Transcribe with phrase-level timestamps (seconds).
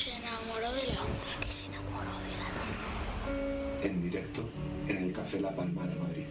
[0.00, 3.82] que se enamoró de la hombre que se enamoró de la luna.
[3.82, 4.48] En directo
[4.88, 6.24] en el Café La Palma de Madrid.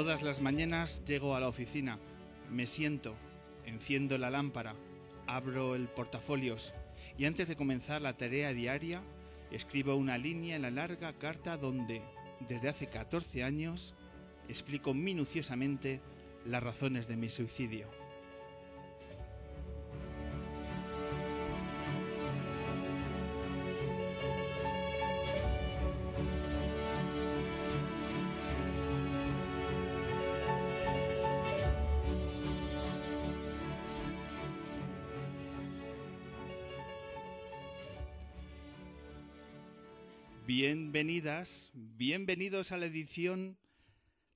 [0.00, 1.98] Todas las mañanas llego a la oficina,
[2.50, 3.16] me siento,
[3.66, 4.74] enciendo la lámpara,
[5.26, 6.72] abro el portafolios
[7.18, 9.02] y antes de comenzar la tarea diaria,
[9.50, 12.00] escribo una línea en la larga carta donde,
[12.48, 13.94] desde hace 14 años,
[14.48, 16.00] explico minuciosamente
[16.46, 17.99] las razones de mi suicidio.
[41.00, 43.56] Bienvenidas, bienvenidos a la edición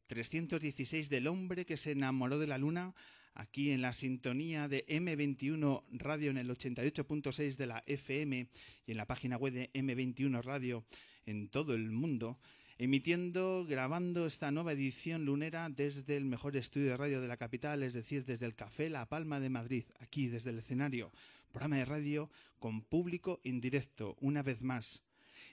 [0.07, 2.95] 316 del hombre que se enamoró de la luna,
[3.35, 8.49] aquí en la sintonía de M21 Radio en el 88.6 de la FM
[8.87, 10.87] y en la página web de M21 Radio
[11.27, 12.39] en todo el mundo,
[12.79, 17.83] emitiendo, grabando esta nueva edición lunera desde el mejor estudio de radio de la capital,
[17.83, 21.13] es decir, desde el Café La Palma de Madrid, aquí desde el escenario,
[21.53, 25.03] programa de radio con público en directo, una vez más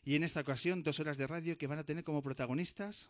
[0.04, 3.10] y en esta ocasión, dos horas de radio que van a tener como protagonistas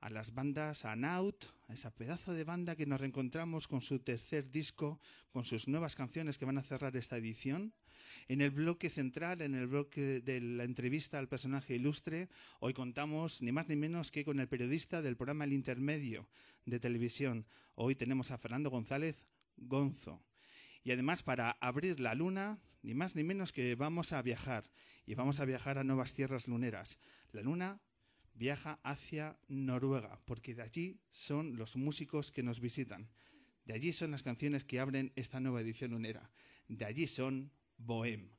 [0.00, 3.98] a las bandas, a Naut, a esa pedazo de banda que nos reencontramos con su
[3.98, 5.00] tercer disco,
[5.32, 7.72] con sus nuevas canciones que van a cerrar esta edición.
[8.26, 12.28] En el bloque central, en el bloque de la entrevista al personaje ilustre,
[12.60, 16.28] hoy contamos ni más ni menos que con el periodista del programa El Intermedio
[16.64, 17.46] de televisión.
[17.74, 20.22] Hoy tenemos a Fernando González Gonzo.
[20.84, 24.70] Y además, para abrir la luna, ni más ni menos que vamos a viajar
[25.06, 26.98] y vamos a viajar a nuevas tierras luneras.
[27.32, 27.80] La luna
[28.34, 33.08] viaja hacia Noruega, porque de allí son los músicos que nos visitan.
[33.64, 36.30] De allí son las canciones que abren esta nueva edición lunera.
[36.68, 38.37] De allí son Bohem.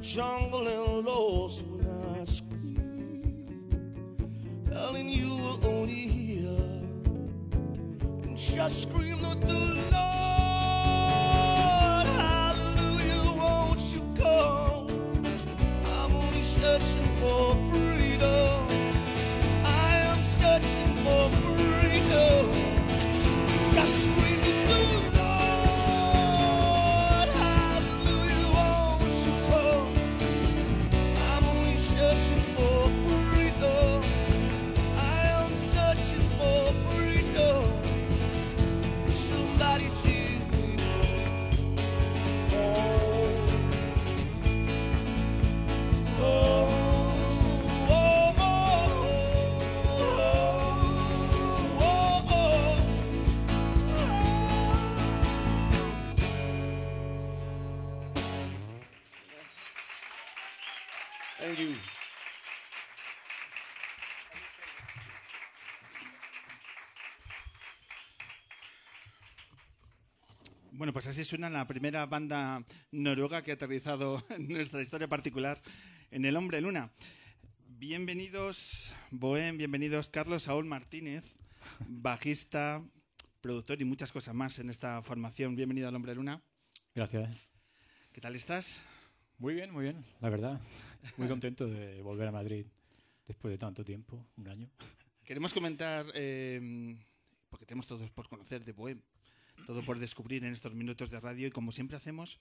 [0.00, 0.77] Jungle
[70.98, 75.62] pues así suena la primera banda noruega que ha aterrizado en nuestra historia particular
[76.10, 76.90] en El Hombre Luna.
[77.68, 81.36] Bienvenidos, Bohem, bienvenidos Carlos Saúl Martínez,
[81.86, 82.82] bajista,
[83.40, 85.54] productor y muchas cosas más en esta formación.
[85.54, 86.42] Bienvenido al Hombre Luna.
[86.96, 87.48] Gracias.
[88.10, 88.80] ¿Qué tal estás?
[89.36, 90.60] Muy bien, muy bien, la verdad.
[91.16, 92.66] Muy contento de volver a Madrid
[93.24, 94.68] después de tanto tiempo, un año.
[95.22, 96.98] Queremos comentar, eh,
[97.48, 99.00] porque tenemos todos por conocer de Bohem,
[99.66, 102.38] todo por descubrir en estos minutos de radio y como siempre hacemos,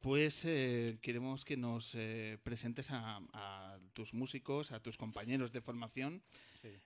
[0.00, 5.60] pues eh, queremos que nos eh, presentes a, a tus músicos, a tus compañeros de
[5.60, 6.22] formación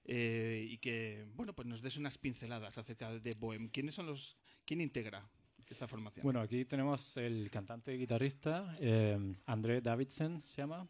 [0.05, 3.69] eh, y que, bueno, pues nos des unas pinceladas acerca de Bohem.
[3.69, 5.29] ¿Quiénes son los, quién integra
[5.69, 6.23] esta formación?
[6.23, 10.87] Bueno, aquí tenemos el cantante y guitarrista, eh, André Davidson se llama,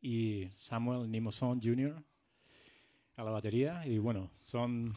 [0.00, 2.02] y Samuel Nimoson Jr.
[3.16, 3.86] a la batería.
[3.86, 4.92] Y bueno, son.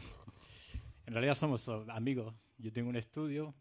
[1.10, 2.32] En realidad somos amigos.
[2.56, 3.52] Yo tengo un estudio,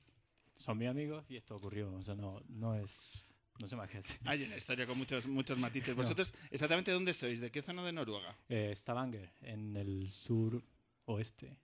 [0.54, 1.92] son mis amigos y esto ocurrió.
[1.96, 3.26] O sea, no, no es.
[3.60, 4.20] No qué decir.
[4.26, 5.90] Hay una historia con muchos, muchos matices.
[5.98, 6.04] No.
[6.04, 7.42] ¿Vosotros exactamente dónde sois?
[7.42, 8.38] ¿De qué zona de Noruega?
[8.50, 10.62] Eh, Stavanger, en el sur
[11.06, 11.58] oeste.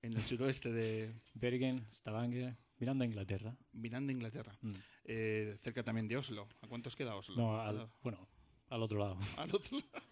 [0.00, 3.54] En el suroeste de Bergen, Stavanger, mirando a Inglaterra.
[3.72, 4.56] Miranda, Inglaterra.
[4.62, 4.72] Mm.
[5.04, 6.48] Eh, cerca también de Oslo.
[6.62, 7.36] ¿A cuántos queda Oslo?
[7.36, 8.26] No, Al bueno,
[8.70, 9.18] al otro lado.
[9.36, 10.06] Al otro lado.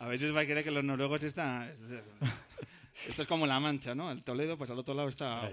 [0.00, 1.74] A veces va a creer que los noruegos están...
[3.06, 4.10] Esto es como La Mancha, ¿no?
[4.10, 5.48] El Toledo, pues al otro lado está...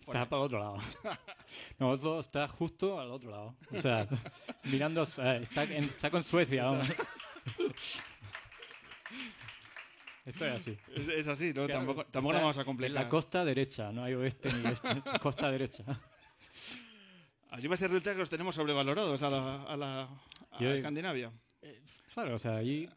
[0.00, 0.76] Está para el otro lado.
[1.78, 3.56] No, Oslo está justo al otro lado.
[3.72, 4.06] O sea,
[4.64, 6.64] mirando, eh, está, en- está con Suecia.
[6.64, 6.88] vamos.
[10.24, 10.76] Esto es así.
[10.94, 11.66] Es, es así, ¿no?
[11.66, 13.04] Claro, tampoco tampoco lo vamos a En complicar.
[13.04, 15.02] la costa derecha, no hay oeste ni este.
[15.20, 15.84] Costa derecha.
[17.50, 20.72] Así va a ser resulta que los tenemos sobrevalorados a la, a la a Yo-
[20.72, 21.30] Escandinavia.
[22.12, 22.88] Claro, o sea, allí.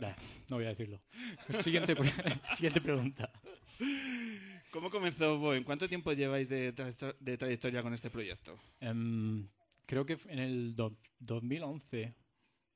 [0.00, 0.14] Nah,
[0.50, 1.00] no voy a decirlo.
[1.60, 2.10] Siguiente, pre-
[2.56, 3.30] siguiente pregunta.
[4.70, 5.62] ¿Cómo comenzó Bohem?
[5.64, 8.58] ¿Cuánto tiempo lleváis de, tra- de trayectoria con este proyecto?
[8.80, 9.46] Em,
[9.86, 12.14] creo que en el do- 2011,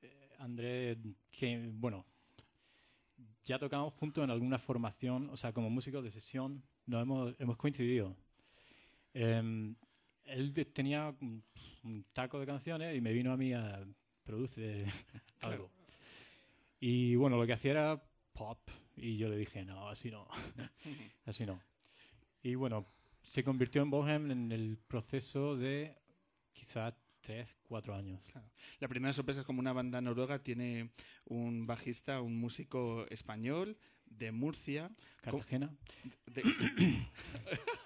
[0.03, 0.97] eh, André,
[1.31, 2.07] que bueno,
[3.45, 7.57] ya tocamos juntos en alguna formación, o sea, como músicos de sesión, nos hemos, hemos
[7.57, 8.17] coincidido.
[9.15, 9.75] Em,
[10.25, 11.43] él tenía un,
[11.83, 13.85] un taco de canciones y me vino a mí a
[14.23, 14.85] produce
[15.41, 15.71] algo.
[16.81, 18.59] Y bueno, lo que hacía era pop
[18.97, 20.29] y yo le dije, no, así no,
[21.25, 21.61] así no.
[22.43, 22.87] Y bueno,
[23.23, 25.97] se convirtió en Bohem en el proceso de
[26.53, 28.21] quizá tres, cuatro años.
[28.79, 30.91] La primera sorpresa es como una banda noruega tiene
[31.25, 34.91] un bajista, un músico español de Murcia.
[35.21, 35.75] Cartagena.
[36.27, 36.43] de-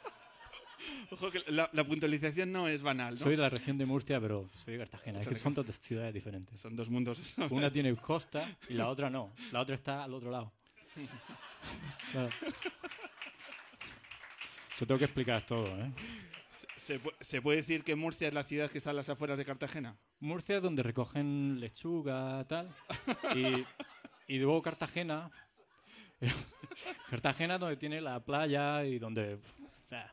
[1.10, 3.20] Ojo que la, la puntualización no es banal, ¿no?
[3.20, 5.20] Soy de la región de Murcia, pero soy de Cartagena.
[5.20, 6.60] Es que son dos ciudades diferentes.
[6.60, 7.36] Son dos mundos.
[7.50, 9.32] Una tiene costa y la otra no.
[9.52, 10.52] La otra está al otro lado.
[12.10, 12.30] Claro.
[14.78, 15.92] Yo tengo que explicar todo, ¿eh?
[16.76, 19.44] ¿Se, se puede decir que Murcia es la ciudad que está a las afueras de
[19.44, 19.96] Cartagena?
[20.18, 22.74] Murcia es donde recogen lechuga, tal.
[23.36, 23.64] Y,
[24.34, 25.30] y luego Cartagena.
[27.10, 29.34] Cartagena donde tiene la playa y donde.
[29.34, 30.12] o sea,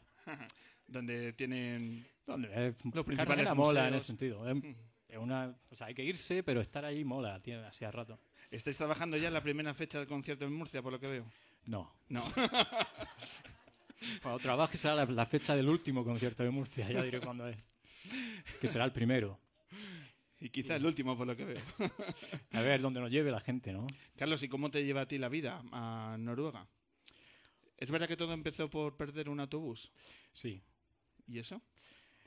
[0.88, 2.06] Donde tienen...
[2.26, 4.50] donde es, Los principales Cartagena mola en ese sentido.
[4.50, 4.58] Es,
[5.08, 8.20] es una, o sea, hay que irse, pero estar ahí mola, tiene así a rato.
[8.50, 11.26] ¿Estáis trabajando ya en la primera fecha del concierto en Murcia, por lo que veo?
[11.66, 11.92] No.
[12.08, 12.24] No.
[14.22, 17.58] Cuando trabaje será la, la fecha del último concierto de Murcia, ya diré cuándo es.
[18.60, 19.40] Que será el primero.
[20.40, 21.62] y quizá el último, por lo que veo.
[22.52, 23.86] A ver dónde nos lleve la gente, ¿no?
[24.18, 26.68] Carlos, ¿y cómo te lleva a ti la vida a Noruega?
[27.80, 29.90] ¿Es verdad que todo empezó por perder un autobús?
[30.34, 30.62] Sí.
[31.28, 31.62] ¿Y eso?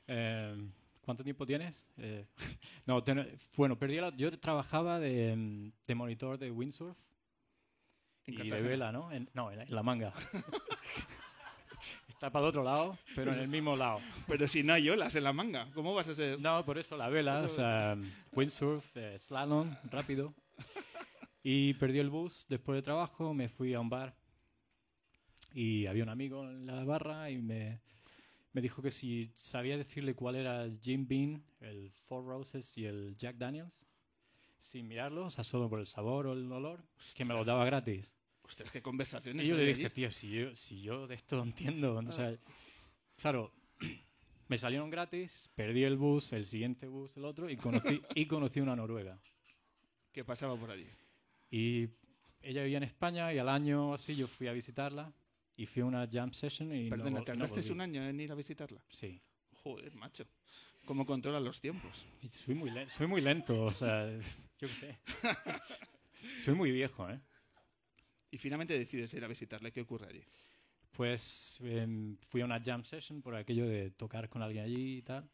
[0.07, 0.55] Eh,
[1.01, 1.85] ¿Cuánto tiempo tienes?
[1.97, 2.25] Eh,
[2.87, 6.97] no, ten- bueno, perdí la- yo trabajaba de, de monitor de windsurf
[8.25, 9.11] En y de vela, ¿no?
[9.11, 10.11] En- no, en, la- en la manga.
[12.07, 13.99] Está para el otro lado, pero en el mismo lado.
[14.27, 16.39] Pero si no hay olas en la manga, ¿cómo vas a ser?
[16.39, 17.97] No, por eso la vela, o sea,
[18.31, 20.33] windsurf, eh, slalom, rápido.
[21.45, 24.15] Y perdí el bus después de trabajo, me fui a un bar
[25.53, 27.79] y había un amigo en la barra y me,
[28.53, 32.85] me dijo que si sabía decirle cuál era el Jim Beam, el Four Roses y
[32.85, 33.85] el Jack Daniels,
[34.59, 36.83] sin mirarlo, o sea, solo por el sabor o el olor,
[37.15, 38.13] que me lo daba gratis.
[38.43, 39.45] Ostras, qué conversaciones.
[39.45, 39.93] Y yo le dije, allí.
[39.93, 42.35] tío, si yo, si yo de esto entiendo, o sea,
[43.17, 43.51] claro,
[44.47, 48.59] me salieron gratis, perdí el bus, el siguiente bus, el otro, y conocí, y conocí
[48.59, 49.19] una noruega.
[50.11, 50.87] ¿Qué pasaba por allí?
[51.49, 51.89] Y
[52.41, 55.13] ella vivía en España y al año así yo fui a visitarla
[55.55, 57.71] y fui a una jam session y no Perdona, no ¿tardaste volví.
[57.71, 58.83] un año en ir a visitarla?
[58.87, 59.21] Sí.
[59.63, 60.25] Joder, macho.
[60.85, 62.05] ¿Cómo controla los tiempos?
[62.27, 64.09] Soy muy, le- soy muy lento, o sea,
[64.59, 64.99] yo qué sé.
[66.39, 67.19] soy muy viejo, ¿eh?
[68.31, 69.71] Y finalmente decides ir a visitarle.
[69.71, 70.23] ¿Qué ocurre allí?
[70.91, 75.01] Pues em, fui a una jam session por aquello de tocar con alguien allí y
[75.03, 75.29] tal.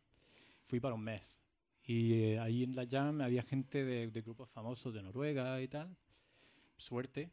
[0.66, 1.42] Fui para un mes.
[1.84, 5.68] Y eh, ahí en la jam había gente de, de grupos famosos de Noruega y
[5.68, 5.96] tal.
[6.78, 7.32] Suerte.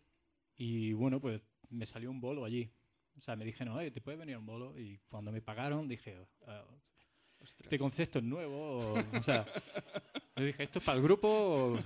[0.57, 2.71] Y bueno, pues me salió un bolo allí.
[3.19, 4.79] O sea, me dijeron, oye, ¿te puede venir un bolo?
[4.79, 6.65] Y cuando me pagaron dije, "Ah,
[7.41, 7.63] Ostras.
[7.67, 8.93] ¿este concepto es nuevo?
[8.95, 9.47] O, o sea,
[10.37, 11.29] le dije, ¿esto es para el grupo?
[11.29, 11.79] o-?"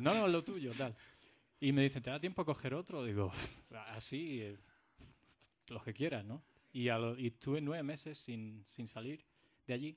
[0.00, 0.94] No, no, es lo tuyo, tal.
[1.60, 3.04] Y me dice, ¿te da tiempo a coger otro?
[3.04, 3.30] Digo,
[3.88, 4.56] así, eh,
[5.68, 6.42] los que quieras, ¿no?
[6.72, 9.24] Y, a lo- y estuve nueve meses sin, sin salir
[9.66, 9.96] de allí.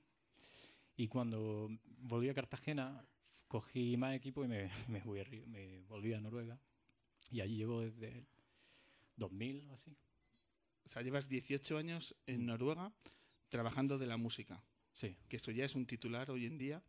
[0.98, 3.04] Y cuando volví a Cartagena,
[3.48, 6.60] cogí más equipo y me, me, fui me volví a Noruega.
[7.32, 8.26] Y allí llevo desde
[9.18, 9.96] 2000 o así.
[10.86, 12.46] O sea, llevas 18 años en Mm.
[12.46, 12.92] Noruega
[13.50, 14.64] trabajando de la música.
[14.94, 15.16] Sí.
[15.28, 16.82] Que eso ya es un titular hoy en día.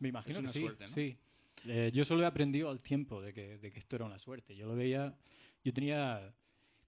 [0.00, 0.64] Me imagino Es una que sí.
[0.64, 0.90] suerte, ¿no?
[0.94, 1.16] sí.
[1.66, 4.56] Eh, yo solo he aprendido al tiempo de que, de que esto era una suerte.
[4.56, 5.14] Yo lo veía,
[5.62, 6.34] yo tenía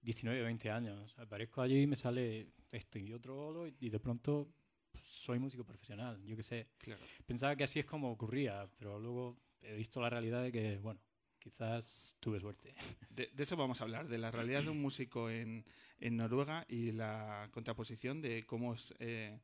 [0.01, 1.13] 19 o 20 años.
[1.19, 4.49] Aparezco allí y me sale esto y otro bolo y, y de pronto
[4.91, 6.23] pues, soy músico profesional.
[6.25, 6.67] Yo qué sé.
[6.79, 7.01] Claro.
[7.25, 10.99] Pensaba que así es como ocurría, pero luego he visto la realidad de que, bueno,
[11.43, 12.73] quizás tuve suerte.
[13.09, 15.65] De, de eso vamos a hablar, de la realidad de un músico en,
[15.99, 19.37] en Noruega y la contraposición de cómo es, eh,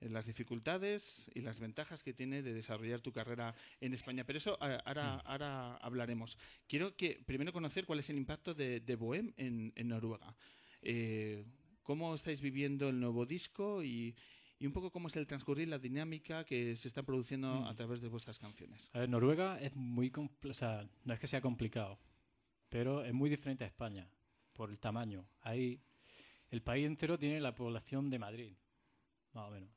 [0.00, 4.24] las dificultades y las ventajas que tiene de desarrollar tu carrera en España.
[4.24, 6.38] Pero eso a- ahora, ahora hablaremos.
[6.66, 10.34] Quiero que primero conocer cuál es el impacto de, de Bohem en, en Noruega.
[10.80, 11.44] Eh,
[11.82, 14.14] ¿Cómo estáis viviendo el nuevo disco y,
[14.60, 17.66] y un poco cómo es el transcurrir, la dinámica que se está produciendo Mm.
[17.66, 18.90] a través de vuestras canciones?
[18.92, 21.98] A ver, Noruega es muy o sea, no es que sea complicado,
[22.68, 24.08] pero es muy diferente a España
[24.52, 25.26] por el tamaño.
[25.40, 25.80] Hay
[26.50, 28.54] el país entero tiene la población de Madrid,
[29.32, 29.70] más o menos.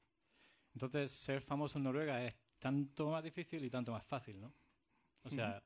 [0.74, 4.54] Entonces, ser famoso en Noruega es tanto más difícil y tanto más fácil, ¿no?
[5.24, 5.64] O sea,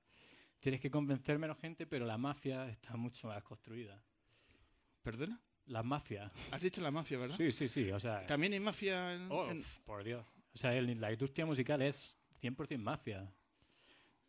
[0.59, 4.03] tienes que convencer menos gente, pero la mafia está mucho más construida.
[5.01, 5.41] ¿Perdona?
[5.67, 6.31] La mafia.
[6.51, 7.35] Has dicho la mafia, ¿verdad?
[7.37, 7.91] Sí, sí, sí.
[7.91, 10.25] O sea, ¿También hay mafia en- Oh, en, por Dios.
[10.53, 13.29] O sea, el- la industria musical es 100% mafia.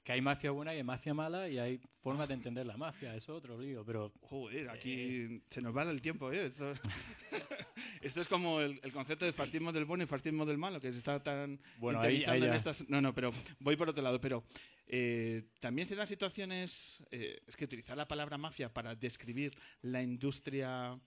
[0.03, 3.15] Que hay mafia buena y hay mafia mala y hay formas de entender la mafia.
[3.15, 4.11] Eso es otro lío, pero...
[4.23, 6.47] Joder, aquí se nos va el tiempo, ¿eh?
[6.47, 6.73] Esto,
[8.01, 10.91] esto es como el, el concepto de fascismo del bueno y fascismo del malo, que
[10.93, 12.89] se está tan Bueno, ahí, interiorizando ahí en estas...
[12.89, 14.19] No, no, pero voy por otro lado.
[14.21, 14.45] Pero
[14.87, 17.03] eh, también se dan situaciones...
[17.11, 20.99] eh, es que utilizar la palabra mafia para describir la industria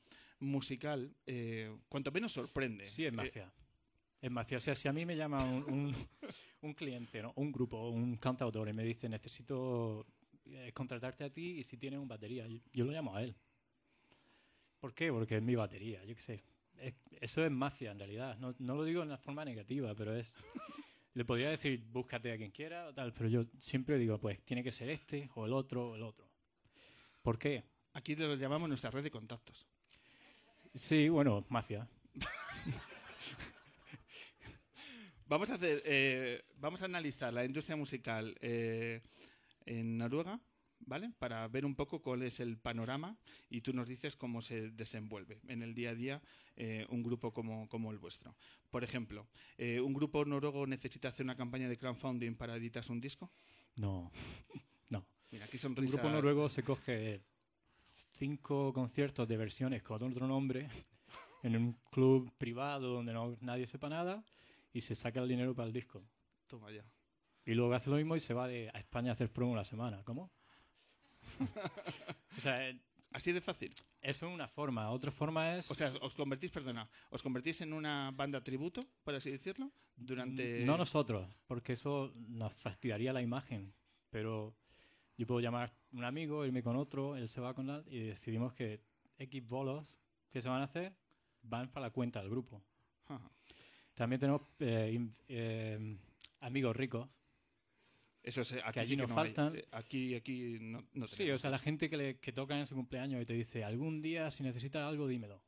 [0.41, 2.85] musical, eh, cuanto menos sorprende.
[2.85, 3.51] Sí, es Eh, mafia.
[4.21, 4.57] Es mafia.
[4.57, 5.95] O sea, si a mí me llama un, un,
[6.61, 7.33] un cliente, ¿no?
[7.37, 10.05] un grupo, un cantautor y me dice necesito
[10.45, 13.35] eh, contratarte a ti y si tienes un batería, yo, yo lo llamo a él.
[14.79, 15.11] ¿Por qué?
[15.11, 16.43] Porque es mi batería, yo qué sé.
[16.79, 18.37] Es- eso es mafia en realidad.
[18.39, 20.33] No, no lo digo en la forma negativa, pero es...
[21.13, 24.63] Le podría decir, búscate a quien quiera o tal, pero yo siempre digo, pues tiene
[24.63, 26.25] que ser este o el otro o el otro.
[27.21, 27.65] ¿Por qué?
[27.93, 29.67] Aquí lo llamamos nuestra red de contactos.
[30.73, 31.87] Sí, bueno, mafia.
[35.27, 39.01] Vamos a hacer, eh, vamos a analizar la industria musical eh,
[39.65, 40.41] en Noruega,
[40.81, 41.13] ¿vale?
[41.19, 43.17] Para ver un poco cuál es el panorama
[43.49, 46.21] y tú nos dices cómo se desenvuelve en el día a día
[46.57, 48.35] eh, un grupo como, como el vuestro.
[48.69, 52.99] Por ejemplo, eh, ¿un grupo noruego necesita hacer una campaña de crowdfunding para editarse un
[52.99, 53.31] disco?
[53.77, 54.11] No,
[54.89, 55.05] no.
[55.31, 57.21] Mira, aquí Un grupo noruego se coge
[58.21, 60.69] cinco conciertos de versiones con otro nombre
[61.41, 64.23] en un club privado donde no, nadie sepa nada
[64.71, 66.03] y se saca el dinero para el disco.
[66.45, 66.85] Toma ya.
[67.47, 69.63] Y luego hace lo mismo y se va de, a España a hacer promo una
[69.63, 70.03] semana.
[70.03, 70.29] ¿Cómo?
[72.37, 72.79] o sea, eh,
[73.11, 73.73] Así de fácil.
[74.01, 74.89] Eso es una forma.
[74.91, 75.69] Otra forma es...
[75.69, 80.63] O sea, os convertís, perdona, os convertís en una banda tributo, por así decirlo, durante...
[80.63, 83.73] No nosotros, porque eso nos fastidiaría la imagen.
[84.09, 84.55] Pero
[85.21, 87.99] yo puedo llamar a un amigo, irme con otro, él se va con él y
[87.99, 88.81] decidimos que
[89.17, 89.95] X bolos
[90.31, 90.93] que se van a hacer
[91.43, 92.61] van para la cuenta del grupo.
[93.07, 93.29] Ajá.
[93.93, 95.97] También tenemos eh, in- eh,
[96.39, 97.07] amigos ricos.
[98.23, 99.33] Eso es, aquí allí sí que nos no hay.
[99.33, 99.55] faltan.
[99.55, 102.67] Eh, Aquí, aquí no, no Sí, o sea, la gente que, le, que toca en
[102.67, 105.41] su cumpleaños y te dice, algún día si necesitas algo, dímelo.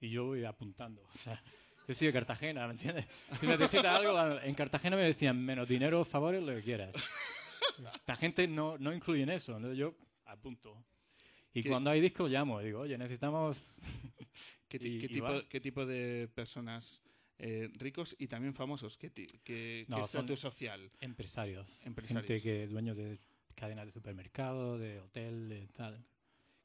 [0.00, 1.02] Y yo voy apuntando.
[1.14, 1.42] O sea,
[1.88, 3.06] yo soy de Cartagena, ¿me entiendes?
[3.40, 6.92] Si necesitas algo, en Cartagena me decían, menos dinero, favores, lo que quieras.
[8.06, 9.94] La gente no, no incluye en eso, entonces yo
[10.26, 10.84] apunto.
[11.52, 13.60] Y ¿Qué- cuando hay discos llamo y digo, oye, necesitamos...
[14.68, 17.00] ¿Qué, y- qué y tipo, qué tipo de personas
[17.38, 18.96] eh, ricos y también famosos?
[18.96, 19.10] ¿Qué,
[19.42, 20.88] qué, No, estatus social?
[21.00, 21.80] Empresarios.
[21.84, 22.26] Empresarios.
[22.28, 23.18] Gente que dueños de
[23.56, 26.04] cadenas de supermercado, de hotel, de tal.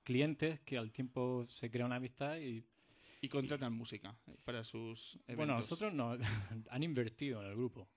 [0.04, 2.64] Clientes que al tiempo se crea una amistad y
[3.22, 5.36] Y contratan música eh, para sus eventos.
[5.38, 6.16] Bueno, nosotros no,
[6.70, 7.88] han invertido en el grupo.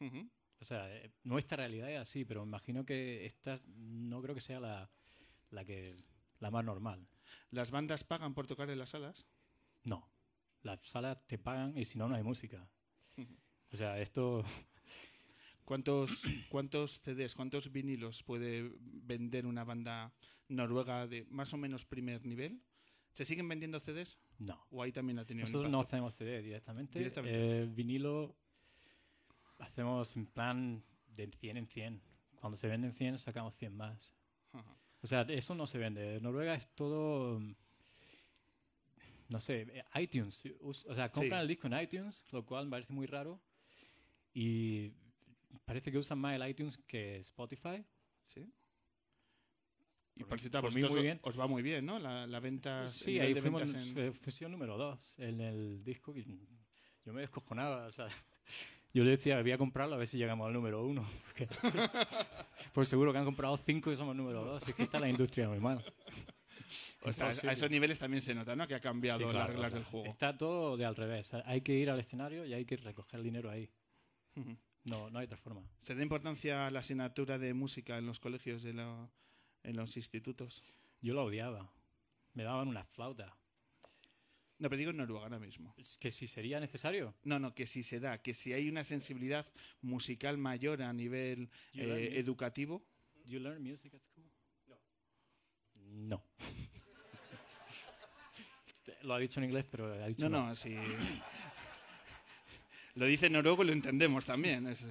[0.00, 0.28] Ujú.
[0.64, 4.40] O sea, eh, nuestra realidad es así, pero me imagino que esta no creo que
[4.40, 4.90] sea la,
[5.50, 5.94] la que
[6.40, 7.06] la más normal.
[7.50, 9.26] ¿Las bandas pagan por tocar en las salas?
[9.82, 10.08] No.
[10.62, 12.66] Las salas te pagan y si no, no hay música.
[13.72, 14.42] O sea, esto
[15.66, 20.14] ¿Cuántos, ¿Cuántos CDs, cuántos vinilos puede vender una banda
[20.48, 22.62] noruega de más o menos primer nivel?
[23.12, 24.18] ¿Se siguen vendiendo CDs?
[24.38, 24.66] no.
[24.70, 26.98] ¿O ahí también ha tenido un Nosotros no hacemos CD directamente.
[26.98, 27.64] Directamente.
[27.64, 28.34] Eh, vinilo
[29.64, 32.02] hacemos en plan de 100 en 100.
[32.36, 34.14] Cuando se venden 100, sacamos 100 más.
[35.00, 36.16] O sea, eso no se vende.
[36.16, 37.38] En Noruega es todo.
[37.40, 37.54] mm,
[39.30, 40.44] No sé, iTunes.
[40.60, 41.42] O sea, compran Sí.
[41.42, 43.40] el disco en iTunes, lo cual me parece muy raro.
[44.34, 44.90] Y
[45.64, 47.84] parece que usan más el iTunes que Spotify.
[48.26, 48.52] ¿Sí?
[50.16, 51.18] Y Por a por mí vosotros muy bien.
[51.22, 51.98] os va muy bien, ¿no?
[51.98, 52.86] La, la venta.
[52.86, 56.14] Sí, ahí de fuimos en- eh, fusión número 2 en el disco.
[57.04, 57.86] yo me descojonaba.
[57.86, 58.08] O sea,
[58.94, 61.04] yo le decía, voy a comprarlo a ver si llegamos al número 1.
[61.24, 61.48] Porque,
[62.72, 64.68] pues seguro que han comprado 5 y somos número 2.
[64.68, 65.84] Es que está la industria muy mal.
[67.02, 68.66] O sea, a esos niveles también se nota, ¿no?
[68.66, 69.74] Que ha cambiado Sí, las reglas claro.
[69.74, 70.06] del juego.
[70.06, 71.34] Está todo de al revés.
[71.44, 73.68] Hay que ir al escenario y hay que recoger el dinero ahí.
[74.84, 75.62] No, no hay otra forma.
[75.80, 79.10] ¿Se da importancia a la asignatura de música en los colegios, de la-
[79.64, 80.62] en los institutos?
[81.02, 81.70] Yo lo odiaba.
[82.32, 83.36] Me daban una flauta.
[84.58, 85.74] No, pero digo en Noruega ahora mismo.
[86.00, 87.14] Que si sería necesario.
[87.24, 89.46] No, no, que si se da, que si hay una sensibilidad
[89.82, 92.82] musical mayor a nivel eh, educativo.
[93.26, 94.24] You learn music at school?
[94.68, 94.76] No.
[96.08, 96.22] No.
[99.02, 100.74] lo ha dicho en inglés, pero ha dicho No, no, sí.
[102.94, 104.66] lo dice en noruego y lo entendemos también.
[104.68, 104.86] Es-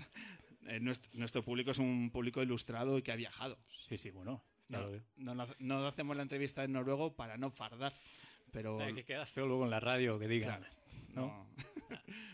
[0.67, 3.57] eh, nuestro, nuestro público es un público ilustrado y que ha viajado.
[3.87, 4.43] Sí, sí, bueno.
[4.69, 5.01] No, lo veo.
[5.17, 7.93] no, no- no hacemos la entrevista en noruego para no fardar,
[8.53, 8.79] pero...
[8.81, 10.61] Eh, que queda feo luego en la radio que digan.
[10.61, 10.73] Claro,
[11.13, 11.47] no.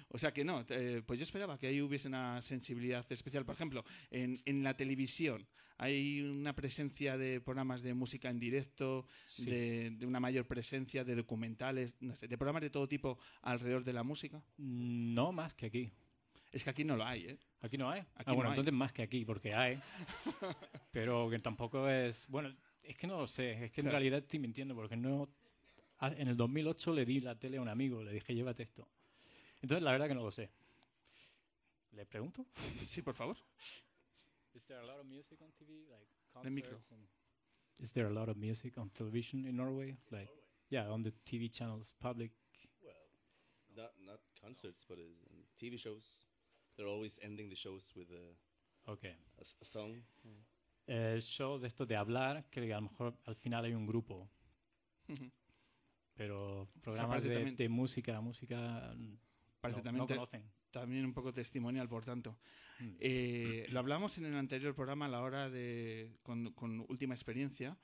[0.09, 3.45] o sea que no, eh, pues yo esperaba que ahí hubiese una sensibilidad especial.
[3.45, 9.05] Por ejemplo, en, en la televisión hay una presencia de programas de música en directo,
[9.27, 9.49] Sí.
[9.49, 13.83] de, de una mayor presencia de documentales, no sé, de programas de todo tipo alrededor
[13.85, 14.43] de la música.
[14.57, 15.91] No más que aquí.
[16.51, 17.37] Es que aquí no lo hay, ¿eh?
[17.61, 18.01] Aquí no hay.
[18.01, 18.53] Aquí ah, bueno, no hay.
[18.53, 19.79] entonces más que aquí, porque hay.
[20.91, 22.27] pero que tampoco es.
[22.27, 22.53] Bueno,
[22.83, 23.65] es que no lo sé.
[23.65, 23.97] Es que en Claro.
[23.99, 25.29] realidad estoy mintiendo, porque no.
[26.01, 28.87] En el 2008 le di la tele a un amigo, le dije, llévate esto.
[29.61, 30.49] Entonces, la verdad que no lo sé.
[31.91, 32.45] ¿Le pregunto?
[32.87, 33.35] Sí, por favor.
[34.53, 37.07] Is there a lot of music on TV, like concerts and-
[37.79, 39.97] Is there a lot of music on television in Norway?
[40.11, 40.29] Like,
[40.69, 42.31] yeah, on the TV channels, public.
[43.75, 45.03] Not not concerts, but uh,
[45.57, 46.25] TV shows.
[46.75, 49.15] They're always ending the shows with a, Okay.
[49.37, 50.03] a, a song.
[50.87, 54.27] Eh, shows de esto de hablar, que a lo mejor al final hay un grupo,
[55.07, 55.31] Ujú.
[56.19, 58.93] Pero programas de, también- de música, música
[59.61, 60.43] Parece no, también no te- conocen.
[60.69, 62.37] también un poco testimonial, por tanto.
[62.81, 62.89] Mm.
[62.99, 67.77] Eh, lo hablamos en el anterior programa a la hora de, con, con Última Experiencia,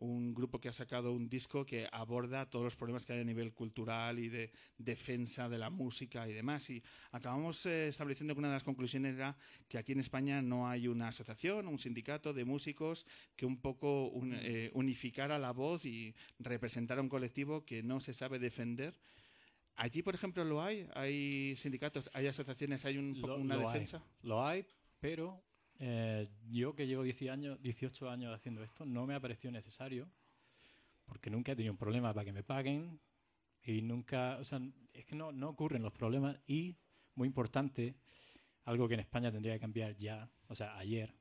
[0.00, 3.24] un grupo que ha sacado un disco que aborda todos los problemas que hay a
[3.24, 6.68] nivel cultural y de defensa de la música y demás.
[6.70, 6.82] Y
[7.12, 9.36] acabamos eh, estableciendo que una de las conclusiones era
[9.68, 14.08] que aquí en España no hay una asociación, un sindicato de músicos que un poco
[14.08, 18.94] un- eh, unificara la voz y representara un colectivo que no se sabe defender.
[19.76, 20.86] Allí, por ejemplo, lo hay.
[20.94, 23.72] Hay sindicatos, hay asociaciones, hay un Lo- una lo hay.
[23.74, 24.02] defensa.
[24.22, 24.66] Lo hay,
[24.98, 25.42] pero
[25.80, 30.08] eh, yo que llevo 10 años, 18 años haciendo esto, no me ha parecido necesario,
[31.06, 33.00] porque nunca he tenido un problema para que me paguen
[33.62, 34.60] y nunca, o sea,
[34.92, 36.76] es que no, no ocurren los problemas y,
[37.14, 37.96] muy importante,
[38.64, 41.14] algo que en España tendría que cambiar ya, o sea, ayer,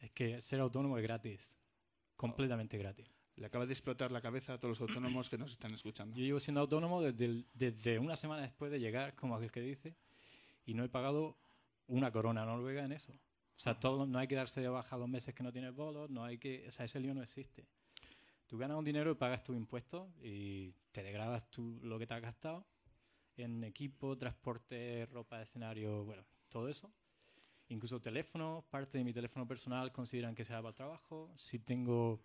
[0.00, 1.56] es que ser autónomo es gratis,
[2.16, 3.12] completamente gratis.
[3.36, 6.16] Le acaba de explotar la cabeza a todos los autónomos que nos están escuchando.
[6.16, 9.60] Yo llevo siendo autónomo desde, el- desde una semana después de llegar, como aquel que
[9.60, 9.94] dice,
[10.66, 11.36] y no he pagado
[11.86, 13.12] una corona noruega en eso.
[13.58, 16.08] O sea, todo, no hay que darse de baja los meses que no tienes bolos,
[16.10, 17.66] no hay que, o sea, ese lío no existe.
[18.46, 22.14] Tú ganas un dinero y pagas tus impuestos y te degrabas tú lo que te
[22.14, 22.64] has gastado
[23.36, 26.92] en equipo, transporte, ropa de escenario, bueno, todo eso.
[27.68, 31.34] Incluso teléfono, parte de mi teléfono personal consideran que sea para el trabajo.
[31.36, 32.20] Si tengo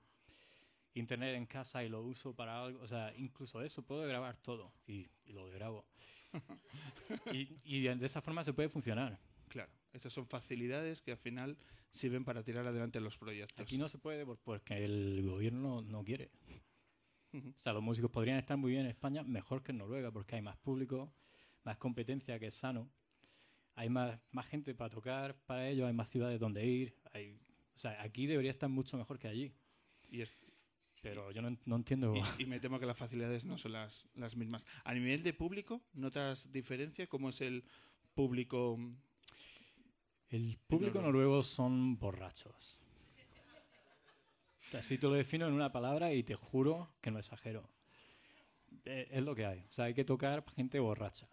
[0.93, 4.71] internet en casa y lo uso para algo, o sea, incluso eso, puedo grabar todo
[4.85, 5.83] y, y lo grabo.
[7.33, 9.19] y, y de esa forma se puede funcionar.
[9.49, 11.58] Claro, estas son facilidades que al final
[11.91, 13.60] sirven para tirar adelante los proyectos.
[13.60, 16.32] Aquí no se puede por- porque el gobierno no quiere.
[17.34, 20.36] O sea, los músicos podrían estar muy bien en España, mejor que en Noruega, porque
[20.36, 21.12] hay más público,
[21.63, 22.89] más competencia, que es sano.
[23.75, 26.95] Hay más, más gente para tocar para ellos, hay más ciudades donde ir.
[27.12, 27.39] Hay,
[27.75, 29.51] o sea, aquí debería estar mucho mejor que allí.
[30.12, 30.36] Y, es-
[31.01, 32.13] Pero yo no, no entiendo.
[32.38, 34.65] y- y me temo que las facilidades no son las, las mismas.
[34.84, 37.08] A nivel de público, ¿notas diferencia?
[37.08, 37.63] ¿Cómo es el
[38.13, 38.79] público?
[40.33, 41.07] El público Noruega.
[41.11, 42.79] noruego son borrachos.
[44.77, 47.69] Así te lo defino en una palabra y te juro que no exagero.
[48.85, 49.59] Eh, Es lo que hay.
[49.69, 51.27] O sea, hay que tocar gente borracha.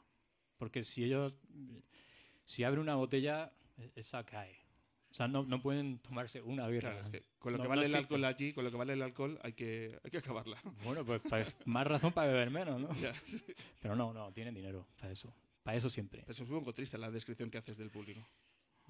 [0.58, 1.32] Porque si ellos.
[2.44, 3.52] Si abre una botella,
[3.94, 4.58] esa cae.
[5.10, 6.90] O sea, no, no pueden tomarse una birra.
[6.90, 7.98] Claro, es que con lo No- que no vale el existe.
[8.14, 10.60] alcohol allí, con lo que vale el alcohol, hay que, hay que acabarla.
[10.84, 12.92] Bueno, pues, pues más razón para beber menos, ¿no?
[13.00, 13.40] Ya, sí.
[13.80, 15.32] Pero no, no, tienen dinero para eso.
[15.62, 16.20] Para eso siempre.
[16.20, 18.20] Pero es un poco triste la descripción que haces del público.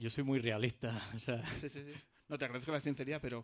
[0.00, 0.90] Yo soy muy realista.
[1.14, 1.92] O sea, Sí, sí, sí.
[2.28, 3.42] No, te agradezco la sinceridad, pero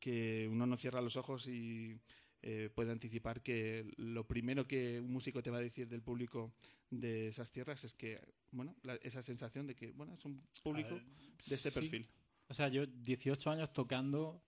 [0.00, 1.98] que uno no cierra los ojos y
[2.42, 6.52] eh, puede anticipar que lo primero que un músico te va a decir del público
[6.90, 10.94] de esas tierras es que, bueno, la- esa sensación de que, bueno, es un público
[10.96, 11.04] ver,
[11.46, 12.08] de este perfil.
[12.48, 14.42] O sea, yo 18 años tocando,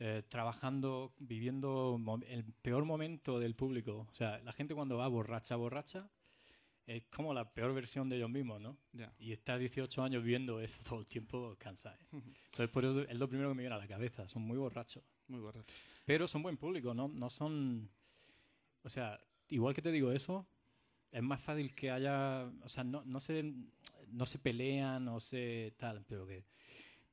[0.00, 4.08] eh, trabajando, viviendo el peor momento del público.
[4.10, 6.10] O sea, la gente cuando va borracha, borracha,
[6.86, 8.76] es como la peor versión de ellos mismos, ¿no?
[8.92, 9.12] Ya.
[9.18, 11.94] Y estar 18 años viendo eso todo el tiempo cansa.
[11.94, 12.06] ¿eh?
[12.12, 14.28] Entonces, por eso es lo primero que me viene a la cabeza.
[14.28, 15.02] Son muy borrachos.
[15.28, 15.72] Muy borracho.
[16.04, 17.08] Pero son buen público, ¿no?
[17.08, 17.90] No son...
[18.82, 19.18] O sea,
[19.48, 20.46] igual que te digo eso,
[21.10, 22.44] es más fácil que haya...
[22.62, 23.54] O sea, no, no, se,
[24.08, 26.44] no se pelean, no se tal, pero que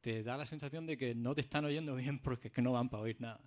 [0.02, 2.74] te da la sensación de que no te están oyendo bien porque es que no
[2.74, 3.40] van para oír nada.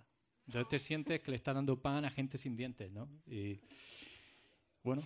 [0.47, 3.09] Entonces te sientes que le estás dando pan a gente sin dientes, ¿no?
[3.25, 3.59] Y
[4.83, 5.03] bueno,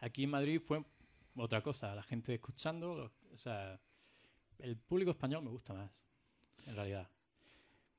[0.00, 0.84] aquí en Madrid fue
[1.36, 3.80] otra cosa, la gente escuchando, o sea,
[4.58, 6.04] el público español me gusta más,
[6.66, 7.08] en realidad.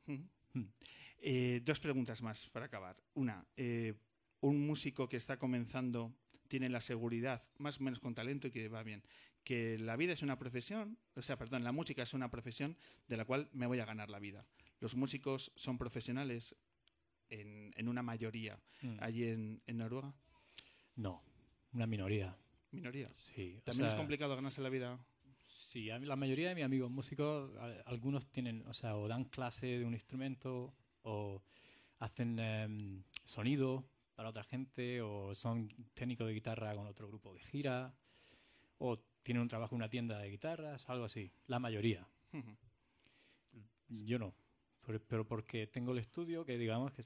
[0.07, 0.23] Ujú.
[0.53, 0.65] Mm.
[1.21, 2.97] Eh, dos preguntas más para acabar.
[3.13, 3.93] Una, eh,
[4.41, 6.13] un músico que está comenzando
[6.47, 9.03] tiene la seguridad, más o menos con talento y que va bien,
[9.43, 12.75] que la vida es una profesión, o sea, perdón, la música es una profesión
[13.07, 14.45] de la cual me voy a ganar la vida.
[14.79, 16.55] Los músicos son profesionales
[17.29, 18.97] en, en una mayoría Mm.
[19.01, 20.13] allí en, en Noruega.
[20.95, 21.21] No,
[21.73, 22.35] una minoría.
[22.71, 23.11] Minoría.
[23.17, 24.99] Sí, o También es complicado ganarse la vida.
[25.43, 29.07] Sí, a mí- la mayoría de mis amigos músicos, a- algunos tienen, o sea, o
[29.07, 31.41] dan clase de un instrumento, o
[31.99, 37.39] hacen em, sonido para otra gente, o son técnicos de guitarra con otro grupo que
[37.39, 37.93] gira,
[38.77, 41.31] o tienen un trabajo en una tienda de guitarras, algo así.
[41.47, 42.07] La mayoría.
[43.89, 44.33] Yo no.
[44.85, 47.03] Pero, pero porque tengo el estudio, que digamos que,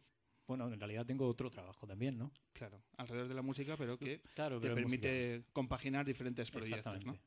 [0.47, 2.31] bueno, en realidad tengo otro trabajo también, ¿no?
[2.53, 5.01] Claro, alrededor de la música, pero que Claro, te pero música.
[5.03, 7.05] permite compaginar diferentes proyectos.
[7.05, 7.17] ¿no?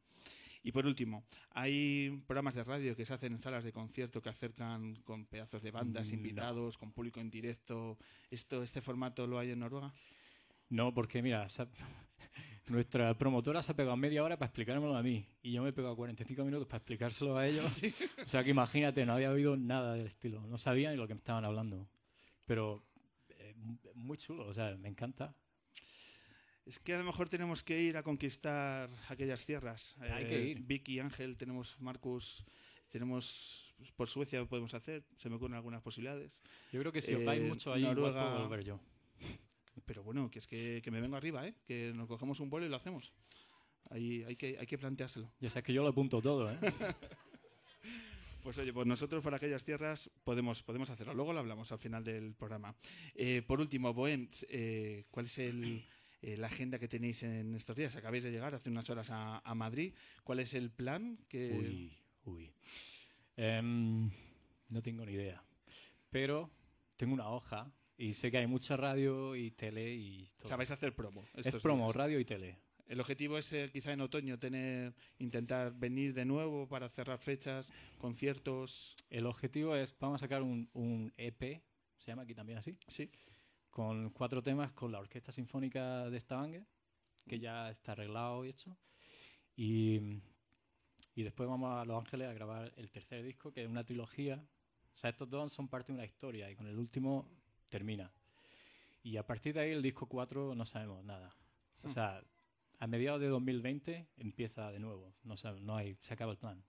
[0.62, 4.28] Y por último, hay programas de radio que se hacen en salas de concierto que
[4.30, 6.16] acercan con pedazos de bandas, Mm, no.
[6.16, 7.98] invitados, con público en directo.
[8.30, 9.94] ¿Esto, ¿Este formato lo hay en Noruega?
[10.68, 11.68] No, porque mira, ha-
[12.68, 15.72] nuestra promotora se ha pegado media hora para explicármelo a mí y yo me he
[15.72, 17.80] pegado 45 minutos para explicárselo a ellos.
[18.26, 21.14] O sea que imagínate, no había oído nada del estilo, no sabía ni lo que
[21.14, 21.88] me estaban hablando.
[22.44, 22.82] Pero
[23.94, 25.34] muy chulo, o sea, me encanta.
[26.64, 29.94] Es que a lo mejor tenemos que ir a conquistar aquellas tierras.
[30.02, 30.60] Eh, Hay que ir.
[30.62, 32.44] Vicky, Ángel, tenemos Marcus,
[32.88, 35.04] tenemos pues, por Suecia lo podemos hacer.
[35.16, 36.40] Se me ocurren algunas posibilidades.
[36.72, 38.80] Yo creo que si os vais Eh, mucho ahí, igual Noruega- puedo volver yo.
[39.84, 41.54] Pero bueno, que es que, que me vengo arriba, ¿eh?
[41.66, 43.12] Que nos cogemos un vuelo y lo hacemos.
[43.90, 45.30] Ahí hay que, hay que planteárselo.
[45.38, 46.58] Ya sabes que yo lo apunto todo, ¿eh?
[48.46, 51.14] Pues oye, pues nosotros por aquellas tierras podemos, podemos hacerlo.
[51.14, 52.76] Luego lo hablamos al final del programa.
[53.16, 55.84] Eh, por último, Bohem, eh, ¿cuál es el,
[56.22, 57.96] eh, la agenda que tenéis en estos días?
[57.96, 59.94] Acabáis de llegar hace unas horas a, a Madrid.
[60.22, 61.18] ¿Cuál es el plan?
[61.28, 61.50] Que...
[61.58, 62.52] Uy, uy.
[63.36, 64.08] Em,
[64.68, 65.42] no tengo ni idea.
[66.08, 66.48] Pero
[66.96, 70.48] tengo una hoja y sé que hay mucha radio y tele y O todo.
[70.50, 71.24] sea, vais a hacer promo.
[71.34, 71.96] es promo, días.
[71.96, 72.58] radio y tele.
[72.86, 77.72] El objetivo es eh, quizá en otoño tener, intentar venir de nuevo para cerrar fechas,
[77.98, 78.94] conciertos.
[79.10, 81.62] El objetivo es, vamos a sacar un, un EP
[81.98, 83.10] se llama aquí también así, Sí.
[83.70, 86.64] con cuatro temas con la Orquesta Sinfónica de Stavanger,
[87.26, 88.76] que ya está arreglado y hecho.
[89.56, 90.20] Y,
[91.14, 94.44] y después vamos a Los Ángeles a grabar el tercer disco, que es una trilogía.
[94.94, 97.28] O sea, estos dos son parte de una historia y con el último
[97.68, 98.12] termina.
[99.02, 101.34] Y a partir de ahí, el disco 4 no sabemos nada.
[101.82, 102.22] O sea,
[102.78, 105.14] a mediados de 2020 empieza de nuevo.
[105.24, 106.62] No, no hay, se acaba el plan.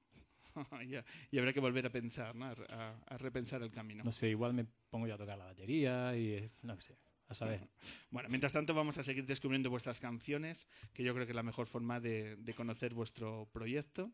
[0.88, 2.46] Ya, y habrá que volver a pensar, ¿no?
[2.46, 4.04] a, a- repensar el camino.
[4.04, 6.96] No sé, igual me pongo yo a tocar la batería y no sé,
[7.28, 7.68] a saber.
[8.10, 11.44] Bueno, mientras tanto vamos a seguir descubriendo vuestras canciones, que yo creo que es la
[11.44, 14.12] mejor forma de, de conocer vuestro proyecto.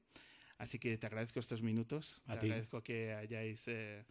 [0.57, 2.45] Así que te agradezco estos minutos, A te ti.
[2.47, 4.05] agradezco que hayáis eh,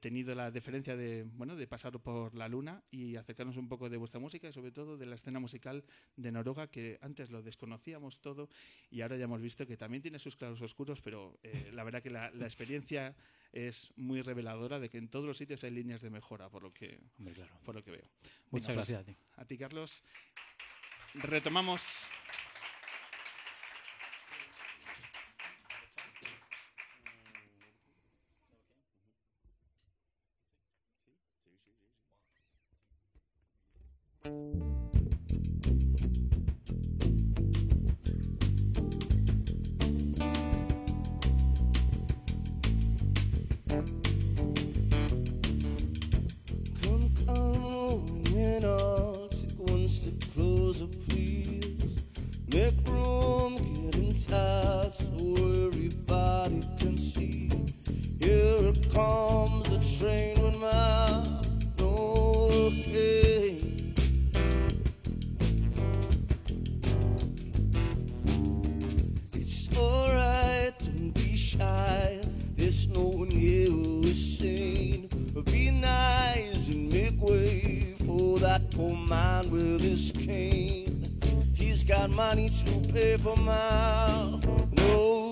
[0.00, 3.96] tenido la deferencia de, bueno, de pasar por la luna y acercarnos un poco de
[3.96, 5.84] vuestra música y sobre todo de la escena musical
[6.16, 8.48] de Noruega, que antes lo desconocíamos todo
[8.90, 12.02] y ahora ya hemos visto que también tiene sus claros oscuros, pero eh, la verdad
[12.02, 13.16] que la, la experiencia
[13.52, 16.72] es muy reveladora de que en todos los sitios hay líneas de mejora, por lo
[16.72, 17.52] que, Hombre, claro.
[17.64, 18.08] por lo que veo.
[18.50, 19.16] Muchas Venga, pues, gracias a ti.
[19.36, 20.02] a ti, Carlos.
[21.14, 21.82] Retomamos.
[34.24, 34.73] Come,
[79.50, 81.18] with his cane.
[81.54, 84.40] He's got money to pay for my
[84.72, 85.23] Novocaine.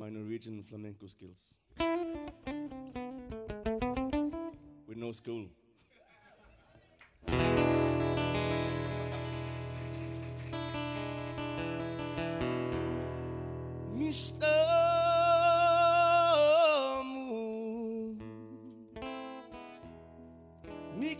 [0.00, 1.52] my Norwegian flamenco skills.
[4.88, 5.44] With no school.
[13.94, 14.56] Mistamo,
[20.98, 21.14] me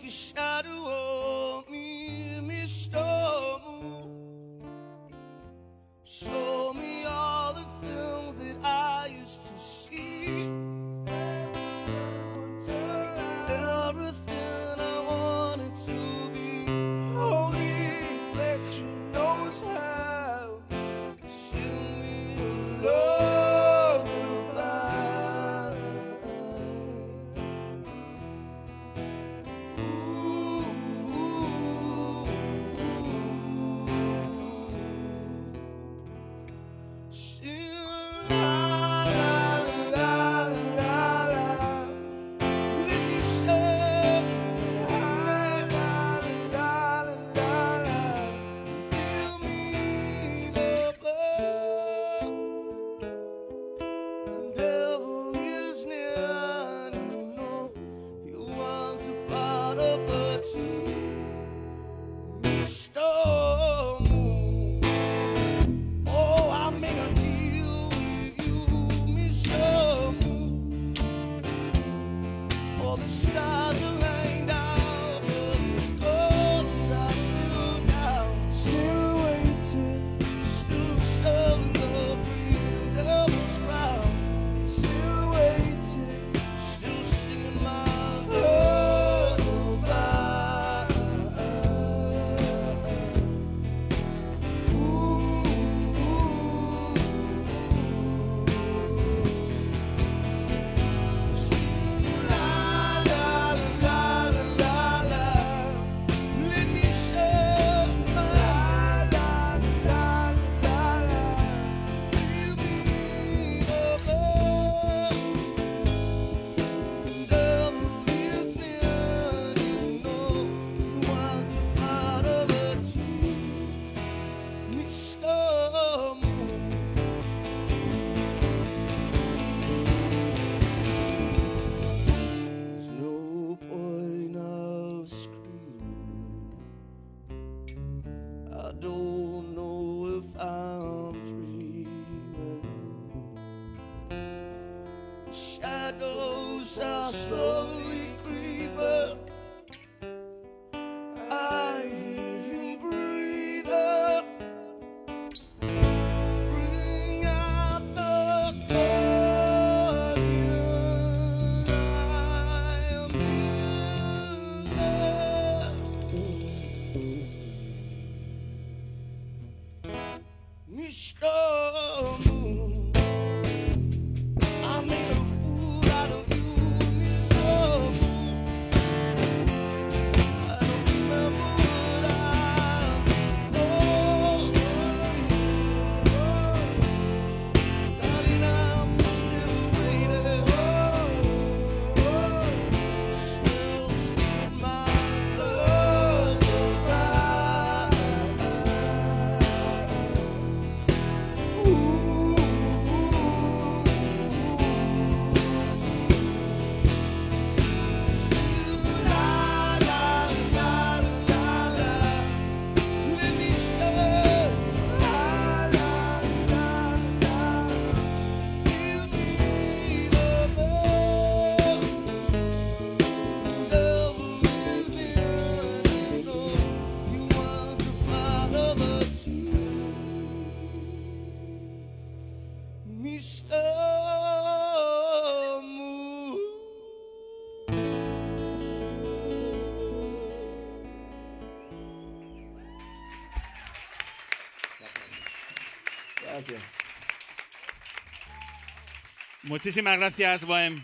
[249.51, 250.81] Muchísimas gracias, Bohem.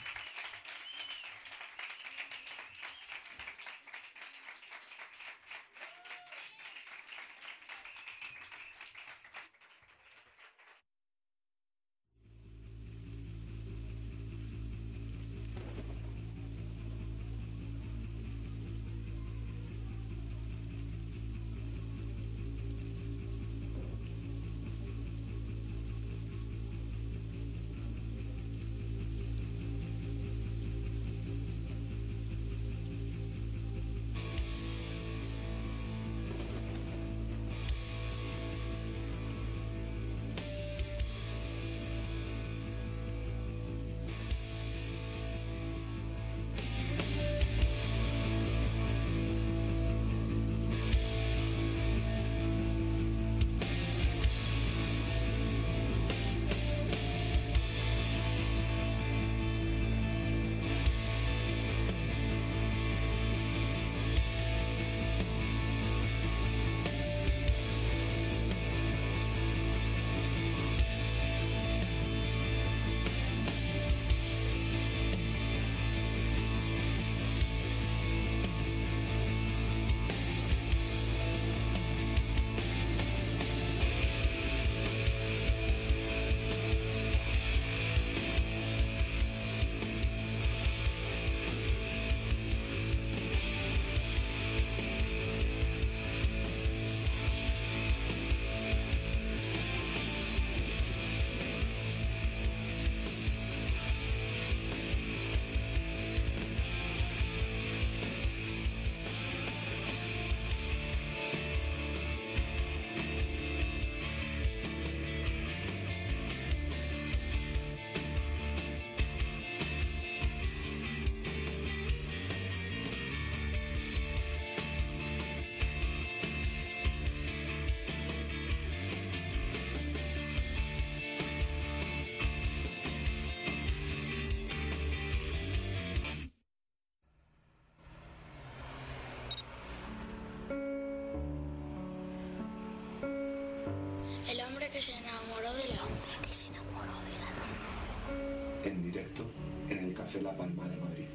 [144.77, 148.63] Que se enamoró de la hombre que se enamoró de la luna.
[148.63, 149.31] En directo
[149.71, 151.07] en el Café La Palma de Madrid.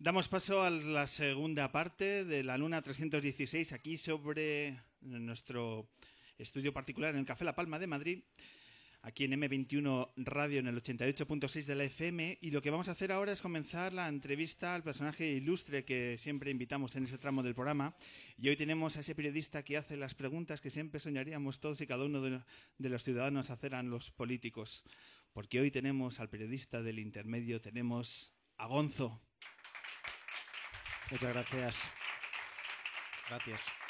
[0.00, 5.88] Damos paso a la segunda parte de la Luna 316 aquí sobre nuestro
[6.38, 8.22] estudio particular en el Café La Palma de Madrid,
[9.02, 12.92] aquí en M21 Radio en el 88.6 de la FM y lo que vamos a
[12.92, 17.42] hacer ahora es comenzar la entrevista al personaje ilustre que siempre invitamos en ese tramo
[17.42, 17.94] del programa
[18.36, 21.86] y hoy tenemos a ese periodista que hace las preguntas que siempre soñaríamos todos y
[21.86, 24.84] cada uno de los ciudadanos hacer a los políticos,
[25.32, 29.20] porque hoy tenemos al periodista del intermedio, tenemos a Gonzo.
[31.10, 31.82] Muchas gracias.
[33.28, 33.87] Gracias.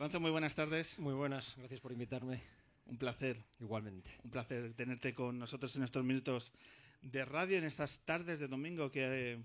[0.00, 0.98] Gonzo, muy buenas tardes.
[0.98, 2.40] Muy buenas, gracias por invitarme.
[2.86, 4.10] Un placer, Igualmente.
[4.24, 6.54] un placer tenerte con nosotros en estos minutos
[7.02, 9.42] de radio, en estas tardes de domingo que,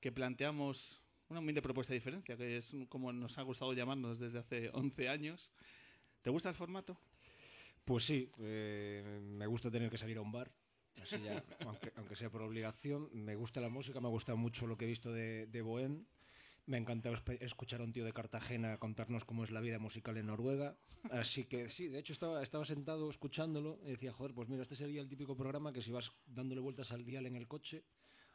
[0.00, 4.38] que planteamos una humilde propuesta de diferencia, que es como nos ha gustado llamarnos desde
[4.38, 5.50] hace 11 años.
[6.22, 6.98] ¿Te gusta el formato?
[7.84, 10.50] Pues sí, eh, me gusta tener que salir a un bar,
[11.02, 13.10] así ya, aunque, aunque sea por obligación.
[13.12, 16.06] Me gusta la música, me ha gustado mucho lo que he visto de, de Bohem.
[16.68, 20.18] Me ha encantado escuchar a un tío de Cartagena contarnos cómo es la vida musical
[20.18, 20.76] en Noruega.
[21.10, 24.76] Así que sí, de hecho estaba, estaba sentado escuchándolo y decía, joder, pues mira, este
[24.76, 27.84] sería el típico programa que si vas dándole vueltas al dial en el coche,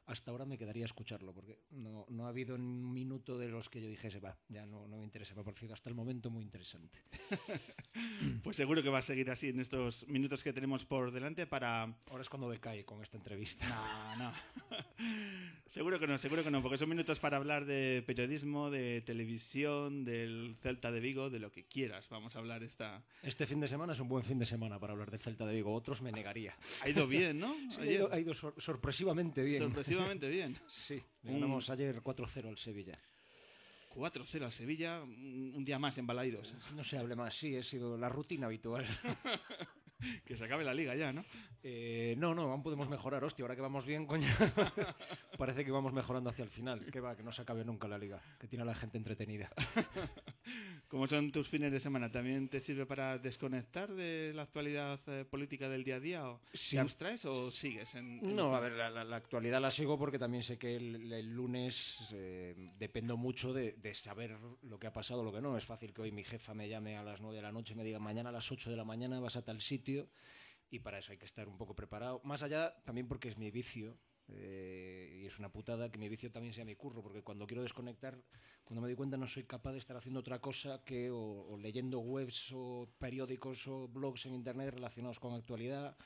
[0.05, 3.69] hasta ahora me quedaría a escucharlo, porque no, no ha habido un minuto de los
[3.69, 6.29] que yo dijese, va, ya no, no me interesa, me ha parecido hasta el momento
[6.29, 6.99] muy interesante.
[8.43, 11.83] Pues seguro que va a seguir así en estos minutos que tenemos por delante para...
[12.09, 13.67] Ahora es cuando decae con esta entrevista.
[13.69, 14.33] No, no.
[15.69, 20.03] seguro que no, seguro que no, porque son minutos para hablar de periodismo, de televisión,
[20.03, 22.09] del Celta de Vigo, de lo que quieras.
[22.09, 23.03] Vamos a hablar esta...
[23.21, 25.53] Este fin de semana es un buen fin de semana para hablar de Celta de
[25.53, 25.73] Vigo.
[25.73, 26.55] Otros me negaría.
[26.81, 27.55] Ha ido bien, ¿no?
[27.69, 29.59] Sí, ha ido, ha ido sor- sorpresivamente bien.
[29.97, 30.57] Sorpresivamente bien.
[30.67, 32.99] Sí, le Un- ganamos ayer 4-0 al Sevilla.
[33.89, 36.55] 4-0 al Sevilla, un un día más en Balaidos.
[36.75, 38.85] No se hable más, sí, ha sido la rutina habitual.
[40.25, 41.23] Que se acabe la liga ya, ¿no?
[41.63, 43.23] Eh, no, no, aún podemos mejorar.
[43.23, 44.27] Hostia, ahora que vamos bien, coño.
[45.37, 46.85] Parece que vamos mejorando hacia el final.
[46.91, 48.21] Que va, que no se acabe nunca la liga.
[48.39, 49.49] Que tiene a la gente entretenida.
[50.87, 52.11] ¿Cómo son tus fines de semana?
[52.11, 56.29] ¿También te sirve para desconectar de la actualidad eh, política del día a día?
[56.29, 56.75] ¿O Sí.
[56.75, 57.95] ¿Te abstraes o sigues?
[57.95, 60.75] En, en- No, a ver, la, la- la actualidad la sigo porque también sé que
[60.75, 65.41] el, el lunes eh, dependo mucho de, de saber lo que ha pasado, lo que
[65.41, 65.57] no.
[65.57, 67.77] Es fácil que hoy mi jefa me llame a las 9 de la noche y
[67.77, 69.92] me diga mañana a las 8 de la mañana vas a tal sitio
[70.69, 72.19] y para eso hay que estar un poco preparado.
[72.23, 73.97] Más allá también porque es mi vicio.
[74.29, 77.61] eh, y es una putada que mi vicio también sea mi curro, porque cuando quiero
[77.61, 78.15] desconectar,
[78.63, 81.99] cuando me doy cuenta no soy capaz de estar haciendo otra cosa que o, leyendo
[81.99, 85.97] webs o periódicos o blogs en internet relacionados con actualidad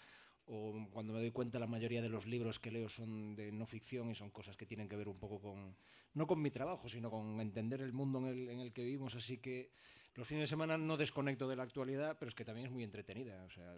[0.48, 3.66] o cuando me doy cuenta la mayoría de los libros que leo son de no
[3.66, 5.76] ficción y son cosas que tienen que ver un poco con,
[6.14, 9.14] no con mi trabajo, sino con entender el mundo en el, en el que vivimos.
[9.16, 9.70] Así que
[10.18, 12.84] los fines de semana no desconecto de la actualidad, pero es que también es muy
[12.84, 13.44] entretenida.
[13.46, 13.78] O sea,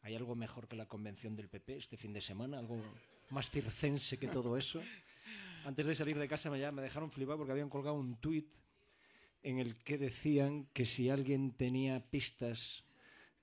[0.00, 2.58] ¿hay algo mejor que la convención del PP este fin de semana?
[2.58, 2.80] ¿Algo
[3.28, 4.80] más circense que todo eso?
[5.64, 8.48] Antes de salir de casa me dejaron flipar porque habían colgado un tuit
[9.42, 12.82] en el que decían que si alguien tenía pistas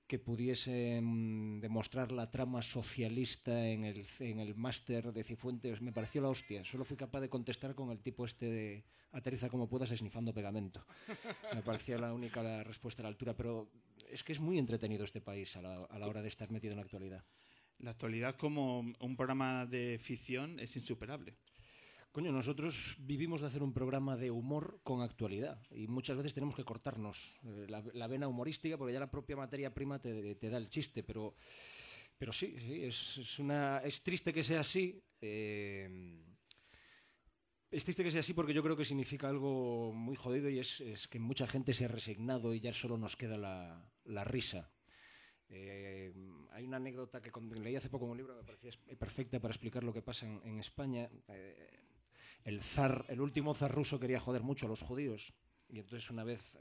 [0.10, 5.94] que pudiese mm, demostrar la trama socialista en el, en el máster de Cifuentes, me
[5.94, 6.66] pareció la hostia.
[6.66, 10.84] Solo fui capaz de contestar con el tipo este de aterriza como puedas esnifando pegamento.
[11.54, 13.70] Me parecía la única la respuesta a la altura, pero
[14.10, 16.72] es que es muy entretenido este país a la, a la hora de estar metido
[16.72, 17.24] en la actualidad.
[17.78, 21.36] La actualidad como un programa de ficción es insuperable.
[22.12, 26.56] Coño, nosotros vivimos de hacer un programa de humor con actualidad y muchas veces tenemos
[26.56, 30.70] que cortarnos la, vena humorística porque ya la propia materia prima te, te da el
[30.70, 31.36] chiste, pero,
[32.18, 35.04] pero sí, sí es, una, es triste que sea así.
[35.22, 36.26] eh,
[37.72, 41.08] es triste que sea así porque yo creo que significa algo muy jodido y es,
[41.08, 44.72] que mucha gente se ha resignado y ya solo nos queda la, la risa.
[45.50, 46.12] Eh,
[46.52, 49.52] hay una anécdota que leí hace poco en un libro que me parecía perfecta para
[49.52, 51.10] explicar lo que pasa en, en España.
[51.28, 51.89] Eh,
[52.44, 55.34] el zar, el último zar ruso quería joder mucho a los judíos
[55.70, 56.58] y entonces una vez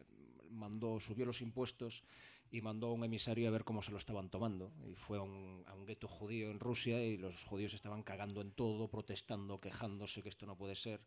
[0.50, 2.02] mandó, subió los impuestos
[2.50, 4.72] y mandó a un emisario a ver cómo se lo estaban tomando.
[4.86, 8.52] Y fue a un, a gueto judío en Rusia y los judíos estaban cagando en
[8.52, 11.00] todo, protestando, quejándose que esto no puede ser.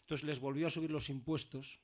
[0.00, 1.80] Entonces les volvió a subir los impuestos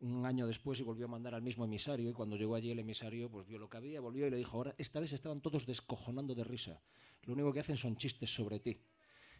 [0.00, 2.78] un año después y volvió a mandar al mismo emisario y cuando llegó allí el
[2.78, 5.64] emisario pues vio lo que había, volvió y le dijo, ahora esta vez estaban todos
[5.64, 6.82] descojonando de risa.
[7.22, 8.78] Lo único que hacen son chistes sobre ti.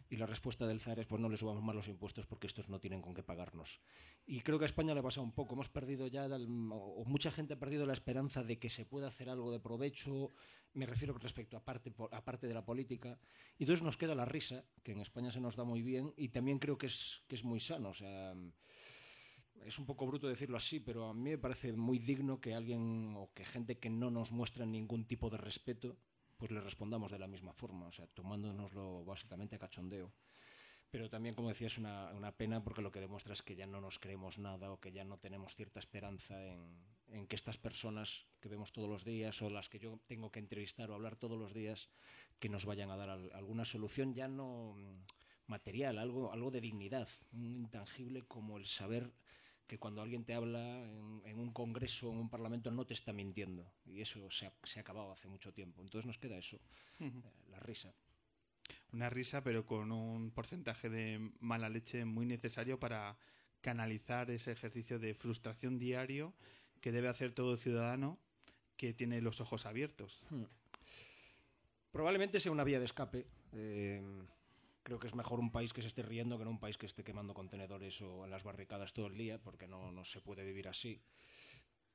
[0.09, 2.69] Y la respuesta del zar es, pues no le subamos más los impuestos porque estos
[2.69, 3.81] no tienen con qué pagarnos.
[4.25, 5.55] Y creo que a España le pasa un poco.
[5.55, 9.29] Hemos perdido ya, o mucha gente ha perdido la esperanza de que se pueda hacer
[9.29, 10.31] algo de provecho,
[10.73, 13.19] me refiero respecto a parte, a parte de la política.
[13.57, 16.29] Y entonces nos queda la risa, que en España se nos da muy bien, y
[16.29, 17.89] también creo que es, que es muy sano.
[17.89, 18.33] O sea,
[19.65, 23.13] es un poco bruto decirlo así, pero a mí me parece muy digno que alguien
[23.17, 25.97] o que gente que no nos muestra ningún tipo de respeto
[26.37, 30.13] pues le respondamos de la misma forma, o sea, tomándonoslo básicamente a cachondeo.
[30.89, 33.67] Pero también, como decía, es una, una, pena porque lo que demuestra es que ya
[33.67, 36.61] no nos creemos nada o que ya no tenemos cierta esperanza en,
[37.09, 40.39] en, que estas personas que vemos todos los días o las que yo tengo que
[40.39, 41.89] entrevistar o hablar todos los días,
[42.39, 44.77] que nos vayan a dar alguna solución ya no
[45.47, 49.13] material, algo, algo de dignidad, un intangible como el saber
[49.67, 50.83] que cuando alguien te habla
[51.25, 53.69] en, un congreso, en un parlamento, no te está mintiendo.
[53.85, 55.81] Y eso se ha, se ha acabado hace mucho tiempo.
[55.81, 56.59] Entonces nos queda eso,
[56.99, 57.11] eh,
[57.49, 57.93] la risa.
[58.93, 63.17] Una risa, pero con un porcentaje de mala leche muy necesario para
[63.61, 66.33] canalizar ese ejercicio de frustración diario
[66.79, 68.17] que debe hacer todo ciudadano
[68.77, 70.23] que tiene los ojos abiertos.
[70.29, 70.43] Hmm.
[71.91, 73.25] Probablemente sea una vía de escape.
[73.53, 74.01] Eh,
[74.87, 76.85] creo que es mejor un país que se esté riendo que no un país que
[76.85, 80.45] esté quemando contenedores o en las barricadas todo el día, porque no, no se puede
[80.45, 81.01] vivir así.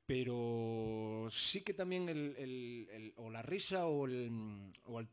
[0.05, 5.07] Pero sí que también el, el, o la risa o el, o el,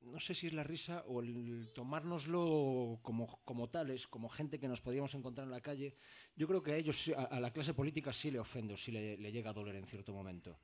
[0.00, 4.68] No sé si es la risa o el tomárnoslo como, como tales, como gente que
[4.68, 5.94] nos podíamos encontrar en la calle.
[6.36, 9.18] Yo creo que a ellos, a, la clase política sí le ofende o sí le,
[9.18, 10.58] le llega a doler en cierto momento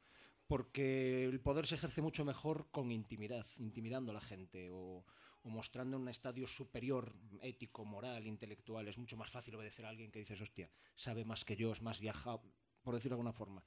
[0.46, 5.02] porque el poder se ejerce mucho mejor con intimidad, intimidando a la gente o,
[5.44, 7.12] o mostrando un estadio superior
[7.42, 8.86] ético, moral, intelectual.
[8.88, 11.82] Es mucho más fácil obedecer a alguien que dices, hostia, sabe más que yo, es
[11.82, 12.42] más viajado,
[12.82, 13.64] por decirlo de alguna forma.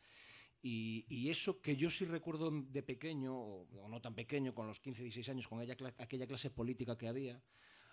[0.61, 5.03] Y, eso que yo sí recuerdo de pequeño, o, no tan pequeño, con los 15,
[5.03, 7.39] 16 años, con aquella, aquella clase política que había,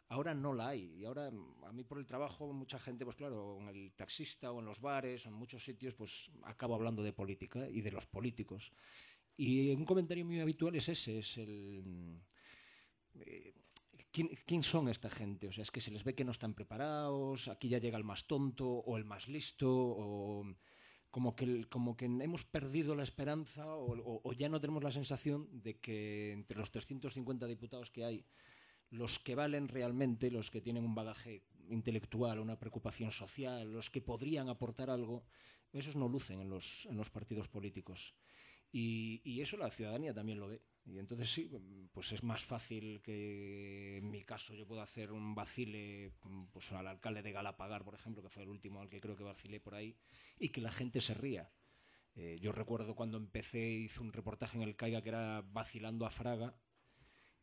[0.09, 0.95] ahora no la hay.
[0.97, 4.61] Y ahora, a mí por el trabajo, mucha gente, pues claro, en el taxista o
[4.61, 8.07] en los bares o en muchos sitios, pues acabo hablando de política y de los
[8.07, 8.73] políticos.
[9.37, 12.23] Y un comentario muy habitual es ese, es el...
[13.21, 13.53] Eh,
[14.13, 15.49] ¿quién, son esta gente?
[15.49, 18.05] O sea, es que se les ve que no están preparados, aquí ya llega el
[18.05, 20.45] más tonto o el más listo, o
[21.11, 25.79] como que, como que hemos perdido la esperanza o, ya no tenemos la sensación de
[25.79, 28.25] que entre los 350 diputados que hay,
[28.91, 34.03] los que valen realmente, los que tienen un bagaje intelectual, una preocupación social, los que
[34.03, 35.25] podrían aportar algo,
[35.73, 38.15] esos no lucen en los, en los partidos políticos.
[38.73, 40.63] Y, eso la ciudadanía también lo ve.
[40.85, 41.51] Y entonces sí,
[41.93, 46.13] pues es más fácil que en mi caso yo pueda hacer un vacile
[46.51, 49.23] pues, al alcalde de Galapagar, por ejemplo, que fue el último al que creo que
[49.23, 49.97] vacilé por ahí,
[50.39, 51.53] y que la gente se ría.
[52.15, 56.11] Eh, yo recuerdo cuando empecé, hice un reportaje en el Caiga que era vacilando a
[56.11, 56.57] Fraga,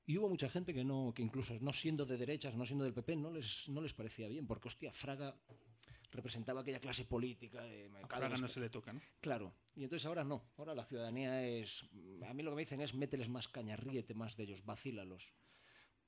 [0.06, 2.94] y hubo mucha gente que no, que incluso no siendo de derechas, no siendo del
[2.94, 5.40] PP, no les, no les parecía bien, porque hostia, Fraga
[6.12, 7.62] representaba aquella clase política.
[7.64, 9.02] De, a no se le toca, ¿no?
[9.22, 9.54] Claro.
[9.76, 10.52] Y entonces ahora no.
[10.58, 11.86] Ahora la ciudadanía es.
[12.28, 15.34] A mí lo que me dicen es mételes más caña, ríete más de ellos, vacílalos.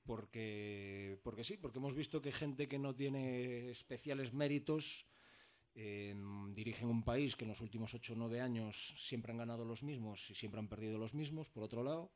[0.04, 5.06] Porque, porque sí, porque hemos visto que gente que no tiene especiales méritos
[5.74, 6.14] eh,
[6.50, 9.84] dirigen un país que en los últimos 8 o 9 años siempre han ganado los
[9.84, 12.12] mismos y siempre han perdido los mismos, por otro lado.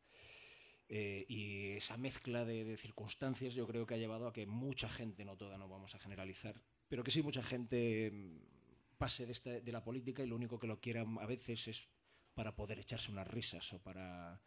[0.88, 4.88] Eh, y esa mezcla de, de, circunstancias yo creo que ha llevado a que mucha
[4.88, 9.60] gente, no toda, no vamos a generalizar, pero que sí mucha gente mm, pase de,
[9.60, 11.88] de la política y lo único que lo quiera a veces es
[12.34, 14.40] para poder echarse unas risas o para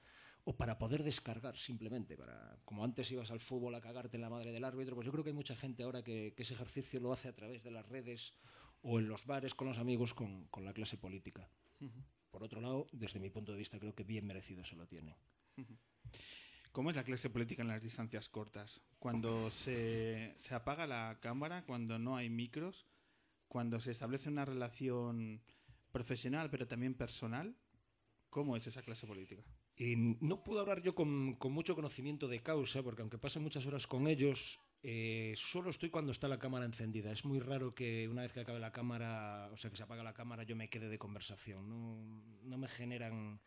[0.45, 4.29] o para poder descargar simplemente para como antes ibas al fútbol a cagarte en la
[4.29, 7.11] madre del árbitro pues yo creo que hay mucha gente ahora que, ese ejercicio lo
[7.11, 8.33] hace a través de las redes
[8.81, 11.49] o en los bares con los amigos con, con la clase política.
[12.31, 15.17] Por otro lado desde mi punto de vista creo que bien merecido se lo tiene
[16.71, 18.81] ¿Cómo es la clase política en las distancias cortas?
[18.99, 22.85] Cuando se, se apaga la cámara, cuando no hay micros,
[23.47, 25.41] cuando se establece una relación
[25.91, 27.55] profesional pero también personal,
[28.29, 29.43] ¿cómo es esa clase política?
[29.75, 33.65] Y no puedo hablar yo con, con, mucho conocimiento de causa, porque aunque pase muchas
[33.65, 37.11] horas con ellos, eh, solo estoy cuando está la cámara encendida.
[37.11, 40.03] Es muy raro que una vez que acabe la cámara, o sea, que se apaga
[40.03, 41.69] la cámara, yo me quede de conversación.
[41.69, 41.97] No,
[42.43, 43.39] no me generan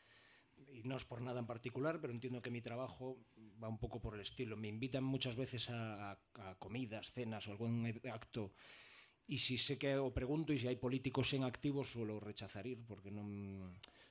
[0.72, 3.18] y no es por nada en particular, pero entiendo que mi trabajo
[3.62, 4.56] va un poco por el estilo.
[4.56, 6.18] Me invitan muchas veces a,
[6.58, 8.52] comidas, cenas o algún acto
[9.26, 12.84] y si sé que o pregunto y si hay políticos en activo suelo rechazar ir
[12.86, 13.22] porque no,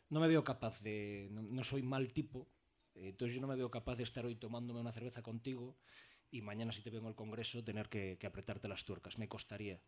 [0.09, 2.47] no me veo capaz de no, soy mal tipo.
[2.93, 5.78] Entonces yo no me veo capaz de estar hoy tomándome una cerveza contigo
[6.30, 9.18] y mañana si te vengo al congreso tener que apretarte las tuercas.
[9.18, 9.82] Me costaría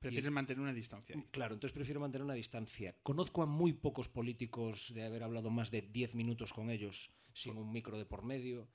[0.00, 1.14] Prefieres mantener una distancia.
[1.30, 2.96] Claro, entonces prefiero mantener una distancia.
[3.02, 7.56] Conozco a muy pocos políticos de haber hablado más de 10 minutos con ellos sin
[7.58, 8.68] un micro de por medio.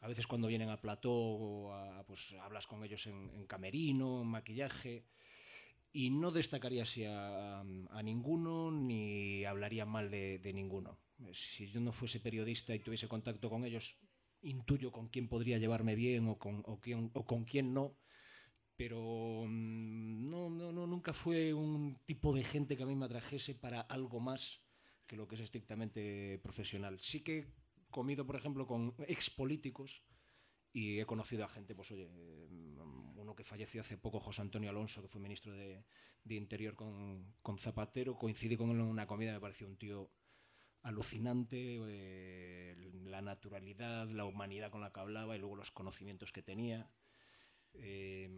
[0.00, 4.28] A veces cuando vienen a plató, a- pues hablas con ellos en, en camerino, en
[4.28, 5.04] maquillaje,
[5.92, 10.98] y no destacaría así a, a ninguno ni hablaría mal de, de ninguno.
[11.32, 13.96] Si yo no fuese periodista y tuviese contacto con ellos,
[14.42, 17.96] intuyo con quién podría llevarme bien o con, o quién- o con quién no,
[18.80, 23.04] pero mm, no, no, no, nunca fue un tipo de gente que a mí me
[23.04, 24.62] atrajese para algo más
[25.06, 26.98] que lo que es estrictamente profesional.
[26.98, 27.46] Sí que he
[27.90, 30.02] comido, por ejemplo, con expolíticos
[30.72, 34.70] y he conocido a gente, pues oye, mm, uno que falleció hace poco, José Antonio
[34.70, 35.84] Alonso, que fue ministro de,
[36.24, 40.10] de Interior con, con Zapatero, coincidí con él en una comida, me pareció un tío
[40.80, 46.40] alucinante, eh, la naturalidad, la humanidad con la que hablaba y luego los conocimientos que
[46.40, 46.90] tenía.
[47.74, 48.28] Eh,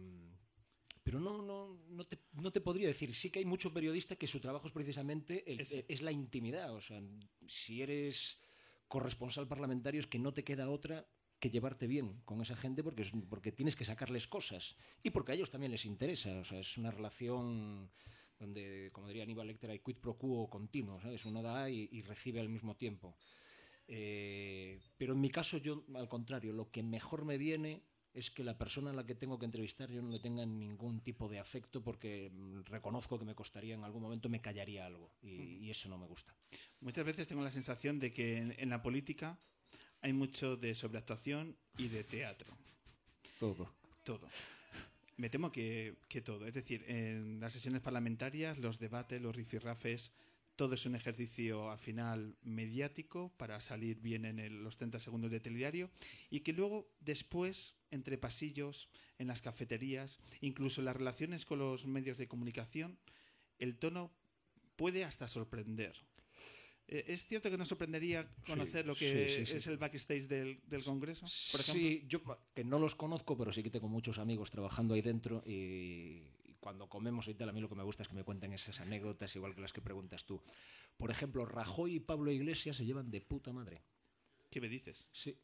[1.03, 3.13] pero no, no, no, te, no te podría decir.
[3.13, 5.85] Sí que hay mucho periodista que su trabajo es precisamente el- Ese.
[5.87, 6.73] es la intimidad.
[6.73, 7.01] O sea,
[7.47, 8.39] si eres
[8.87, 11.05] corresponsal parlamentario es que no te queda otra
[11.39, 15.33] que llevarte bien con esa gente porque, es- porque tienes que sacarles cosas y porque
[15.33, 16.39] a ellos también les interesa.
[16.39, 17.91] O sea, es una relación
[18.39, 21.01] donde, como diría Aníbal Lecter, hay quid pro quo continuo.
[21.01, 21.25] ¿sabes?
[21.25, 23.17] Uno da y, y recibe al mismo tiempo.
[23.87, 27.83] Eh, pero en mi caso, yo, al contrario, lo que mejor me viene
[28.13, 30.99] es que la persona a la que tengo que entrevistar yo no le tenga ningún
[31.01, 35.11] tipo de afecto porque mm, reconozco que me costaría en algún momento, me callaría algo
[35.21, 35.31] y,
[35.65, 36.35] y eso no me gusta.
[36.81, 39.37] Muchas veces tengo la sensación de que en, en la política
[40.01, 42.55] hay mucho de sobreactuación y de teatro.
[43.39, 43.73] Todo.
[44.03, 44.27] Todo.
[45.17, 46.45] Me temo que, que todo.
[46.47, 50.11] Es decir, en las sesiones parlamentarias, los debates, los rifirrafes,
[50.55, 55.31] todo es un ejercicio al final mediático para salir bien en el- los 30 segundos
[55.31, 55.89] de telediario
[56.29, 61.85] y que luego después, entre pasillos, en las cafeterías, incluso en las relaciones con los
[61.85, 62.97] medios de comunicación,
[63.59, 64.11] el tono
[64.75, 65.93] puede hasta sorprender.
[66.87, 69.57] Eh, ¿Es cierto que nos sorprendería conocer lo que sí, sí, sí.
[69.57, 71.25] es el backstage del, del Congreso?
[71.51, 71.61] Por?
[71.61, 72.21] Sí, yo
[72.53, 76.55] que no los conozco, pero sí que tengo muchos amigos trabajando ahí dentro y, y
[76.59, 78.81] cuando comemos y tal, a mí lo que me gusta es que me cuenten esas
[78.81, 80.41] anécdotas, igual que las que preguntas tú.
[80.97, 83.81] Por ejemplo, Rajoy y Pablo Iglesias se llevan de puta madre.
[84.49, 85.07] ¿Qué me dices?
[85.13, 85.35] Sí.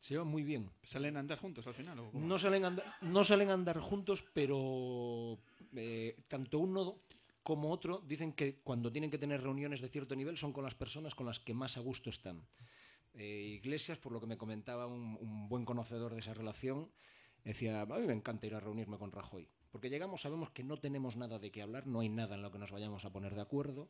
[0.00, 0.70] Se llevan muy bien.
[0.82, 1.98] ¿Salen a andar juntos al final?
[1.98, 2.10] o?
[2.12, 5.38] No salen, a andar, no salen a andar juntos, pero
[5.74, 7.00] eh, tanto uno
[7.42, 10.74] como otro dicen que cuando tienen que tener reuniones de cierto nivel son con las
[10.74, 12.46] personas con las que más a gusto están.
[13.14, 16.90] Eh, Iglesias, por lo que me comentaba un, un buen conocedor de esa relación,
[17.44, 20.76] decía, a mí me encanta ir a reunirme con Rajoy, porque llegamos, sabemos que no
[20.76, 23.34] tenemos nada de qué hablar, no hay nada en lo que nos vayamos a poner
[23.34, 23.88] de acuerdo,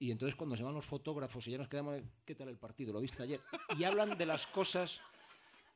[0.00, 2.92] y entonces cuando se van los fotógrafos y ya nos quedamos, ¿qué tal el partido?
[2.92, 3.40] ¿Lo viste ayer?
[3.78, 5.00] Y hablan de las cosas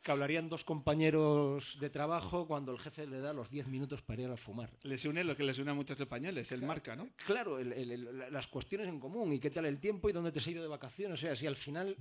[0.04, 4.22] que hablarían dos compañeros de trabajo cuando el jefe le da los 10 minutos para
[4.22, 4.70] ir a fumar.
[4.84, 7.08] Les une lo que les une a muchos españoles, el marca, ¿no?
[7.26, 10.12] Claro, el- el- el- la- las cuestiones en común y qué tal el tiempo y
[10.12, 11.18] dónde te has ido de vacaciones.
[11.18, 11.96] O sea, si al final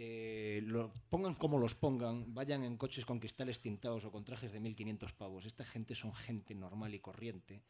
[0.00, 4.52] eh, lo pongan como los pongan, vayan en coches con cristales tintados o con trajes
[4.52, 5.44] de 1.500 pavos.
[5.44, 7.62] Esta gente son gente normal y corriente.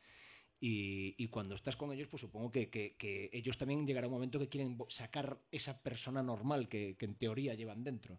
[0.60, 4.12] Y, y cuando estás con ellos, pues supongo que, que- que ellos también llegará un
[4.12, 8.18] momento que quieren sacar esa persona normal que, que en teoría llevan dentro.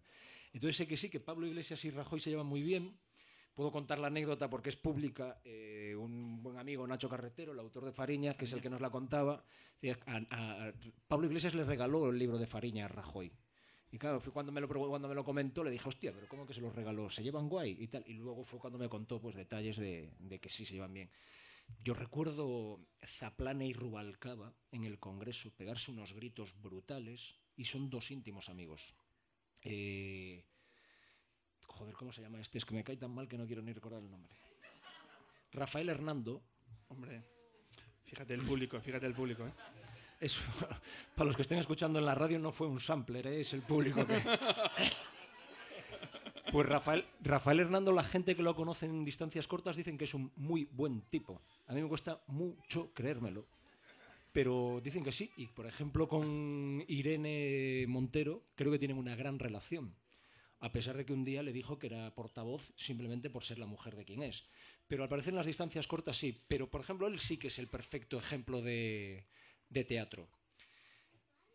[0.53, 2.97] Entonces sé que sí, que Pablo Iglesias y Rajoy se llevan muy bien.
[3.53, 5.41] Puedo contar la anécdota porque es pública.
[5.43, 8.79] Eh, un buen amigo, Nacho Carretero, el autor de Fariña, que es el que nos
[8.81, 9.43] la contaba,
[10.07, 10.73] a- a-
[11.07, 13.31] Pablo Iglesias le regaló el libro de Fariña a Rajoy.
[13.91, 16.45] Y claro, fue cuando me, lo, cuando me lo comentó, le dije, hostia, pero ¿cómo
[16.45, 17.09] que se los regaló?
[17.09, 17.75] ¿Se llevan guay?
[17.79, 18.03] Y tal.
[18.07, 21.09] Y luego fue cuando me contó pues detalles de, de que sí se llevan bien.
[21.83, 28.11] Yo recuerdo Zaplana y Rubalcaba en el Congreso pegarse unos gritos brutales y son dos
[28.11, 28.95] íntimos amigos.
[29.63, 30.43] Eh,
[31.67, 32.57] joder, ¿cómo se llama este?
[32.57, 34.35] Es que me cae tan mal que no quiero ni recordar el nombre.
[35.51, 36.43] Rafael Hernando,
[36.89, 37.21] Hombre,
[38.03, 39.51] fíjate el público, fíjate el público, ¿eh?
[40.19, 40.39] es,
[41.15, 43.41] para los que estén escuchando en la radio no fue un sampler, ¿eh?
[43.41, 44.21] es el público que...
[46.51, 50.15] Pues Rafael, Rafael Hernando, la gente que lo conoce en distancias cortas dicen que es
[50.15, 51.43] un muy buen tipo.
[51.67, 53.45] A mí me cuesta mucho creérmelo.
[54.31, 55.31] Pero dicen que sí.
[55.37, 59.95] Y por ejemplo con Irene Montero creo que tienen una gran relación.
[60.61, 63.65] A pesar de que un día le dijo que era portavoz simplemente por ser la
[63.65, 64.45] mujer de quien es.
[64.87, 66.43] Pero al parecer en las distancias cortas sí.
[66.47, 69.25] Pero por ejemplo él sí que es el perfecto ejemplo de,
[69.69, 70.27] de teatro.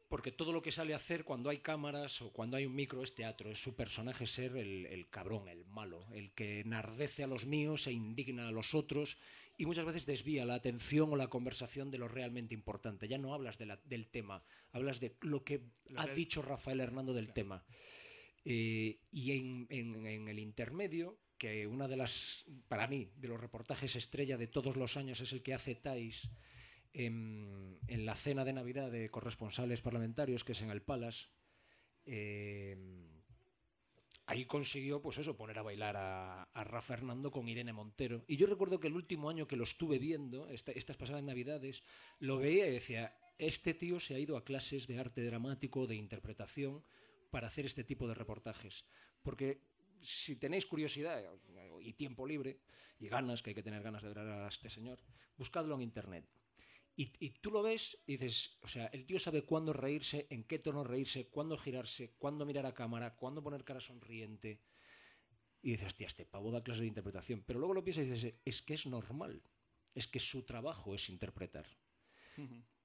[0.08, 3.02] Porque todo lo que sale a hacer cuando hay cámaras o cuando hay un micro
[3.02, 3.50] es teatro.
[3.50, 7.86] Es su personaje ser el, el cabrón, el malo, el que enardece a los míos
[7.86, 9.18] e indigna a los otros
[9.56, 13.08] y muchas veces desvía la atención o la conversación de lo realmente importante.
[13.08, 14.42] Ya no hablas de la- del tema,
[14.72, 17.64] hablas de lo que Lo ha que- dicho Rafael Hernando del tema.
[18.44, 23.40] Eh, y en, en- en el intermedio, que una de las, para mí, de los
[23.40, 26.30] reportajes estrella de todos los años es el que hace Tais
[26.92, 31.26] en, en la cena de Navidad de corresponsales parlamentarios, que es en el Palace.
[32.06, 32.76] Eh,
[34.26, 38.24] ahí consiguió, pues eso, poner a bailar a, a Rafa Fernando con Irene Montero.
[38.26, 41.82] Y yo recuerdo que el último año que lo estuve viendo, esta- estas pasadas navidades,
[42.20, 45.96] lo veía y decía, este tío se ha ido a clases de arte dramático, de
[45.96, 46.82] interpretación,
[47.30, 48.84] para hacer este tipo de reportajes.
[49.22, 49.60] Porque
[50.00, 52.60] si tenéis curiosidad eh, y tiempo libre,
[53.00, 55.00] y ganas, que hay que tener ganas de ver a este señor,
[55.36, 56.24] buscadlo en internet.
[56.96, 60.44] Y, y tú lo ves y dices, o sea, el tío sabe cuándo reírse, en
[60.44, 64.60] qué tono reírse, cuándo girarse, cuándo mirar a cámara, cuándo poner cara sonriente.
[65.60, 67.42] Y dices, hostia, este pavo da clase de interpretación.
[67.46, 69.42] Pero luego lo piensas y dices, es que es normal.
[69.94, 71.66] Es que su trabajo es interpretar.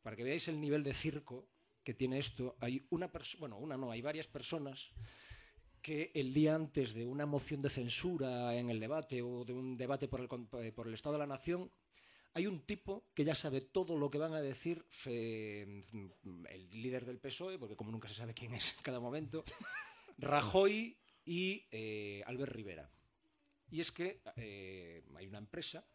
[0.01, 1.49] Para que veáis el nivel de circo
[1.83, 4.91] que tiene esto, hay una persona, bueno, una no, hay varias personas
[5.81, 9.77] que el día antes de una moción de censura en el debate o de un
[9.77, 10.29] debate por el,
[10.63, 11.71] eh, por el Estado de la Nación,
[12.33, 17.05] hay un tipo que ya sabe todo lo que van a decir fe- el líder
[17.05, 19.43] del PSOE, porque como nunca se sabe quién es en cada momento,
[20.17, 22.89] Rajoy y eh, Albert Rivera.
[23.71, 25.85] Y es que eh, hay una empresa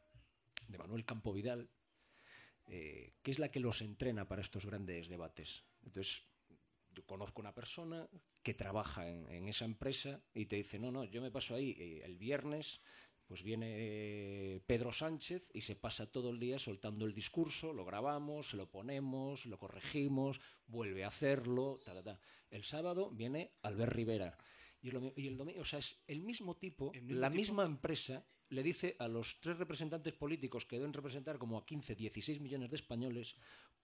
[0.68, 1.68] de Manuel Campo Vidal
[2.66, 5.64] eh, que es la que los entrena para estos grandes debates.
[5.84, 6.22] Entonces,
[6.94, 8.08] yo conozco una persona
[8.42, 11.76] que trabaja en, en esa empresa y te dice, no, no, yo me paso ahí
[11.78, 12.80] eh, el viernes,
[13.26, 17.84] pues viene eh, Pedro Sánchez y se pasa todo el día soltando el discurso, lo
[17.84, 22.20] grabamos, lo ponemos, lo corregimos, vuelve a hacerlo, ta, ta, ta.
[22.50, 24.36] El sábado viene Albert Rivera.
[24.82, 27.28] Y el, domi- y el domingo, o sea, es el mismo tipo, El mismo la
[27.30, 27.36] tipo.
[27.38, 31.94] misma empresa le dice a los tres representantes políticos que deben representar como a 15,
[31.94, 33.36] 16 millones de españoles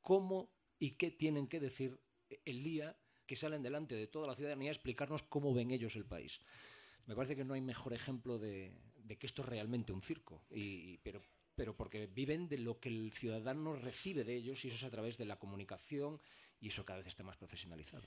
[0.02, 1.98] cómo y qué tienen que decir
[2.44, 6.04] el día que salen delante de toda la ciudadanía a explicarnos cómo ven ellos el
[6.04, 6.40] país.
[7.06, 8.76] Me parece que no hay mejor ejemplo de,
[9.10, 10.44] de que esto es realmente un circo,
[11.02, 11.20] pero,
[11.56, 14.90] pero porque viven de lo que el ciudadano recibe de ellos y eso es a
[14.90, 16.20] través de la comunicación
[16.60, 18.06] y eso cada vez está más profesionalizado.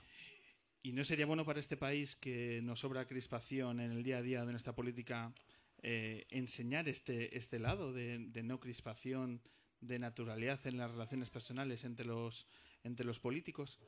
[0.82, 4.22] ¿Y no sería bueno para este país que nos sobra crispación en el día a
[4.22, 5.34] día de nuestra política
[5.82, 9.42] eh, enseñar este, este lado de, de no crispación,
[9.82, 12.46] de naturalidad en las relaciones personales entre los,
[12.82, 13.78] entre los políticos?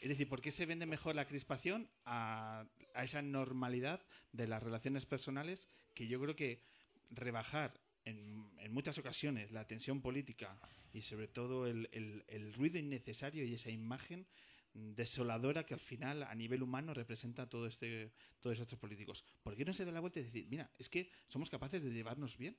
[0.00, 4.00] Es decir, ¿por qué se vende mejor la crispación a, a esa normalidad
[4.32, 6.62] de las relaciones personales que yo creo que
[7.10, 10.58] rebajar en, en muchas ocasiones la tensión política
[10.92, 14.26] y sobre todo el, el- el ruido innecesario y esa imagen
[14.72, 19.24] desoladora que al final a nivel humano representa todo este todos estos políticos.
[19.42, 21.90] ¿Por qué no se da la vuelta y decir, mira, es que somos capaces de
[21.90, 22.56] llevarnos bien?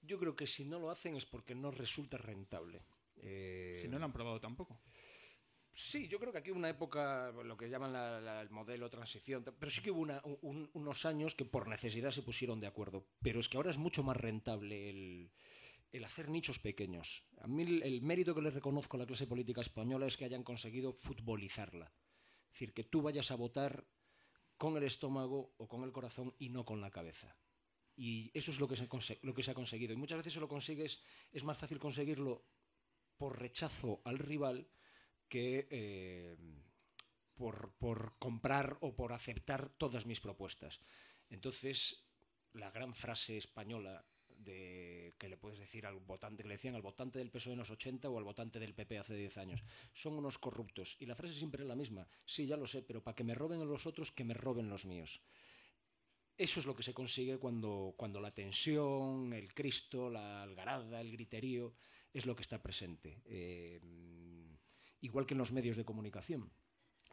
[0.00, 2.82] Yo creo que si no lo hacen es porque no resulta rentable.
[3.16, 4.80] Eh, Si no lo han probado tampoco.
[5.74, 8.90] Sí, yo creo que aquí hubo una época, lo que llaman la- la- el modelo
[8.90, 10.02] transición, pero sí que hubo
[10.74, 13.06] unos años que por necesidad se pusieron de acuerdo.
[13.22, 17.24] Pero es que ahora es mucho más rentable el, hacer nichos pequeños.
[17.40, 20.42] A mí el, mérito que le reconozco a la clase política española es que hayan
[20.44, 21.86] conseguido futbolizarla.
[22.46, 23.86] Es decir, que tú vayas a votar
[24.58, 27.34] con el estómago o con el corazón y no con la cabeza.
[27.96, 28.88] Y eso es lo que se,
[29.22, 29.94] lo que se ha conseguido.
[29.94, 31.02] Y muchas veces se lo consigues,
[31.32, 32.44] es más fácil conseguirlo
[33.16, 34.68] por rechazo al rival
[35.32, 36.36] que eh,
[37.34, 37.72] por,
[38.18, 40.78] comprar o por aceptar todas mis propuestas.
[41.30, 42.04] Entonces,
[42.52, 44.04] la gran frase española
[44.36, 47.60] de que le puedes decir al votante, que le decían al votante del PSOE en
[47.60, 49.64] los 80 o al votante del PP hace 10 años,
[49.94, 50.98] son unos corruptos.
[51.00, 52.06] Y la frase siempre es la misma.
[52.26, 54.68] Sí, ya lo sé, pero para que me roben a los otros, que me roben
[54.68, 55.22] los míos.
[56.36, 61.10] Eso es lo que se consigue cuando, cuando la tensión, el Cristo, la algarada, el
[61.10, 61.72] griterío,
[62.12, 63.22] es lo que está presente.
[63.24, 63.80] Eh,
[65.02, 66.50] igual que en los medios de comunicación.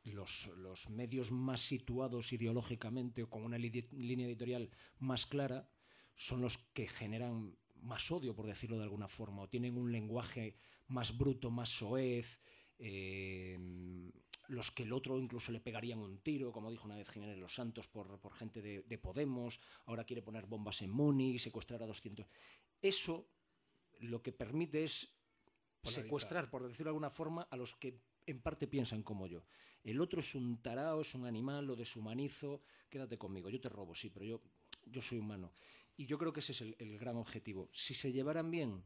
[0.03, 5.69] Los, medios más situados ideológicamente o con una línea editorial más clara
[6.15, 10.55] son los que generan más odio, por decirlo de alguna forma, o tienen un lenguaje
[10.87, 12.41] más bruto, más soez,
[12.77, 13.57] eh,
[14.47, 17.53] los que el otro incluso le pegarían un tiro, como dijo una vez Jiménez Los
[17.53, 22.25] Santos, por, gente de, de Podemos, ahora quiere poner bombas en Múnich, secuestrar a 200.
[22.81, 23.29] Eso
[23.99, 25.15] lo que permite es.
[25.83, 29.43] Secuestrar, por decirlo de alguna forma, a los que en parte piensan como yo.
[29.83, 33.95] El otro es un tarao, es un animal, lo deshumanizo, quédate conmigo, yo te robo,
[33.95, 34.41] sí, pero yo,
[34.85, 35.53] yo soy humano.
[35.95, 37.69] Y yo creo que ese es el, el gran objetivo.
[37.73, 38.83] Si se llevaran bien,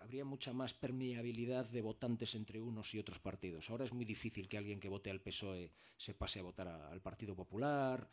[0.00, 3.70] habría mucha más permeabilidad de votantes entre unos y otros partidos.
[3.70, 6.88] Ahora es muy difícil que alguien que vote al PSOE se pase a votar a-
[6.90, 8.08] al Partido Popular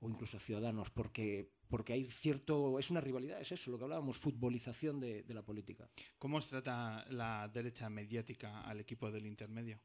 [0.00, 2.78] o incluso a Ciudadanos, porque, porque hay cierto.
[2.78, 5.88] Es una rivalidad, es eso, lo que hablábamos, futbolización de, de la política.
[6.18, 9.80] ¿Cómo os trata la derecha mediática al equipo del intermedio?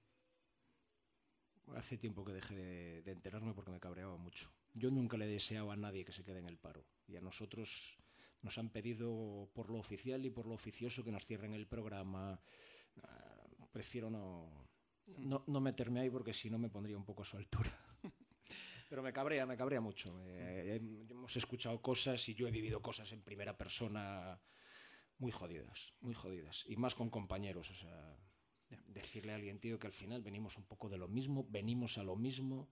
[1.75, 4.49] Hace tiempo que dejé de, de enterarme porque me cabreaba mucho.
[4.73, 6.83] Yo nunca le deseaba a nadie que se quede en el paro.
[7.07, 7.98] Y a nosotros
[8.41, 12.39] nos han pedido por lo oficial y por lo oficioso que nos cierren el programa.
[13.03, 14.69] Ah, prefiero no,
[15.17, 17.71] no, no meterme ahí porque si no me pondría un poco a su altura.
[18.89, 20.19] Pero me cabrea, me cabrea mucho.
[20.25, 20.79] Eh,
[21.09, 24.41] hemos escuchado cosas y yo he vivido cosas en primera persona
[25.19, 26.65] muy jodidas, muy jodidas.
[26.67, 28.17] Y más con compañeros, o sea,
[28.87, 32.03] decirle a alguien, tío, que al final venimos un poco de lo mismo, venimos a
[32.03, 32.71] lo mismo,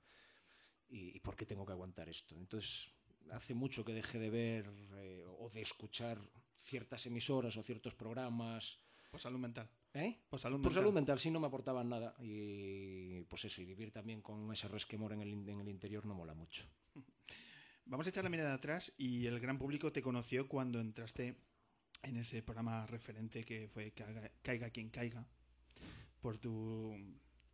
[0.88, 2.36] y, y ¿por qué tengo que aguantar esto?
[2.36, 2.97] Entonces,
[3.32, 6.20] hace mucho que dejé de ver eh, o de escuchar
[6.56, 8.80] ciertas emisoras o ciertos programas.
[9.12, 9.70] Por salud mental.
[9.94, 10.20] ¿Eh?
[10.30, 10.84] Por salud Por mental.
[10.84, 12.16] salud mental sí no me aportaban nada.
[12.20, 16.14] Y pues eso, y vivir también con ese resquemor en el, en el interior no
[16.14, 16.66] mola mucho.
[17.86, 21.38] Vamos a echar la mirada atrás y el gran público te conoció cuando entraste
[22.04, 25.26] en ese programa referente que fue Caiga, Caiga quien caiga
[26.20, 26.96] por tu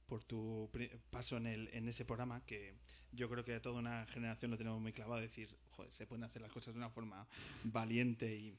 [0.07, 0.69] por tu
[1.09, 2.75] paso en, el, en ese programa que
[3.11, 6.23] yo creo que a toda una generación lo tenemos muy clavado decir joder se pueden
[6.23, 7.27] hacer las cosas de una forma
[7.63, 8.57] valiente y,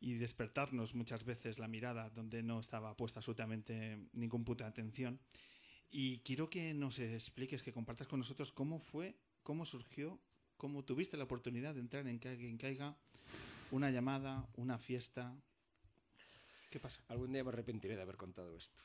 [0.00, 5.20] y despertarnos muchas veces la mirada donde no estaba puesta absolutamente ningún punto de atención
[5.90, 10.18] y quiero que nos expliques que compartas con nosotros cómo fue cómo surgió
[10.56, 12.96] cómo tuviste la oportunidad de entrar en Caiga quien caiga
[13.70, 15.34] una llamada una fiesta
[16.70, 17.02] ¿qué pasa?
[17.08, 18.82] Algún día me arrepentiré de haber contado esto.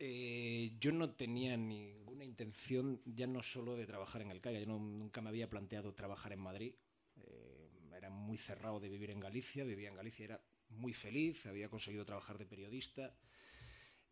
[0.00, 4.66] Eh, yo no tenía ninguna intención, ya no solo de trabajar en el CAIA, yo
[4.66, 6.74] nunca me había planteado trabajar en Madrid.
[7.16, 11.68] Eh, era muy cerrado de vivir en Galicia, vivía en Galicia, era muy feliz, había
[11.68, 13.16] conseguido trabajar de periodista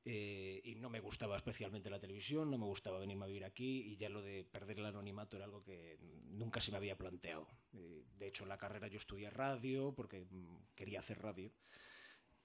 [0.05, 3.83] eh, y no me gustaba especialmente la televisión, no me gustaba venirme a vivir aquí
[3.93, 5.99] y ya lo de perder el anonimato era algo que
[6.31, 7.49] nunca se me había planteado.
[7.73, 11.53] De hecho, en la carrera yo estudié radio porque mm, quería hacer radio.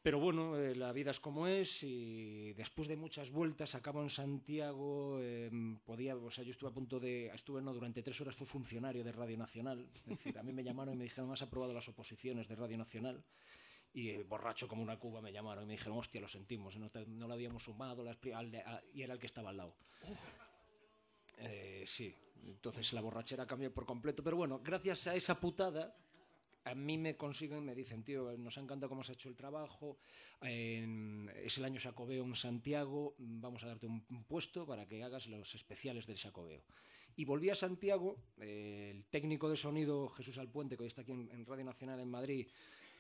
[0.04, 4.10] Pero bueno, eh, la vida es como es y después de muchas vueltas acabo en
[4.10, 5.52] Santiago, eh,
[5.86, 9.04] podía, o sea, yo estuve a punto de, estuve no, durante tres horas fui funcionario
[9.04, 11.88] de Radio Nacional, es decir, a mí me llamaron y me dijeron, has aprobado las
[11.88, 13.24] oposiciones de Radio Nacional
[13.94, 16.90] y eh, borracho como una cuba me llamaron y me dijeron, hostia, lo sentimos, no,
[16.90, 19.76] te- no lo habíamos sumado las al a- y era el que estaba al lado.
[21.38, 25.96] Eh, sí, entonces la borrachera cambió por completo, pero bueno, gracias a esa putada
[26.64, 29.36] a mí me consiguen, me dicen, tío, nos ha encantado cómo se ha hecho el
[29.36, 29.98] trabajo,
[30.42, 35.04] en- es el año Sacobeo en Santiago, vamos a darte un, un puesto para que
[35.04, 36.64] hagas los especiales del Sacobeo.
[37.16, 41.12] Y volví a Santiago, eh, el técnico de sonido Jesús Alpuente, que hoy está aquí
[41.12, 42.48] en, en Radio Nacional en Madrid,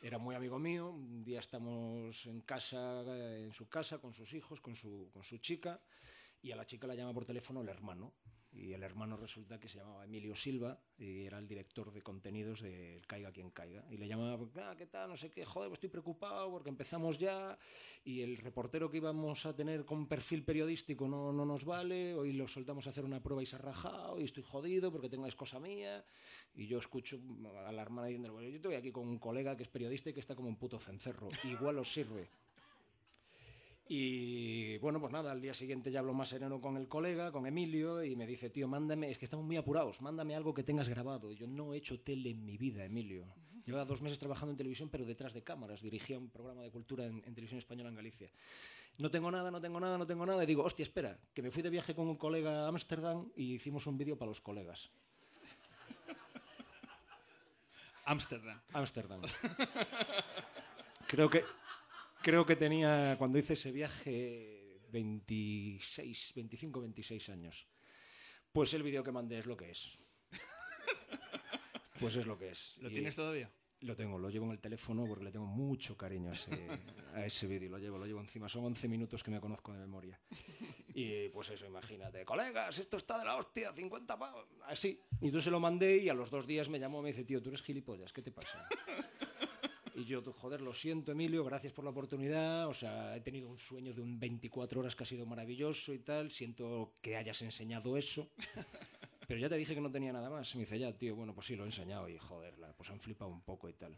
[0.03, 4.33] era muy amigo mío, un día estamos en casa, eh, en su casa, con sus
[4.33, 5.79] hijos, con su, con su chica,
[6.41, 8.11] y a la chica la llama por teléfono el hermano.
[8.53, 12.61] Y el hermano resulta que se llamaba Emilio Silva y era el director de contenidos
[12.61, 13.85] del Caiga quien caiga.
[13.89, 15.09] Y le llamaba, ah, ¿qué tal?
[15.09, 17.57] No sé qué, joder, pues estoy preocupado porque empezamos ya
[18.03, 22.13] y el reportero que íbamos a tener con perfil periodístico no, no nos vale.
[22.13, 25.07] Hoy lo soltamos a hacer una prueba y se ha rajado y estoy jodido porque
[25.07, 26.03] tengo es cosa mía.
[26.53, 27.21] Y yo escucho
[27.65, 30.13] a la hermana diciendo, bueno, yo estoy aquí con un colega que es periodista y
[30.13, 31.29] que está como un puto cencerro.
[31.45, 32.29] Igual os sirve.
[33.93, 37.45] Y bueno, pues nada, al día siguiente ya hablo más sereno con el colega, con
[37.45, 40.87] Emilio, y me dice, tío, mándame, es que estamos muy apurados, mándame algo que tengas
[40.87, 41.29] grabado.
[41.29, 43.27] Y yo no he hecho tele en mi vida, Emilio.
[43.65, 45.81] Llevaba dos meses trabajando en televisión, pero detrás de cámaras.
[45.81, 48.31] Dirigía un programa de cultura en, en televisión española en Galicia.
[48.97, 50.41] No tengo nada, no tengo nada, no tengo nada.
[50.41, 53.55] Y digo, hostia, espera, que me fui de viaje con un colega a Ámsterdam y
[53.55, 54.89] hicimos un vídeo para los colegas.
[58.05, 58.61] Ámsterdam.
[58.71, 59.21] Ámsterdam.
[61.07, 61.43] Creo que,
[62.21, 67.67] creo que tenía, cuando hice ese viaje, 26, 25, 26 años.
[68.51, 69.97] Pues el vídeo que mandé es lo que es.
[71.99, 72.75] Pues es lo que es.
[72.79, 73.51] ¿Lo Y tienes todavía?
[73.81, 76.67] Lo tengo, lo llevo en el teléfono porque le tengo mucho cariño a ese,
[77.13, 77.69] a ese vídeo.
[77.69, 78.49] Lo llevo, lo llevo encima.
[78.49, 80.19] Son 11 minutos que me conozco de memoria.
[80.93, 84.45] Y pues eso, imagínate, colegas, esto está de la hostia, 50 pavos.
[84.65, 84.99] Así.
[85.21, 87.23] Y entonces se lo mandé y a los dos días me llamó y me dice,
[87.23, 88.67] tío, tú eres gilipollas, ¿qué te pasa?
[90.01, 92.67] Y yo, joder, lo siento, Emilio, gracias por la oportunidad.
[92.67, 95.99] O sea, he tenido un sueño de un 24 horas que ha sido maravilloso y
[95.99, 96.31] tal.
[96.31, 98.31] Siento que hayas enseñado eso.
[99.27, 100.55] Pero ya te dije que no tenía nada más.
[100.55, 103.29] Me dice, ya, tío, bueno, pues sí, lo he enseñado y joder, pues han flipado
[103.29, 103.95] un poco y tal.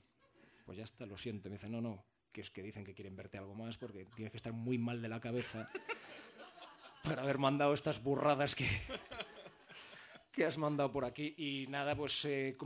[0.66, 1.48] Pues ya está, lo siento.
[1.48, 4.32] Me dice, no, no, que es que dicen que quieren verte algo más porque tienes
[4.32, 5.70] que estar muy mal de la cabeza
[7.04, 8.68] para haber mandado estas burradas que,
[10.34, 11.36] que has mandado por aquí.
[11.38, 12.58] Y nada, pues eh,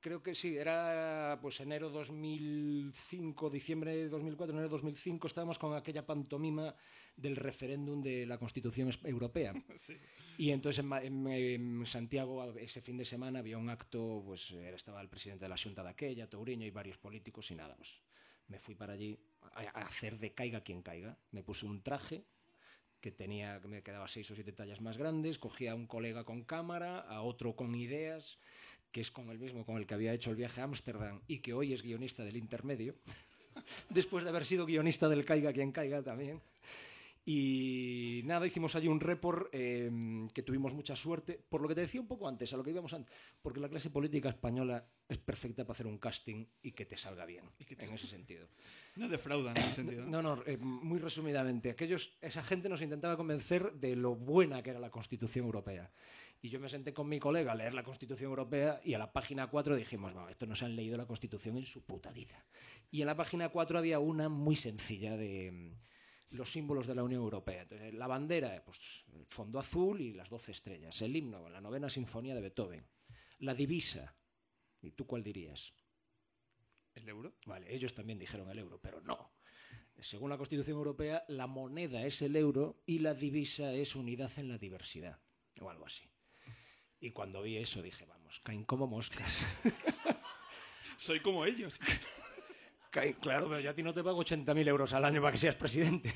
[0.00, 6.04] creo que sí, era pues enero 2005, diciembre de 2004, enero 2005, estábamos con aquella
[6.04, 6.74] pantomima
[7.16, 9.54] del referéndum de la Constitución Europea.
[10.36, 15.00] Y entonces en, en- en Santiago ese fin de semana había un acto, pues estaba
[15.00, 18.02] el presidente de la Junta de aquella, Touriño y varios políticos y nada, pues
[18.48, 19.16] me fui para allí
[19.52, 21.16] a, a hacer de caiga quien caiga.
[21.30, 22.24] Me puse un traje
[23.04, 26.24] que tenía que me quedaba seis o siete tallas más grandes, cogía a un colega
[26.24, 28.38] con cámara, a otro con ideas,
[28.92, 31.40] que es con el mismo con el que había hecho el viaje a Ámsterdam y
[31.40, 32.94] que hoy es guionista del intermedio,
[33.90, 36.40] después de haber sido guionista del Caiga quien caiga también.
[37.26, 39.90] Y nada, hicimos allí un report eh,
[40.34, 42.70] que tuvimos mucha suerte, por lo que te decía un poco antes, a lo que
[42.70, 46.84] íbamos antes, porque la clase política española es perfecta para hacer un casting y que
[46.84, 48.48] te salga bien, en ese sentido.
[48.96, 50.04] No defraudan en ese sentido.
[50.04, 54.70] No, no, eh, muy resumidamente, aquellos, esa gente nos intentaba convencer de lo buena que
[54.70, 55.90] era la Constitución Europea.
[56.42, 59.14] Y yo me senté con mi colega a leer la Constitución Europea y a la
[59.14, 62.44] página 4 dijimos, bueno, estos no se han leído la Constitución en su puta vida.
[62.90, 65.72] Y en la página 4 había una muy sencilla de mm,
[66.34, 67.62] los símbolos de la Unión Europea.
[67.62, 71.00] Entonces, la bandera, pues el fondo azul y las 12 estrellas.
[71.02, 72.86] El himno, la novena sinfonía de Beethoven.
[73.38, 74.16] La divisa.
[74.82, 75.72] ¿Y tú cuál dirías?
[76.94, 77.34] ¿El euro?
[77.46, 79.32] Vale, ellos también dijeron el euro, pero no.
[80.00, 84.48] Según la Constitución Europea, la moneda es el euro y la divisa es unidad en
[84.48, 85.20] la diversidad,
[85.60, 86.04] o algo así.
[87.00, 89.46] Y cuando vi eso dije, vamos, caen como moscas.
[90.96, 91.78] Soy como ellos.
[93.20, 95.56] Claro, pero yo a ti no te pago 80.000 euros al año para que seas
[95.56, 96.14] presidente.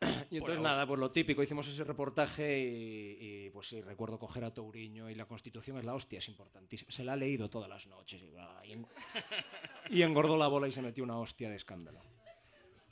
[0.30, 4.44] Y entonces nada, pues lo típico, hicimos ese reportaje y, y, pues sí, recuerdo coger
[4.44, 6.90] a Touriño y la Constitución es la hostia, es importantísima.
[6.90, 8.86] Se la ha leído todas las noches y, bla, y en-
[9.90, 12.02] y engordó la bola y se metió una hostia de escándalo.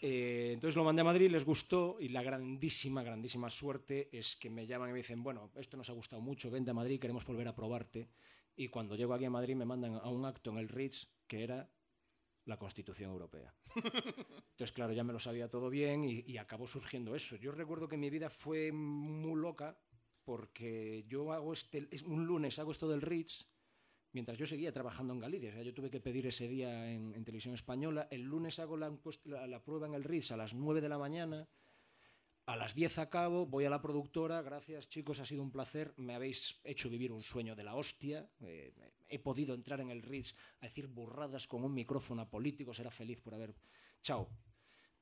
[0.01, 4.49] Eh, entonces lo mandé a Madrid, les gustó y la grandísima, grandísima suerte es que
[4.49, 7.27] me llaman y me dicen, bueno, esto nos ha gustado mucho, vente a Madrid, queremos
[7.27, 8.09] volver a probarte.
[8.57, 11.43] Y cuando llego aquí a Madrid me mandan a un acto en el Ritz que
[11.43, 11.69] era
[12.47, 13.55] la Constitución Europea.
[13.75, 17.37] Entonces, claro, ya me lo sabía todo bien y, acabó surgiendo eso.
[17.37, 19.79] Yo recuerdo que mi vida fue muy loca
[20.25, 23.47] porque yo hago este, es- un lunes hago esto del Ritz
[24.13, 25.51] mientras yo seguía trabajando en Galicia.
[25.51, 28.09] O sea, yo tuve que pedir ese día en, televisión española.
[28.11, 30.99] El lunes hago la, la, la prueba en el Ritz a las 9 de la
[30.99, 31.49] mañana.
[32.47, 34.43] A las 10 acabo, voy a la productora.
[34.43, 35.95] Gracias, chicos, ha sido un placer.
[35.97, 38.29] Me habéis hecho vivir un sueño de la hostia.
[38.41, 38.75] Eh,
[39.09, 42.79] he podido entrar en el Ritz a decir burradas con un micrófono a políticos.
[42.79, 43.55] Era feliz por haber.
[44.03, 44.29] Chao.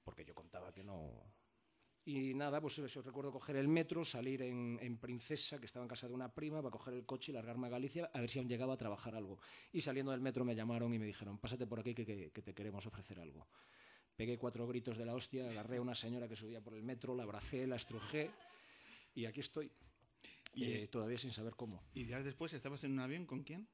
[0.04, 1.10] Porque yo contaba que no.
[2.04, 6.06] Y nada, pues eso, recuerdo coger el metro, salir en, Princesa, que estaba en casa
[6.06, 8.48] de una prima, para coger el coche y largarme a Galicia a ver si aún
[8.48, 9.38] llegaba a trabajar algo.
[9.72, 12.86] Y saliendo del metro me llamaron y me dijeron, pásate por aquí que te queremos
[12.86, 13.48] ofrecer algo.
[14.16, 17.14] Pegué cuatro gritos de la hostia, agarré a una señora que subía por el metro,
[17.14, 18.30] la abracé, la estrujé
[19.14, 19.70] y aquí estoy.
[20.54, 21.82] Y- Eh, todavía sin saber cómo.
[21.94, 23.66] ¿Y días después estabas en un avión con quién?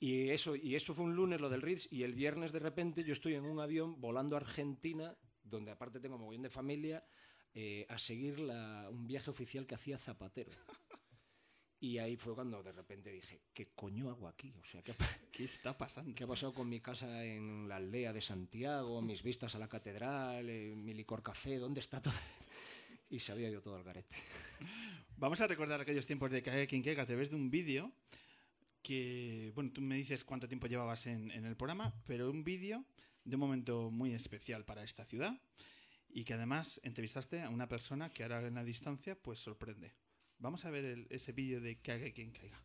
[0.00, 3.04] Y eso, y eso fue un lunes lo del Ritz y el viernes de repente
[3.04, 7.04] yo estoy en un avión volando a Argentina, donde aparte tengo mogollón de familia,
[7.54, 10.50] eh, a seguir la- un viaje oficial que hacía Zapatero.
[11.84, 14.54] Y ahí fue cuando de repente dije, ¿qué coño hago aquí?
[14.58, 14.94] O sea, ¿qué
[15.30, 16.14] ¿Qué está pasando?
[16.14, 19.68] qué ha pasado con mi casa en la aldea de Santiago, mis vistas a la
[19.68, 21.58] catedral, eh, mi licor café?
[21.58, 22.14] ¿Dónde está todo?
[23.10, 24.16] Y se había ido todo al garete.
[25.18, 27.92] Vamos a recordar aquellos tiempos de Caiga quien caiga a través de un vídeo
[28.80, 32.82] que, bueno, tú me dices cuánto tiempo llevabas en, en el programa, pero un vídeo
[33.24, 35.38] de un momento muy especial para esta ciudad
[36.08, 39.92] y que además entrevistaste a una persona que ahora en la distancia pues sorprende.
[40.38, 42.60] Vamos a ver el- ese vídeo de Caiga quien caiga.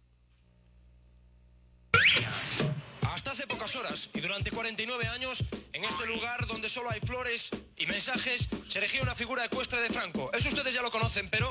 [3.02, 5.44] Hasta hace pocas horas y durante 49 años,
[5.74, 9.90] en este lugar donde solo hay flores y mensajes, se erigía una figura ecuestre de
[9.90, 10.32] Franco.
[10.34, 11.50] Eso ustedes ya lo conocen, pero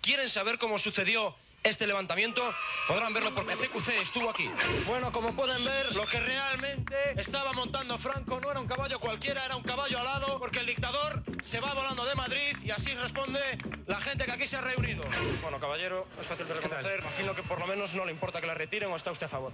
[0.00, 2.42] ¿quieren saber cómo sucedió este levantamiento?
[2.88, 4.50] Podrán verlo porque CQC estuvo aquí.
[4.86, 9.44] Bueno, como pueden ver, lo que realmente estaba montando Franco no era un caballo cualquiera,
[9.44, 13.40] era un caballo alado, porque el dictador se va volando de Madrid y así responde
[13.86, 15.02] la gente que aquí se ha reunido.
[15.42, 17.00] Bueno, caballero, es fácil de reconocer.
[17.00, 19.30] Imagino que por lo menos no le importa que la retiren o está usted a
[19.30, 19.52] favor.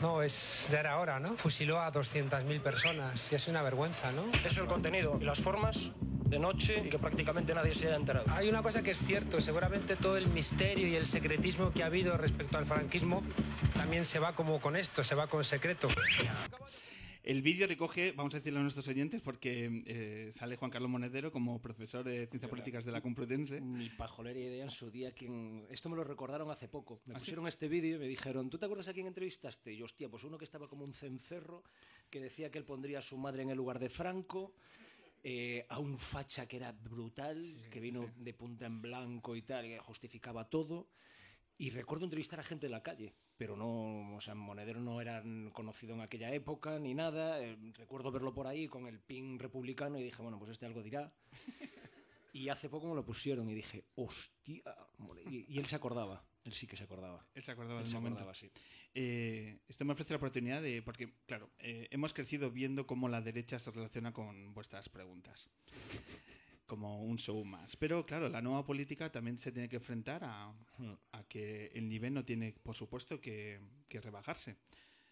[0.00, 1.36] No, es, ya era hora, ¿no?
[1.36, 4.30] Fusiló a 200.000 personas y es una vergüenza, ¿no?
[4.32, 5.90] Eso es el contenido y las formas
[6.28, 8.26] de noche y que prácticamente nadie se haya enterado.
[8.30, 11.86] Hay una cosa que es cierto, seguramente todo el misterio y el secretismo que ha
[11.86, 13.22] habido respecto al franquismo
[13.76, 15.88] también se va como con esto, se va con secreto.
[17.28, 21.30] El vídeo recoge, vamos a decirlo a nuestros oyentes, porque eh, sale Juan Carlos Monedero
[21.30, 23.60] como profesor de Ciencias Políticas de la Complutense.
[23.60, 25.12] Ni pajolera idea en su día.
[25.12, 25.66] Quien...
[25.68, 27.02] Esto me lo recordaron hace poco.
[27.04, 27.24] Me ¿Ah, sí?
[27.24, 29.74] pusieron este vídeo y me dijeron, ¿tú te acuerdas a quién entrevistaste?
[29.74, 31.64] Y yo, hostia, pues uno que estaba como un cencerro,
[32.08, 34.54] que decía que él pondría a su madre en el lugar de Franco,
[35.22, 39.66] eh, a un facha que era brutal, que vino de punta en blanco y tal,
[39.66, 40.88] que justificaba todo.
[41.58, 45.22] Y recuerdo entrevistar a gente en la calle, pero no, o sea, Monedero no era
[45.52, 47.40] conocido en aquella época ni nada.
[47.40, 50.82] Eh, recuerdo verlo por ahí con el pin republicano y dije, bueno, pues este algo
[50.82, 51.10] dirá.
[52.30, 54.62] Y hace poco me lo pusieron y dije, hostia.
[54.98, 55.22] mole".
[55.30, 57.26] Y, y él se acordaba, él sí que se acordaba.
[57.34, 58.18] Él se acordaba Él del se momento.
[58.18, 58.50] acordaba, sí.
[58.94, 63.22] Eh, esto me ofrece la oportunidad de, porque, claro, eh, hemos crecido viendo cómo la
[63.22, 65.48] derecha se relaciona con vuestras preguntas.
[66.68, 67.76] Como un show más.
[67.76, 70.52] Pero, claro, la nueva política también se tiene que enfrentar a,
[71.12, 73.58] a que el nivel no tiene, por supuesto, que,
[73.88, 74.58] que rebajarse.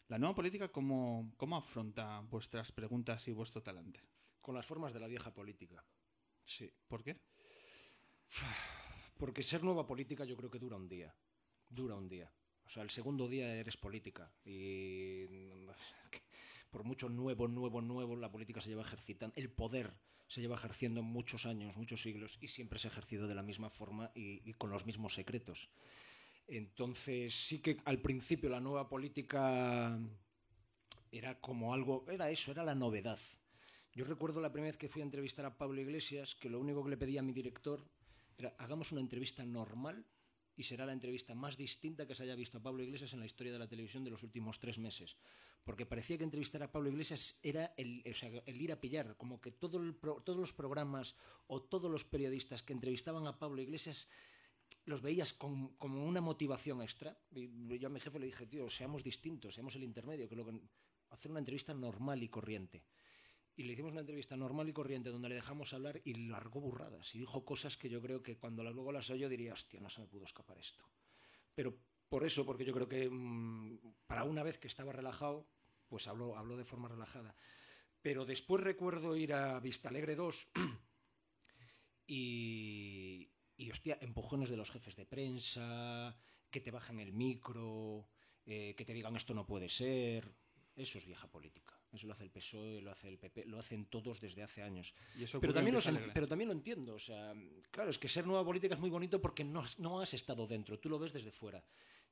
[0.09, 4.01] La nueva política, ¿cómo, ¿cómo afronta vuestras preguntas y vuestro talante?
[4.43, 5.83] Con las formas de la vieja política.
[6.45, 6.71] Sí.
[6.89, 7.17] ¿Por qué?
[9.17, 11.17] Porque ser nueva política yo creo que dura un día.
[11.71, 12.31] Dura un día.
[12.67, 14.31] O sea, el segundo día eres política.
[14.45, 15.25] Y
[16.71, 19.35] por mucho nuevo, nuevo, nuevo, la política se lleva ejercitando.
[19.37, 19.95] El poder
[20.29, 23.71] se lleva ejerciendo muchos años, muchos siglos, y siempre se ha ejercido de la misma
[23.71, 25.69] forma y, con los mismos secretos.
[26.49, 29.99] Entonces, sí que al principio la nueva política
[31.11, 33.19] era como algo, era eso, era la novedad.
[33.95, 36.85] Yo recuerdo la primera vez que fui a entrevistar a Pablo Iglesias, que lo único
[36.85, 37.83] que le pedía a mi director
[38.37, 40.05] era, hagamos una entrevista normal
[40.57, 43.27] y será la entrevista más distinta que se haya visto a Pablo Iglesias en la
[43.27, 45.17] historia de la televisión de los últimos tres meses.
[45.65, 49.17] Porque parecía que entrevistar a Pablo Iglesias era el, o sea, el ir a pillar,
[49.17, 51.15] como que todos los programas
[51.47, 54.09] o todos los periodistas que entrevistaban a Pablo Iglesias
[54.85, 57.19] los veías como una motivación extra.
[57.33, 60.47] Y yo a mi jefe le dije, tío, seamos distintos, seamos el intermedio, que lo
[60.47, 60.61] que
[61.11, 62.83] hacer una entrevista normal y corriente.
[63.57, 67.15] Y le hicimos una entrevista normal y corriente donde le dejamos hablar y largó burradas
[67.15, 70.03] y dijo cosas que yo creo que cuando luego las oyo diría, hostia, no se
[70.03, 70.85] me pudo escapar esto.
[71.55, 71.75] Pero
[72.09, 75.49] por eso, porque yo creo que mmm, para una vez que estaba relajado,
[75.89, 77.35] pues habló, habló de forma relajada.
[78.03, 80.49] Pero después recuerdo ir a Vista Alegre 2
[82.07, 86.17] y, y, hostia, empujones de los jefes de prensa,
[86.51, 88.09] que te bajan el micro,
[88.45, 90.33] eh, que te digan esto no puede ser.
[90.77, 91.76] Eso es vieja política.
[91.93, 94.93] Eso lo hace el PSOE, lo hace el PP, lo hacen todos desde hace años.
[95.19, 96.11] ¿Y eso pero, también lo, Alegre?
[96.13, 96.95] pero también lo entiendo.
[96.95, 97.35] O sea,
[97.71, 100.79] claro, es que ser nueva política es muy bonito porque no, no has estado dentro,
[100.79, 101.63] tú lo ves desde fuera.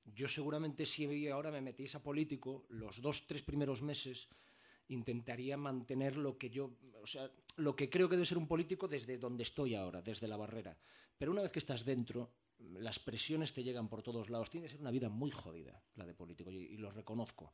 [0.04, 4.28] Yo seguramente si ahora me metís a político, los dos, tres primeros meses
[4.88, 8.86] intentaría mantener lo que yo, o sea, lo que creo que debe ser un político
[8.86, 10.76] desde donde estoy ahora, desde la barrera.
[11.16, 14.50] Pero una vez que estás dentro, las presiones te llegan por todos lados.
[14.50, 17.52] Tiene que ser una vida muy jodida la de político y, y lo reconozco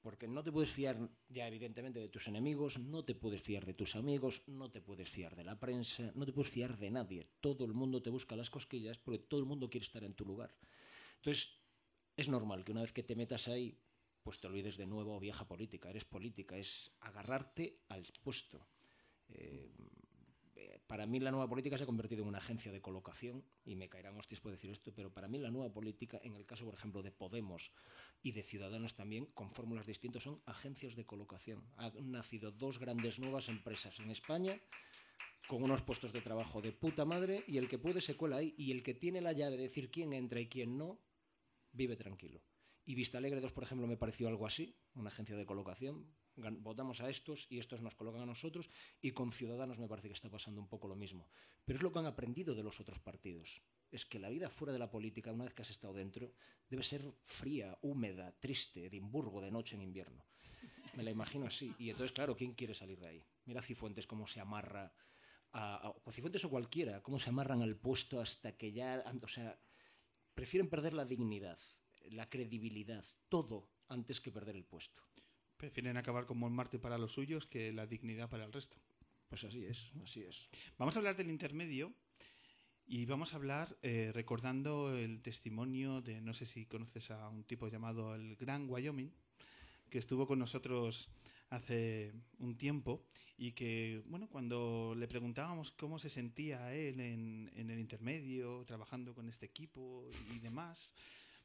[0.00, 3.74] porque no te puedes fiar ya evidentemente de tus enemigos, no te puedes fiar de
[3.74, 7.28] tus amigos, no te puedes fiar de la prensa, no te puedes fiar de nadie.
[7.40, 10.24] Todo el mundo te busca las cosquillas porque todo el mundo quiere estar en tu
[10.24, 10.54] lugar.
[11.16, 11.50] Entonces,
[12.16, 13.78] es normal que una vez que te metas ahí,
[14.22, 15.90] pues te olvides de nuevo vieja política.
[15.90, 18.66] Eres política, es agarrarte al puesto.
[19.28, 19.70] Eh,
[20.86, 23.88] para mí la nueva política se ha convertido en una agencia de colocación, y me
[23.88, 26.74] caerán hostias por decir esto, pero para mí la nueva política, en el caso, por
[26.74, 27.72] ejemplo, de Podemos
[28.22, 31.64] y de Ciudadanos también, con fórmulas distintas, son agencias de colocación.
[31.76, 34.60] Han nacido dos grandes nuevas empresas en España
[35.48, 38.54] con unos puestos de trabajo de puta madre y el que puede se cuela ahí
[38.58, 41.00] y el que tiene la llave de decir quién entra y quién no,
[41.72, 42.42] vive tranquilo.
[42.84, 46.06] Y Vista Alegre 2, por ejemplo, me pareció algo así, una agencia de colocación.
[46.60, 48.70] Votamos a estos y estos nos colocan a nosotros
[49.00, 51.28] y con Ciudadanos me parece que está pasando un poco lo mismo.
[51.64, 53.62] Pero es lo que han aprendido de los otros partidos.
[53.90, 56.32] Es que la vida fuera de la política, una vez que has estado dentro,
[56.68, 60.24] debe ser fría, húmeda, triste, Edimburgo de noche en invierno.
[60.94, 61.74] Me la imagino así.
[61.78, 63.24] Y entonces, claro, ¿quién quiere salir de ahí?
[63.44, 64.92] Mira Cifuentes cómo se amarra
[65.52, 69.58] a, Cifuentes o cualquiera, cómo se amarran al puesto hasta que ya, o sea,
[70.34, 71.58] prefieren perder la dignidad,
[72.10, 75.02] la credibilidad, todo antes que perder el puesto.
[75.58, 78.76] Prefieren acabar como el Marte para los suyos que la dignidad para el resto.
[79.28, 80.48] Pues así es, así es.
[80.78, 81.92] Vamos a hablar del intermedio
[82.86, 87.42] y vamos a hablar eh, recordando el testimonio de, no sé si conoces a un
[87.42, 89.12] tipo llamado el Gran Wyoming,
[89.90, 91.10] que estuvo con nosotros
[91.50, 93.04] hace un tiempo
[93.36, 99.12] y que, bueno, cuando le preguntábamos cómo se sentía él en, en el intermedio, trabajando
[99.12, 100.94] con este equipo y demás,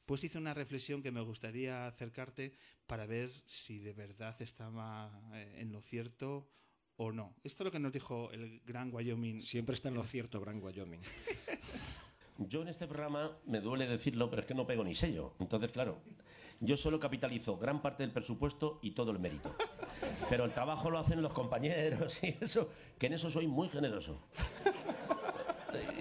[0.06, 2.54] pues hizo una reflexión que me gustaría acercarte
[2.88, 6.50] para ver si de verdad estaba eh, en lo cierto
[6.98, 7.36] o no.
[7.44, 9.42] Esto es lo que nos dijo el Gran Wyoming.
[9.42, 11.02] Siempre está en lo cierto, Gran Wyoming.
[12.38, 15.36] Yo en este programa, me duele decirlo, pero es que no pego ni sello.
[15.40, 16.02] Entonces, claro,
[16.60, 19.56] yo solo capitalizo gran parte del presupuesto y todo el mérito.
[20.30, 24.20] Pero el trabajo lo hacen los compañeros y eso, que en eso soy muy generoso.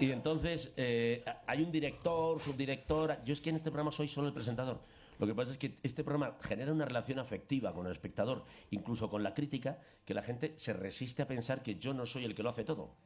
[0.03, 3.23] Y entonces eh, hay un director, subdirector.
[3.23, 4.81] Yo es que en este programa soy solo el presentador.
[5.17, 9.09] Lo que pasa es que este programa genera una relación afectiva con el espectador, incluso
[9.09, 12.35] con la crítica, que la gente se resiste a pensar que yo no soy el
[12.35, 12.97] que lo hace todo.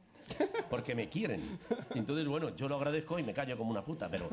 [0.70, 1.60] Porque me quieren.
[1.94, 4.28] Entonces, bueno, yo lo agradezco y me callo como una puta, pero,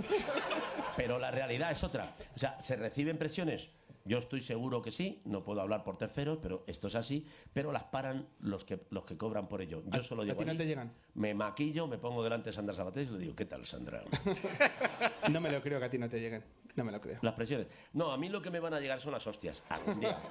[0.97, 2.15] pero la realidad es otra.
[2.35, 3.69] O sea, ¿se reciben presiones?
[4.07, 7.71] Yo estoy seguro que sí, no puedo hablar por terceros, pero esto es así, pero
[7.71, 9.81] las paran los que, los que cobran por ello.
[9.87, 10.93] Yo ¿A- solo a llego ti no te llegan?
[11.15, 14.03] me maquillo, me pongo delante de Sandra Sabatés y le digo, ¿qué tal, Sandra?
[15.31, 16.43] No me lo creo que a ti no te lleguen.
[16.75, 17.17] No me lo creo.
[17.23, 17.65] Las presiones.
[17.93, 19.63] No, a mí lo que me van a llegar son las hostias.
[19.69, 20.21] Algún día.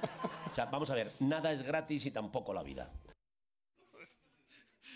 [0.49, 2.93] O sea, vamos a ver, nada es gratis y tampoco la vida.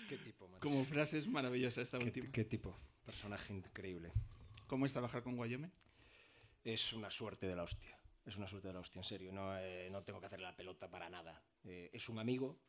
[0.08, 0.62] ¿Qué tipo, macho?
[0.62, 2.32] Como frases maravillosas esta ¿Qué, última.
[2.32, 2.78] qué tipo?
[3.06, 4.12] Personaje increíble.
[4.68, 5.72] ¿Cómo es trabajar con Wyoming?
[6.64, 7.98] Es una suerte de la hostia.
[8.30, 9.32] Es una suerte de la hostia, en serio.
[9.32, 11.42] No, eh, no tengo que hacerle la pelota para nada.
[11.64, 12.60] Eh, es un amigo,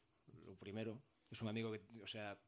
[0.46, 1.02] lo primero.
[1.30, 2.40] Es un amigo que, o sea,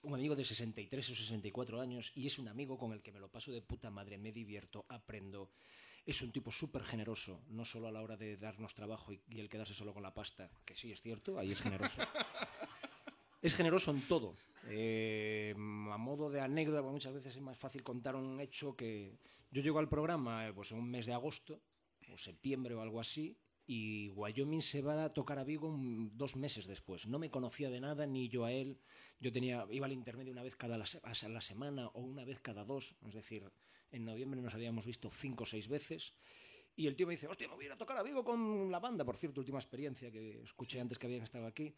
[0.00, 3.20] un amigo de 63 o 64 años y es un amigo con el que me
[3.20, 5.50] lo paso de puta madre, me divierto, aprendo.
[6.06, 9.40] Es un tipo súper generoso, no solo a la hora de darnos trabajo y, y
[9.40, 12.00] el quedarse solo con la pasta, que sí es cierto, ahí es generoso.
[13.42, 14.36] es generoso en todo.
[14.68, 19.18] Eh, a modo de anécdota, porque muchas veces es más fácil contar un hecho que
[19.50, 21.60] yo llego al programa eh, pues, en un mes de agosto
[22.12, 23.36] o septiembre o algo así
[23.66, 25.74] y Wyoming se va a tocar a Vigo
[26.12, 27.06] dos meses después.
[27.06, 28.78] No me conocía de nada, ni yo a él.
[29.20, 32.40] Yo tenía, iba al intermedio una vez cada la, a la semana o una vez
[32.40, 32.94] cada dos.
[33.06, 33.50] Es decir,
[33.90, 36.14] en noviembre nos habíamos visto cinco o seis veces.
[36.76, 38.70] Y el tío me dice, hostia, me voy a ir a tocar a Vigo con
[38.70, 41.74] la banda, por cierto, última experiencia que escuché antes que habían estado aquí.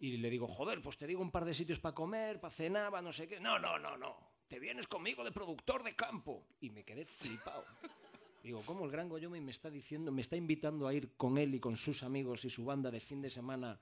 [0.00, 2.90] Y le digo, joder, pues te digo un par de sitios para comer, para cenar,
[2.90, 3.38] para no sé qué.
[3.38, 4.16] No, no, no, no.
[4.48, 6.46] Te vienes conmigo de productor de campo.
[6.60, 7.64] Y me quedé flipado.
[8.42, 11.54] Digo, ¿cómo el gran Goyomi me está diciendo, me está invitando a ir con él
[11.54, 13.80] y con sus amigos y su banda de fin de semana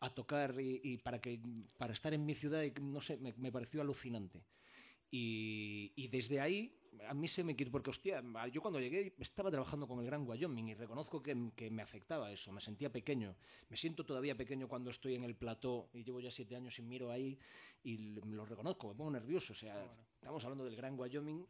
[0.00, 1.40] a tocar y, y para que
[1.78, 4.42] para estar en mi ciudad y no sé, me, me pareció alucinante.
[5.10, 6.72] Y, y desde ahí
[7.08, 8.22] a mí se me quitó, porque hostia,
[8.52, 12.32] yo cuando llegué estaba trabajando con el Gran Wyoming y reconozco que, que me afectaba
[12.32, 13.34] eso, me sentía pequeño.
[13.68, 16.82] Me siento todavía pequeño cuando estoy en el plató y llevo ya siete años y
[16.82, 17.38] miro ahí
[17.84, 19.52] y lo reconozco, me pongo nervioso.
[19.52, 19.84] O sea,
[20.14, 21.46] estamos hablando del Gran Wyoming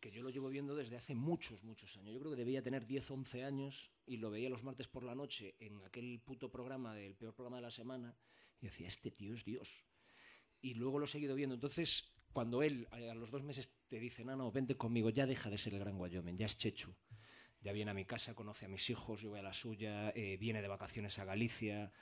[0.00, 2.14] que yo lo llevo viendo desde hace muchos, muchos años.
[2.14, 5.14] Yo creo que debía tener 10, 11 años y lo veía los martes por la
[5.14, 8.16] noche en aquel puto programa del peor programa de la semana
[8.60, 9.84] y decía, este tío es Dios.
[10.60, 11.54] Y luego lo he seguido viendo.
[11.54, 15.50] Entonces, cuando él a los dos meses te dice, no, no, vente conmigo, ya deja
[15.50, 16.94] de ser el gran Wyoming, ya es Chechu.
[17.62, 20.38] Ya viene a mi casa, conoce a mis hijos, yo voy a la suya, eh,
[20.38, 21.92] viene de vacaciones a Galicia.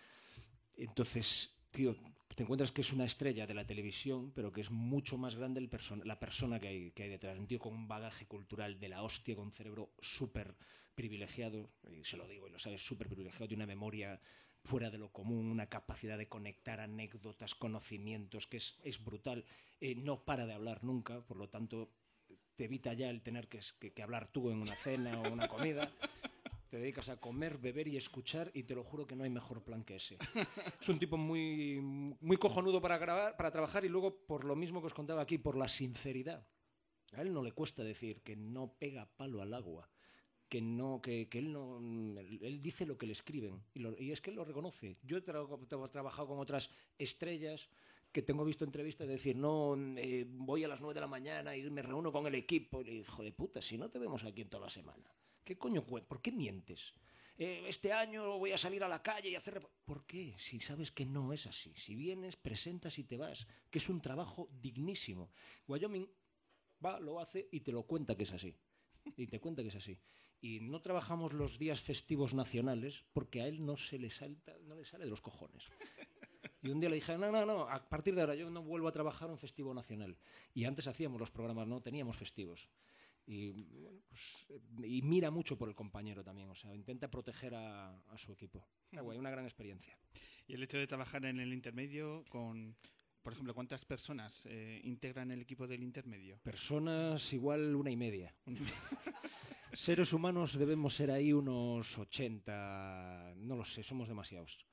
[0.77, 1.97] Entonces, tío,
[2.39, 5.59] te encuentras que es una estrella de la televisión, pero que es mucho más grande
[5.59, 7.37] el person la persona que hay, que hay detrás.
[7.37, 10.55] Un tío con un bagaje cultural de la hostia, con un cerebro súper
[10.95, 14.21] privilegiado, y se lo digo y lo sabes, súper privilegiado, de una memoria
[14.63, 19.45] fuera de lo común, una capacidad de conectar anécdotas, conocimientos, que es, es brutal.
[19.81, 21.91] Eh, no para de hablar nunca, por lo tanto,
[22.55, 25.49] te evita ya el tener que, que, que hablar tú en una cena o una
[25.49, 25.93] comida.
[26.69, 29.63] Te dedicas a comer, beber y escuchar y te lo juro que no hay mejor
[29.63, 30.19] plan que ese.
[30.81, 34.81] Es un tipo muy, muy cojonudo para, grabar, para trabajar y luego, por lo mismo
[34.81, 36.47] que os contaba aquí, por la sinceridad.
[37.15, 39.91] A él no le cuesta decir que no pega palo al agua,
[40.49, 41.79] que no, que, que él no,
[42.21, 44.99] él, dice lo que le escriben y, lo, y, es que él lo reconoce.
[45.03, 47.71] Yo he, tra he trabajado con otras estrellas
[48.13, 51.57] que tengo visto entrevistas de decir, no, eh, voy a las 9 de la mañana
[51.57, 52.83] y me reúno con el equipo.
[52.83, 55.11] Y hijo de puta, si no te vemos aquí en toda la semana.
[55.49, 56.93] ¿Qué coño ¿Por qué mientes?
[57.39, 59.67] Eh, este año voy a salir a la calle y hacer...
[59.87, 60.35] ¿Por qué?
[60.37, 61.73] Si sabes que no es así.
[61.75, 63.47] Si vienes, presentas y te vas.
[63.71, 65.31] Que es un trabajo dignísimo.
[65.67, 66.07] Wyoming
[66.85, 68.55] va, lo hace y te lo cuenta que es así.
[69.17, 69.99] Y te cuenta que es así.
[70.43, 75.05] Y no trabajamos los días festivos nacionales porque a él no se le le sale
[75.05, 75.71] de los cojones.
[76.61, 78.89] Y un día le dije, no, no, no, a partir de ahora yo no vuelvo
[78.89, 80.19] a trabajar un festivo nacional.
[80.53, 82.69] Y antes hacíamos los programas, no teníamos festivos.
[83.31, 84.47] Y, bueno, pues,
[84.83, 88.67] y mira mucho por el compañero también, o sea, intenta proteger a, a su equipo.
[88.97, 89.99] Ah, güey, una gran experiencia.
[90.47, 92.75] Y el hecho de trabajar en el intermedio con,
[93.23, 96.39] por ejemplo, ¿cuántas personas eh, integran el equipo del intermedio?
[96.43, 98.35] Personas igual una y media.
[99.75, 104.65] Seres humanos debemos ser ahí unos 80, no lo sé, somos demasiados.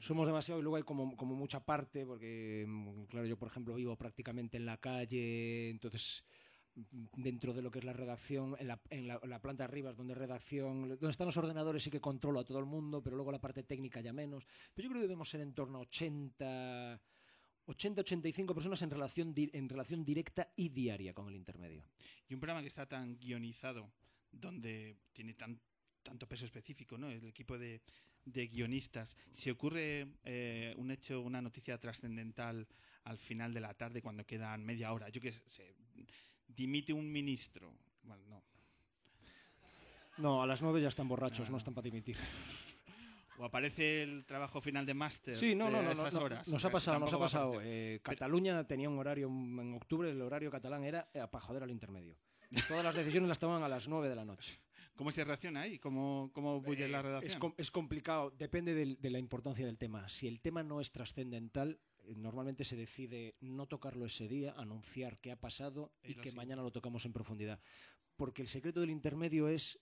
[0.00, 3.74] Somos demasiado y luego hay como, como mucha parte, porque, mm, claro, yo por ejemplo
[3.74, 6.24] vivo prácticamente en la calle, entonces
[7.16, 10.14] dentro de lo que es la redacción, en la, en la, la planta arriba donde
[10.14, 13.40] redacción, donde están los ordenadores sí que controlo a todo el mundo, pero luego la
[13.40, 14.46] parte técnica ya menos.
[14.74, 17.00] Pero yo creo que debemos ser en torno a 80,
[17.66, 21.84] 80-85 personas en relación, en relación directa y diaria con el intermedio.
[22.28, 23.92] Y un programa que está tan guionizado,
[24.30, 25.60] donde tiene tan,
[26.02, 27.10] tanto peso específico, ¿no?
[27.10, 27.82] El equipo de,
[28.24, 29.16] de guionistas.
[29.32, 32.66] Si ocurre eh, un hecho, una noticia trascendental
[33.04, 35.74] al final de la tarde, cuando quedan media hora, yo qué sé,
[36.54, 37.72] dimite un ministro.
[38.02, 38.42] Bueno, no.
[40.18, 42.16] No, a las nueve ya están borrachos, no, no están para dimitir.
[43.38, 45.34] O aparece el trabajo final de máster.
[45.34, 46.46] Sí, no, no, no, esas no, horas.
[46.46, 47.54] Nos ha pasado, nos ha pasado.
[47.62, 51.70] Eh, Cataluña tenía un horario en octubre, el horario catalán era eh, para joder al
[51.70, 52.16] intermedio.
[52.68, 54.60] Todas las decisiones las toman a las 9 de la noche.
[54.94, 55.78] ¿Cómo se reacciona ahí?
[55.78, 57.32] ¿Cómo, cómo bulle eh, la redacción?
[57.32, 60.06] Es, com es complicado, depende de, de, la importancia del tema.
[60.10, 61.80] Si el tema no es trascendental,
[62.16, 66.62] normalmente se decide no tocarlo ese día, anunciar qué ha pasado y, y que mañana
[66.62, 67.60] lo tocamos en profundidad.
[68.16, 69.80] Porque el secreto del intermedio es,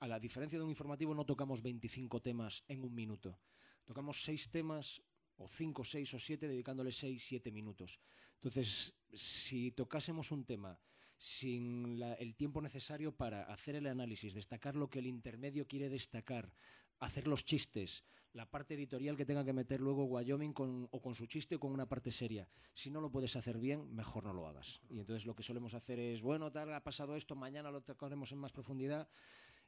[0.00, 3.38] a la diferencia de un informativo, no tocamos 25 temas en un minuto.
[3.84, 5.02] Tocamos seis temas
[5.36, 8.00] o cinco, seis o siete, dedicándole seis, siete minutos.
[8.36, 10.78] Entonces, si tocásemos un tema
[11.16, 15.88] sin la, el tiempo necesario para hacer el análisis, destacar lo que el intermedio quiere
[15.88, 16.52] destacar,
[16.98, 21.14] hacer los chistes, la parte editorial que tenga que meter luego Wyoming con, o con
[21.14, 22.48] su chiste o con una parte seria.
[22.74, 24.80] Si no lo puedes hacer bien, mejor no lo hagas.
[24.88, 28.32] Y entonces lo que solemos hacer es, bueno, tal, ha pasado esto, mañana lo tocaremos
[28.32, 29.08] en más profundidad.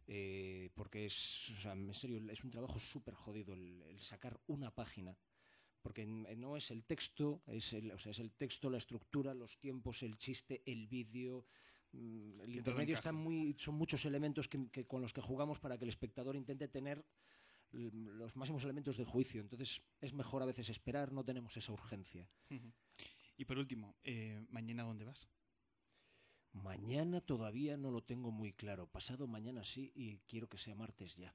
[0.06, 4.38] eh, porque es, o sea, en serio, es un trabajo súper jodido el, el sacar
[4.46, 5.16] una página
[5.80, 9.58] porque no es el texto, es el, o sea, es el texto, la estructura, los
[9.58, 11.44] tiempos, el chiste, el vídeo.
[11.92, 15.76] mm, El intermedio está muy, son muchos elementos que, que con los que jugamos para
[15.76, 17.04] que el espectador intente tener
[17.74, 19.40] los máximos elementos de juicio.
[19.40, 22.28] Entonces es mejor a veces esperar, no tenemos esa urgencia.
[23.36, 25.28] Y por último, eh, ¿mañana dónde vas?
[26.52, 28.86] Mañana todavía no lo tengo muy claro.
[28.86, 31.34] Pasado mañana sí y quiero que sea martes ya.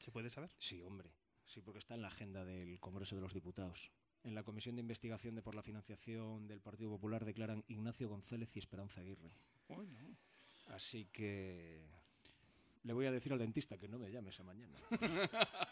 [0.00, 0.50] ¿Se puede saber?
[0.58, 1.12] Sí, hombre.
[1.44, 3.92] Sí, porque está en la agenda del Congreso de los Diputados.
[4.24, 8.50] En la Comisión de Investigación de por la Financiación del Partido Popular declaran Ignacio González
[8.56, 9.30] y Esperanza Aguirre.
[9.68, 10.16] Bueno.
[10.66, 11.86] Así que
[12.86, 14.72] le voy a decir al dentista que no me llame esa mañana.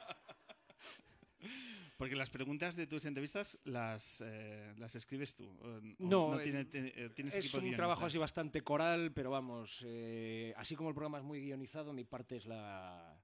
[1.97, 5.47] Porque las preguntas de tus entrevistas las, eh, las escribes tú.
[5.47, 9.13] o- No, tiene- el- te- eh, tienes es equipo de un trabajo así bastante coral,
[9.13, 13.17] pero vamos, eh, así como el programa es muy guionizado, mi parte es la,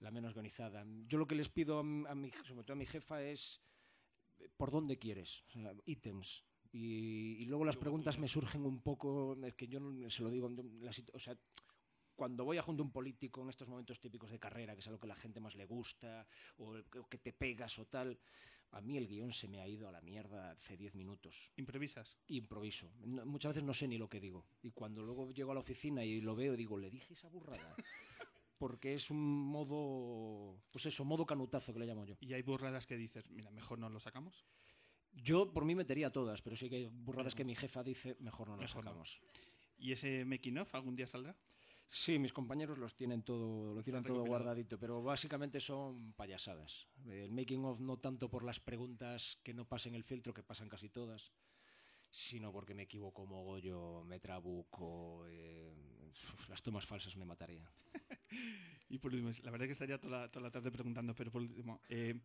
[0.00, 0.86] la menos guionizada.
[1.06, 3.60] Yo lo que les pido a, mi, sobre todo a mi jefa es
[4.38, 6.44] eh, por dónde quieres, o sea, ítems.
[6.72, 10.48] Y, y luego las preguntas me surgen un poco, es que yo se lo digo,
[10.80, 11.36] la o sea,
[12.18, 14.86] cuando voy a junto a un político en estos momentos típicos de carrera, que es
[14.88, 16.26] algo que la gente más le gusta,
[16.56, 16.74] o,
[17.08, 18.18] que te pegas o tal,
[18.72, 21.52] a mí el guion se me ha ido a la mierda hace 10 minutos.
[21.54, 22.18] ¿Improvisas?
[22.26, 22.90] Improviso.
[23.06, 24.44] No- muchas veces no sé ni lo que digo.
[24.62, 27.76] Y cuando luego llego a la oficina y lo veo, digo, le dije esa burrada.
[28.58, 32.16] Porque es un modo, pues eso, modo canutazo que le llamo yo.
[32.20, 34.44] ¿Y hay burradas que dices, mira, mejor no lo sacamos?
[35.12, 38.48] Yo por mí metería todas, pero sí que hay burradas que mi jefa dice, mejor
[38.48, 38.90] no Mejor no.
[38.90, 39.20] sacamos.
[39.78, 41.36] ¿Y ese making of algún día saldrá?
[41.90, 46.86] Sí, mis compañeros los tienen todo, lo tienen todo guardadito, pero básicamente son payasadas.
[47.06, 50.68] El making of no tanto por las preguntas que no pasen el filtro, que pasan
[50.68, 51.32] casi todas,
[52.10, 55.72] sino porque me equivoco mogollo, me trabuco, eh,
[56.48, 57.70] las tomas falsas me mataría.
[58.90, 61.42] Y por último, la verdad que estaría toda la, toda la tarde preguntando, pero por
[61.42, 62.18] último, eh,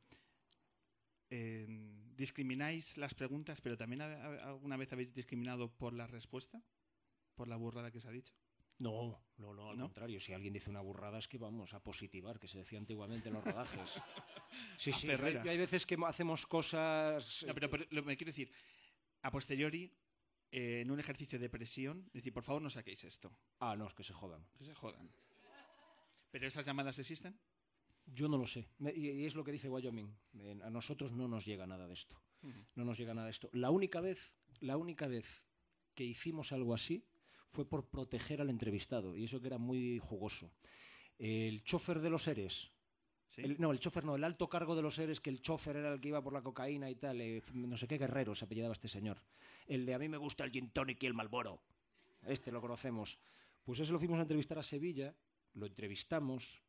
[1.29, 1.67] eh,
[2.15, 6.63] ¿discrimináis las preguntas, pero también alguna vez habéis discriminado por la respuesta?
[7.35, 8.33] ¿Por la burrada que se ha dicho?
[8.83, 9.85] No, no, no, al ¿No?
[9.85, 10.19] contrario.
[10.19, 13.35] Si alguien dice una burrada es que vamos a positivar, que se decía antiguamente en
[13.35, 14.01] los rodajes.
[14.77, 17.43] Sí, A sí, hay, hay veces que hacemos cosas...
[17.47, 18.51] No, pero, pero lo que me quiero decir,
[19.23, 19.91] a posteriori,
[20.51, 23.35] eh, en un ejercicio de presión, decir, por favor, no saquéis esto.
[23.59, 24.45] Ah, no, es que se jodan.
[24.55, 25.09] Que se jodan.
[26.29, 27.39] ¿Pero esas llamadas existen?
[28.05, 28.69] Yo no lo sé.
[28.95, 30.15] Y, es lo que dice Wyoming.
[30.61, 32.21] A nosotros no nos llega nada de esto.
[32.75, 33.49] No nos llega nada de esto.
[33.53, 35.43] La única vez, la única vez
[35.95, 37.07] que hicimos algo así
[37.53, 39.15] fue por proteger al entrevistado.
[39.15, 40.51] Y eso que era muy jugoso.
[41.19, 42.71] El chofer de los Eres.
[43.37, 45.93] el- no, el chofer no, el alto cargo de los Eres, que el chofer era
[45.93, 47.21] el que iba por la cocaína y tal.
[47.21, 49.21] eh, no sé qué guerrero se apellidaba este señor.
[49.67, 51.61] El de a mí me gusta el gin tonic y el malboro.
[52.23, 53.19] Este lo conocemos.
[53.63, 55.15] Pues ese lo fuimos a entrevistar a Sevilla,
[55.53, 56.61] lo entrevistamos,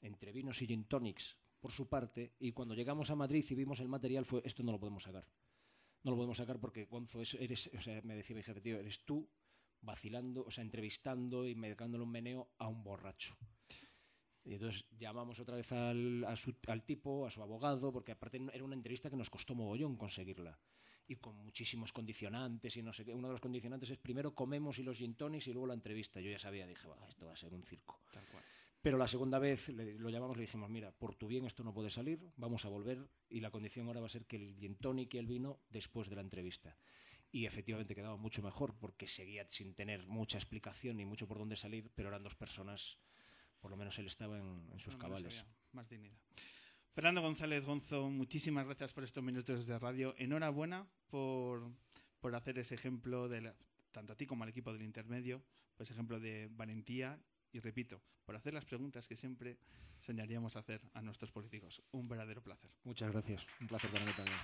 [0.00, 3.80] entre vinos y gin tonics por su parte, y cuando llegamos a Madrid y vimos
[3.80, 5.26] el material fue, esto no lo podemos sacar.
[6.04, 8.78] No lo podemos sacar porque Gonzo es- eres, o sea, me decía mi jefe, tío,
[8.78, 9.28] eres tú
[9.82, 13.36] vacilando, o sea, entrevistando y dándole un meneo a un borracho.
[14.44, 18.40] Y entonces llamamos otra vez al, a su- al tipo, a su abogado, porque aparte
[18.52, 20.58] era una entrevista que nos costó mogollón conseguirla.
[21.06, 23.14] Y con muchísimos condicionantes y no sé qué.
[23.14, 26.20] Uno de los condicionantes es primero comemos y los gin tonics y luego la entrevista.
[26.20, 28.00] Yo ya sabía, dije, "Buah, esto va a ser un circo.
[28.12, 28.44] Tal cual.
[28.82, 31.64] Pero la segunda vez le- lo llamamos y le dijimos, mira, por tu bien esto
[31.64, 34.54] no puede salir, vamos a volver y la condición ahora va a ser que el
[34.56, 36.76] gin tonic y el vino después de la entrevista.
[37.30, 41.56] Y efectivamente quedaba mucho mejor porque seguía sin tener mucha explicación ni mucho por dónde
[41.56, 42.98] salir, pero eran dos personas,
[43.60, 45.44] por lo menos él estaba en, en sus menos cabales.
[45.72, 46.16] Más dignidad.
[46.94, 50.14] Fernando González Gonzo, muchísimas gracias por estos minutos de radio.
[50.18, 51.70] Enhorabuena por,
[52.20, 53.54] por hacer ese ejemplo, de la-
[53.92, 55.42] tanto a ti como al equipo del intermedio,
[55.76, 57.20] pues ejemplo de valentía
[57.52, 59.58] y, repito, por hacer las preguntas que siempre
[59.98, 61.82] soñaríamos hacer a nuestros políticos.
[61.92, 62.70] Un verdadero placer.
[62.84, 64.36] Muchas gracias, un placer para mí también.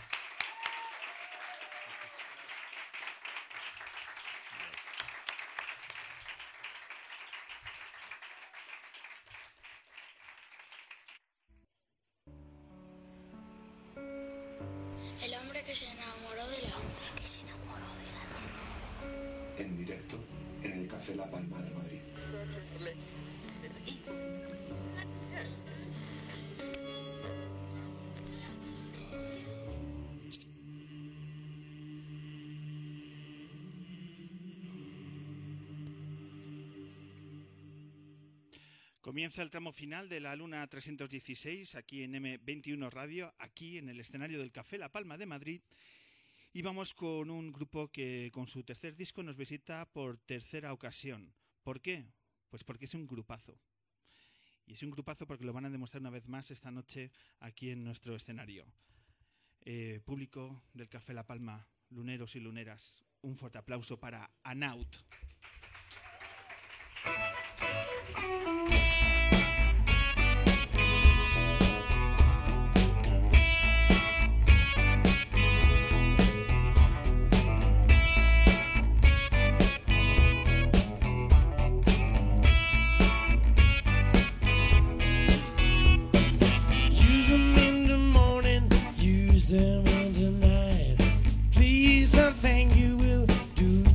[39.24, 43.98] Comienza el tramo final de la Luna 316 aquí en M21 Radio, aquí en el
[43.98, 45.62] escenario del Café La Palma de Madrid.
[46.52, 51.32] Y vamos con un grupo que con su tercer disco nos visita por tercera ocasión.
[51.62, 52.04] ¿Por qué?
[52.50, 53.58] Pues porque es un grupazo.
[54.66, 57.10] Y es un grupazo porque lo van a demostrar una vez más esta noche
[57.40, 58.66] aquí en nuestro escenario.
[59.62, 64.98] Eh, público del Café La Palma, luneros y luneras, un fuerte aplauso para Anaut.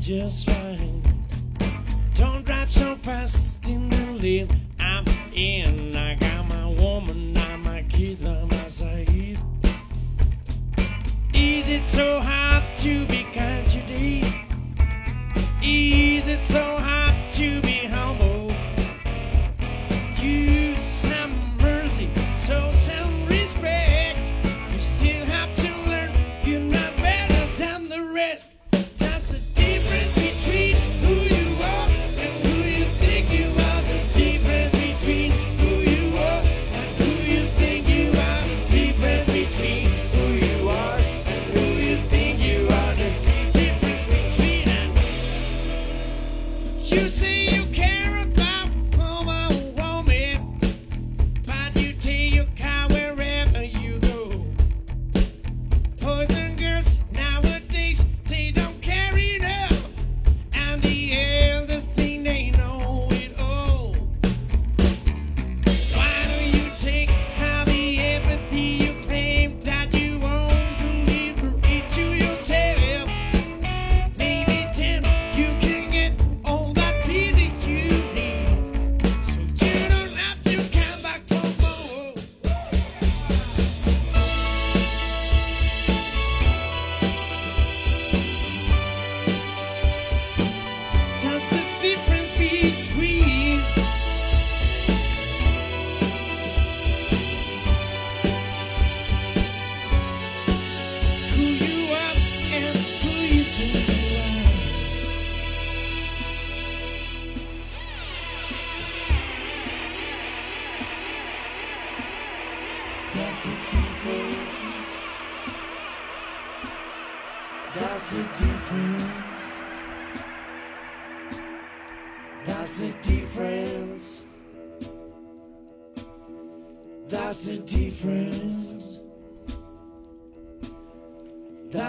[0.09, 1.03] just fine.
[2.15, 4.58] Don't drive so fast in the lane.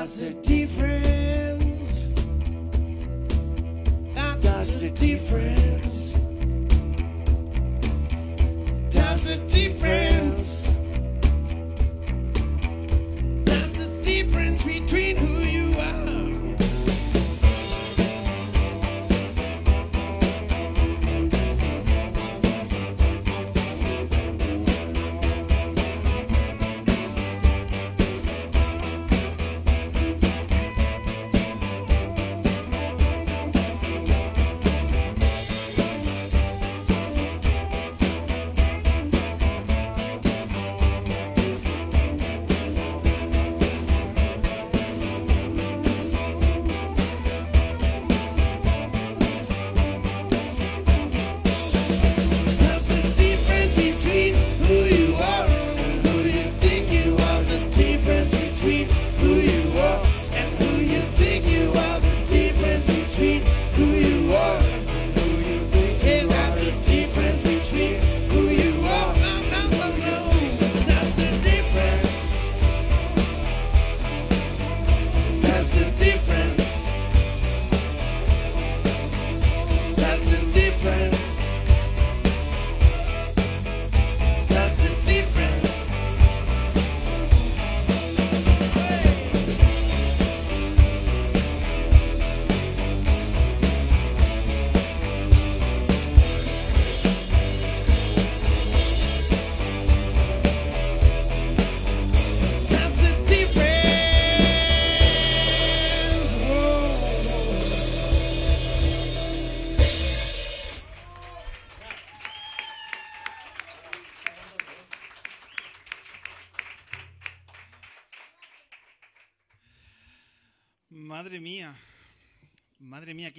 [0.00, 1.60] That's a different
[4.14, 5.49] That's the difference.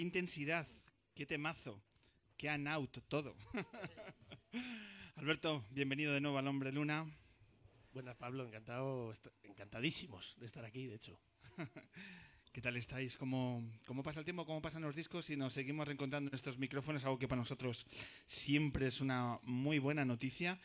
[0.01, 0.67] Qué intensidad,
[1.13, 1.79] qué temazo,
[2.35, 3.35] qué anaut, todo.
[5.15, 7.05] Alberto, bienvenido de nuevo al Hombre Luna.
[7.93, 9.13] Buenas, Pablo, encantado,
[9.43, 11.19] encantadísimos de estar aquí, de hecho.
[12.51, 13.15] ¿Qué tal estáis?
[13.15, 14.43] ¿Cómo, ¿Cómo pasa el tiempo?
[14.43, 15.29] ¿Cómo pasan los discos?
[15.29, 17.85] Y nos seguimos reencontrando en estos micrófonos, algo que para nosotros
[18.25, 20.59] siempre es una muy buena noticia.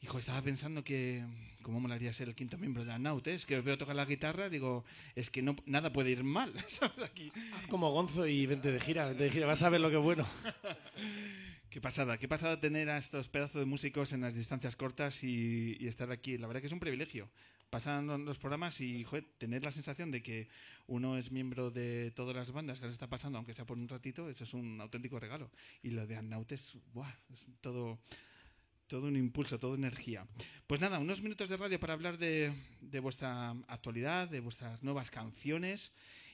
[0.00, 1.24] Hijo, estaba pensando que
[1.62, 3.34] cómo molaría ser el quinto miembro de la Naut, ¿eh?
[3.34, 4.84] Es que veo tocar la guitarra, digo,
[5.16, 6.98] es que no nada puede ir mal, ¿sabes?
[7.02, 7.32] Aquí.
[7.54, 9.96] Haz como Gonzo y vente de gira, vente de gira, vas a ver lo que
[9.96, 10.26] es bueno.
[11.70, 15.76] Qué pasada, qué pasada tener a estos pedazos de músicos en las distancias cortas y,
[15.78, 16.38] y estar aquí.
[16.38, 17.28] La verdad que es un privilegio.
[17.68, 20.48] Pasan los programas y joder, tener la sensación de que
[20.86, 23.86] uno es miembro de todas las bandas que les está pasando, aunque sea por un
[23.86, 25.50] ratito, eso es un auténtico regalo.
[25.82, 27.12] Y lo de Annaut es, ¡buah!
[27.34, 27.98] es todo,
[28.88, 30.26] todo un impulso, toda energía.
[30.66, 35.10] Pues nada, unos minutos de radio para hablar de, de vuestra actualidad, de vuestras nuevas
[35.10, 35.92] canciones.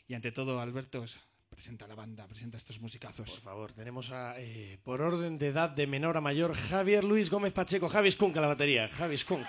[0.09, 1.05] Y ante todo, Alberto,
[1.51, 3.31] presenta a la banda, presenta a estos musicazos.
[3.31, 7.29] Por favor, tenemos a, eh, por orden de edad de menor a mayor, Javier Luis
[7.29, 9.47] Gómez Pacheco, Javi Skunk a la batería, Javi Skunk.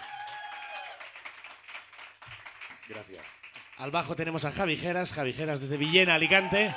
[2.90, 3.26] Gracias.
[3.77, 6.73] Al bajo tenemos a Javi Geras, Javi Geras desde Villena, Alicante.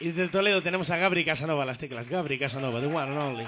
[0.00, 3.46] Y desde Toledo tenemos a Gabri Casanova las teclas, Gabri Casanova, the one and only.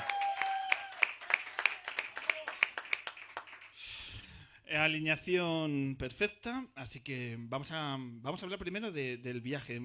[4.77, 9.81] Alineación perfecta, así que vamos a, vamos a hablar primero de- del viaje.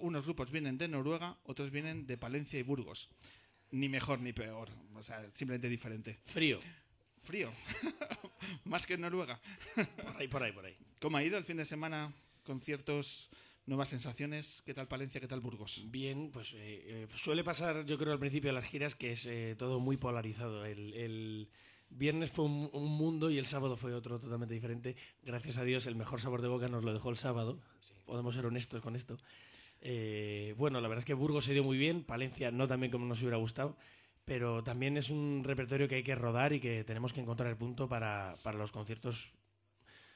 [0.00, 3.08] Unos grupos vienen de Noruega, otros vienen de Palencia y Burgos.
[3.70, 6.18] Ni mejor ni peor, o sea, simplemente diferente.
[6.22, 6.60] Frío.
[7.22, 7.52] Frío.
[8.64, 9.40] Más que en Noruega.
[9.74, 10.76] Por ahí, por ahí, por ahí.
[11.00, 12.12] ¿Cómo ha ido el fin de semana?
[12.44, 13.30] Conciertos,
[13.66, 14.62] nuevas sensaciones.
[14.64, 15.20] ¿Qué tal Palencia?
[15.20, 15.84] ¿Qué tal Burgos?
[15.90, 19.26] Bien, pues eh, eh, suele pasar, yo creo, al principio de las giras que es
[19.26, 20.64] eh, todo muy polarizado.
[20.64, 21.48] El, el
[21.88, 24.96] viernes fue un, un mundo y el sábado fue otro totalmente diferente.
[25.22, 27.60] Gracias a Dios, el mejor sabor de boca nos lo dejó el sábado.
[28.04, 29.18] Podemos ser honestos con esto.
[29.80, 33.04] Eh, bueno, la verdad es que Burgos se dio muy bien, Palencia no también como
[33.04, 33.76] nos hubiera gustado,
[34.24, 37.56] pero también es un repertorio que hay que rodar y que tenemos que encontrar el
[37.56, 39.32] punto para, para los conciertos.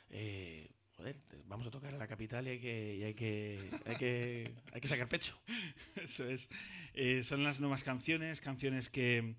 [0.09, 1.17] Eh, joder,
[1.47, 4.81] vamos a tocar en la capital y hay que, y hay que, hay que, hay
[4.81, 5.39] que sacar pecho.
[5.95, 6.49] Eso es.
[6.93, 9.37] Eh, son las nuevas canciones, canciones que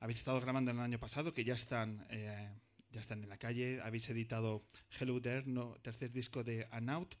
[0.00, 2.50] habéis estado grabando el año pasado, que ya están, eh,
[2.90, 3.80] ya están en la calle.
[3.82, 4.62] Habéis editado
[5.00, 7.14] Hello There, no, tercer disco de Anaut.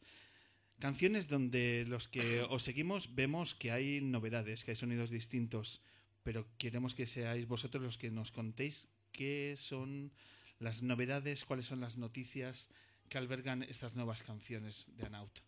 [0.78, 5.80] Canciones donde los que os seguimos vemos que hay novedades, que hay sonidos distintos,
[6.22, 10.12] pero queremos que seáis vosotros los que nos contéis qué son
[10.58, 12.68] las novedades, cuáles son las noticias
[13.08, 15.40] que albergan estas nuevas canciones de Anaut.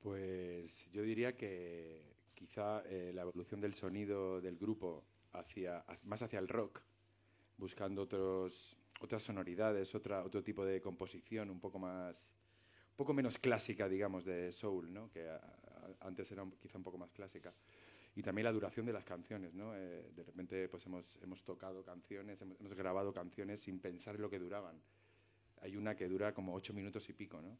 [0.00, 2.02] Pues yo diría que
[2.34, 6.80] quizá eh, la evolución del sonido del grupo hacia más hacia el rock,
[7.56, 12.16] buscando otros otras sonoridades, otra otro tipo de composición, un poco más
[12.96, 15.10] poco menos clásica, digamos, de soul, ¿no?
[15.10, 15.26] Que
[16.00, 17.52] antes era quizá un poco más clásica.
[18.14, 19.74] Y también la duración de las canciones, ¿no?
[19.74, 24.22] Eh, de repente pues hemos, hemos tocado canciones, hemos, hemos grabado canciones sin pensar en
[24.22, 24.80] lo que duraban.
[25.60, 27.56] Hay una que dura como ocho minutos y pico, ¿no?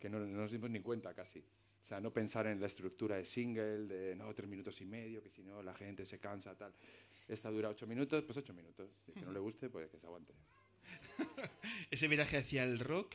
[0.00, 1.40] que no, no nos dimos ni cuenta casi.
[1.40, 5.22] O sea, no pensar en la estructura de single, de no, tres minutos y medio,
[5.22, 6.72] que si no la gente se cansa, tal.
[7.28, 8.90] Esta dura ocho minutos, pues ocho minutos.
[9.06, 10.34] Y que no le guste, pues que se aguante.
[11.90, 13.14] ¿Ese viraje hacia el rock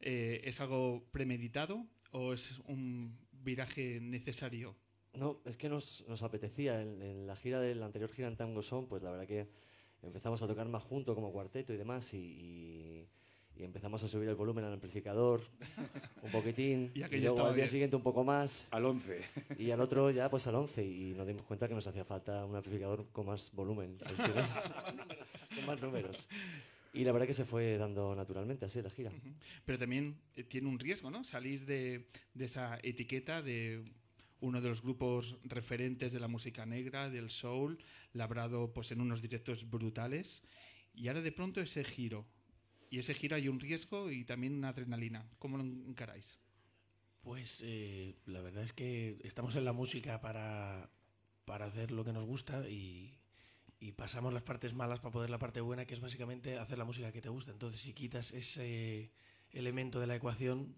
[0.00, 4.76] eh, es algo premeditado o es un viraje necesario?
[5.14, 6.82] No, es que nos, nos apetecía.
[6.82, 9.48] En, en la gira de la anterior gira en Tango Son, pues la verdad que
[10.02, 13.08] empezamos a tocar más junto como cuarteto y demás y, y-
[13.56, 15.42] y empezamos a subir el volumen al amplificador
[16.22, 17.68] un poquitín Y y, luego al día bien.
[17.68, 18.68] siguiente un poco más.
[18.72, 19.20] Al 11.
[19.58, 22.44] Y al otro ya pues al 11 y nos dimos cuenta que nos hacía falta
[22.44, 24.48] un amplificador con más volumen al final.
[25.54, 26.26] con más números.
[26.92, 29.10] Y la verdad que se fue dando naturalmente así la gira.
[29.64, 31.24] Pero también eh, tiene un riesgo, ¿no?
[31.24, 33.82] Salís de, de esa etiqueta de
[34.40, 37.78] uno de los grupos referentes de la música negra, del soul,
[38.12, 40.42] labrado pues en unos directos brutales.
[40.94, 42.26] Y ahora de pronto ese giro.
[42.90, 45.28] Y ese giro hay un riesgo y también una adrenalina.
[45.38, 46.38] ¿Cómo lo encaráis?
[47.22, 50.90] Pues eh, la verdad es que estamos en la música para,
[51.44, 53.18] para hacer lo que nos gusta y,
[53.96, 57.12] pasamos las partes malas para poder la parte buena, que es básicamente hacer la música
[57.12, 57.52] que te gusta.
[57.52, 59.10] Entonces, si quitas ese
[59.50, 60.74] elemento de la ecuación,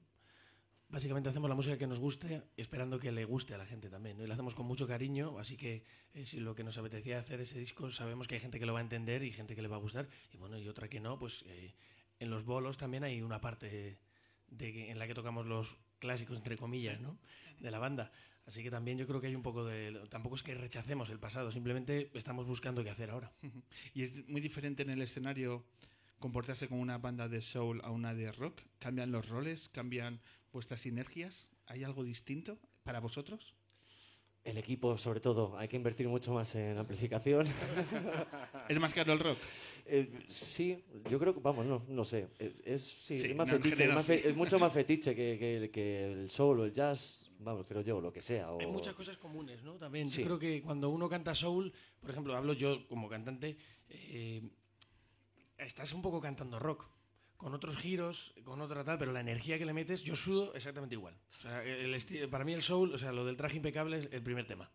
[0.89, 4.17] básicamente hacemos la música que nos guste, esperando que le guste a la gente también.
[4.17, 4.25] ¿no?
[4.25, 5.85] Y lo hacemos con mucho cariño, así que
[6.15, 8.73] eh, si lo que nos apetecía hacer ese disco, sabemos que hay gente que lo
[8.73, 10.99] va a entender y gente que le va a gustar, y bueno, y otra que
[10.99, 11.75] no, pues eh,
[12.19, 13.99] en los bolos también hay una parte
[14.49, 17.19] de en la que tocamos los clásicos, entre comillas, ¿no?
[17.61, 18.13] de la banda.
[18.47, 20.07] Así que también yo creo que hay un poco de...
[20.09, 23.33] Tampoco es que rechacemos el pasado, simplemente estamos buscando qué hacer ahora.
[23.93, 25.65] Y es muy diferente en el escenario
[26.19, 28.63] comportarse como una banda de soul a una de rock?
[28.79, 29.69] ¿Cambian los roles?
[29.69, 30.21] ¿Cambian
[30.53, 31.49] vuestras sinergias?
[31.67, 33.55] ¿Hay algo distinto para vosotros?
[34.47, 37.47] El equipo, sobre todo, hay que invertir mucho más en amplificación.
[38.69, 39.39] ¿Es más caro el rock?
[39.87, 42.29] Eh, sí, yo creo que, vamos, no, no sé.
[42.39, 44.13] Eh, Es, sí, Sí, es, más no, fetiche, es, general más sí.
[44.19, 47.81] fe- es mucho más fetiche que, que- que el soul o el jazz, vamos, creo
[47.83, 48.53] yo, lo que sea.
[48.53, 48.61] O...
[48.61, 49.75] Hay muchas cosas comunes, ¿no?
[49.79, 50.21] También Sí.
[50.21, 53.57] yo creo que cuando uno canta soul, por ejemplo, hablo yo como cantante,
[53.89, 54.43] eh,
[55.59, 56.85] estás un poco cantando rock,
[57.37, 60.95] con otros giros, con otra tal, pero la energía que le metes, yo sudo exactamente
[60.95, 61.15] igual.
[61.39, 64.23] O sea, el para mí el soul, o sea, lo del traje impecable es el
[64.23, 64.71] primer tema.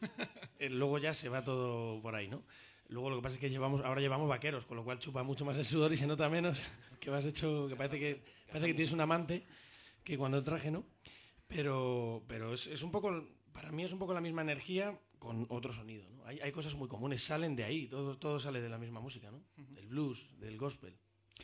[0.58, 2.42] Eh, Luego ya se va todo por ahí, ¿no?
[2.88, 5.44] Luego lo que pasa es que llevamos, ahora llevamos vaqueros, con lo cual chupa mucho
[5.44, 6.64] más el sudor y se nota menos
[7.00, 9.44] que vas hecho, que parece que parece que tienes un amante
[10.02, 10.86] que cuando el traje, ¿no?
[11.46, 15.46] Pero, pero es, es un poco, para mí es un poco la misma energía con
[15.50, 16.24] otro sonido, ¿no?
[16.24, 19.30] Hay, hay cosas muy comunes, salen de ahí, todo, todo sale de la misma música,
[19.30, 19.42] ¿no?
[19.56, 20.96] Del blues, del gospel.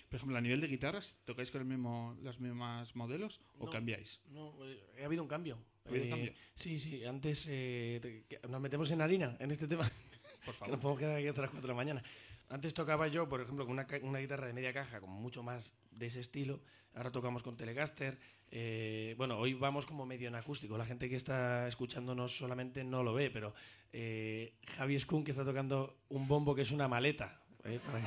[0.09, 3.71] Por ejemplo, a nivel de guitarras, ¿tocáis con el mismo, los mismos modelos o No,
[3.71, 4.21] cambiáis?
[4.29, 5.59] No, eh, ha habido un cambio.
[5.85, 6.33] ¿Ha habido Eh, cambio?
[6.57, 9.91] Sí, sí, antes eh, que nos metemos en harina en este tema.
[10.45, 10.69] Por Que favor.
[10.75, 12.03] nos podemos quedar aquí hasta las 4 de la mañana.
[12.49, 15.73] Antes tocaba yo, por ejemplo, con una, una guitarra de media caja, como mucho más
[15.91, 16.61] de ese estilo.
[16.95, 18.19] Ahora tocamos con Telecaster.
[18.51, 20.77] Eh, bueno, hoy vamos como medio en acústico.
[20.77, 23.55] La gente que está escuchándonos solamente no lo ve, pero
[23.93, 27.41] eh, Javi Skun que está tocando un bombo que es una maleta.
[27.65, 28.01] eh, para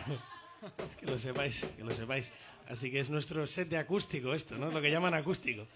[1.00, 2.32] que, lo sepáis, que lo sepáis.
[2.68, 4.72] Así que es nuestro set de acústico esto, ¿no?
[4.72, 5.68] Lo que llaman acústico.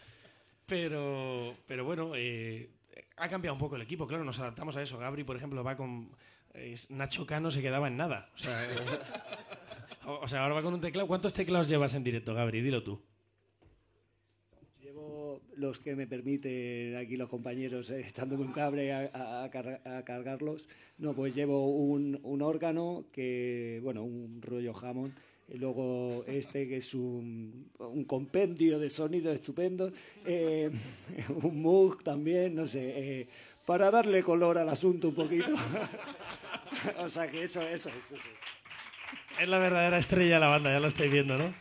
[0.66, 2.70] Pero, pero bueno, eh,
[3.18, 4.98] ha cambiado un poco el equipo, claro, nos adaptamos a eso.
[4.98, 6.10] Gabri, por ejemplo, va con...
[6.53, 8.30] es- Nacho Cano se quedaba en nada.
[8.36, 8.76] O sea, eh,
[10.06, 11.07] o sea, ahora va con un teclado.
[11.07, 12.61] ¿Cuántos teclados llevas en directo, Gabri?
[12.61, 13.02] Dilo tú.
[15.60, 19.81] Los que me permiten aquí los compañeros eh, echándome un cable a, a- a carga-
[19.98, 20.68] a cargarlos.
[20.98, 25.14] No, pues llevo un, un órgano que, bueno, un rollo Hammond.
[25.56, 27.72] Luego este que es un,
[28.07, 29.91] compendio de sonidos estupendos.
[30.26, 30.69] eh,
[31.44, 32.81] un Moog también, no sé.
[33.22, 33.27] eh,
[33.65, 35.53] para darle color al asunto un poquito.
[36.99, 37.95] o sea que eso, eso es.
[38.11, 39.41] Eso es.
[39.41, 41.53] Es la verdadera estrella de la banda, ya lo estáis viendo, ¿no?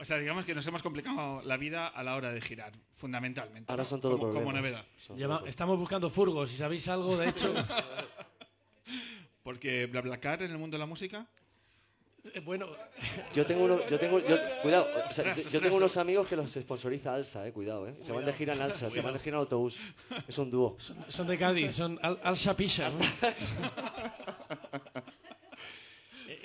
[0.00, 3.70] O sea, digamos que nos hemos complicado la vida a la hora de girar, fundamentalmente.
[3.70, 3.88] Ahora ¿no?
[3.88, 4.82] son todo como, como novedad.
[4.96, 7.52] Son Lleva- estamos buscando furgos, si sabéis algo, de hecho.
[9.42, 11.26] Porque BlaBlaCar en el mundo de la música.
[12.34, 12.66] Eh, bueno,
[13.34, 16.36] Yo tengo uno, yo tengo, yo- cuidado, o sea, yo, yo tengo unos amigos que
[16.36, 17.94] los sponsoriza Alsa, eh, cuidado, eh.
[18.00, 19.80] Se van de gira en Alsa, se van de gira en autobús.
[20.28, 20.76] Es un dúo.
[21.08, 22.88] son de Cádiz, son Al, Alsa Pisha.
[22.90, 22.96] ¿no?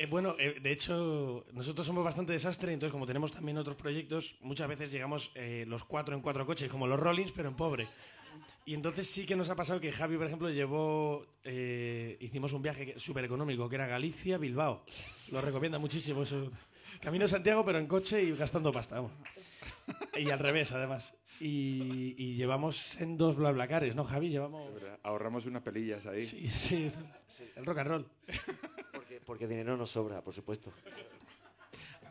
[0.05, 4.35] Eh, bueno, eh, de hecho, nosotros somos bastante desastre, entonces como tenemos también otros proyectos,
[4.41, 7.87] muchas veces llegamos eh, los cuatro en cuatro coches, como los Rollins, pero en pobre.
[8.65, 11.25] Y entonces sí que nos ha pasado que Javi, por ejemplo, llevó,
[12.19, 14.83] hicimos un viaje súper económico, que era Galicia-Bilbao.
[15.31, 16.51] Lo recomienda muchísimo eso.
[16.99, 18.95] Camino de Santiago, pero en coche y gastando pasta.
[18.95, 19.11] vamos.
[20.17, 21.13] Y al revés, además.
[21.39, 24.29] Y, y llevamos en dos blablacares, ¿no, Javi?
[24.29, 24.71] Llevamos...
[25.03, 26.21] Ahorramos unas pelillas ahí.
[26.21, 26.91] Sí, sí,
[27.55, 28.07] el rock and roll.
[29.15, 30.73] Porque, porque dinero nos sobra, por supuesto.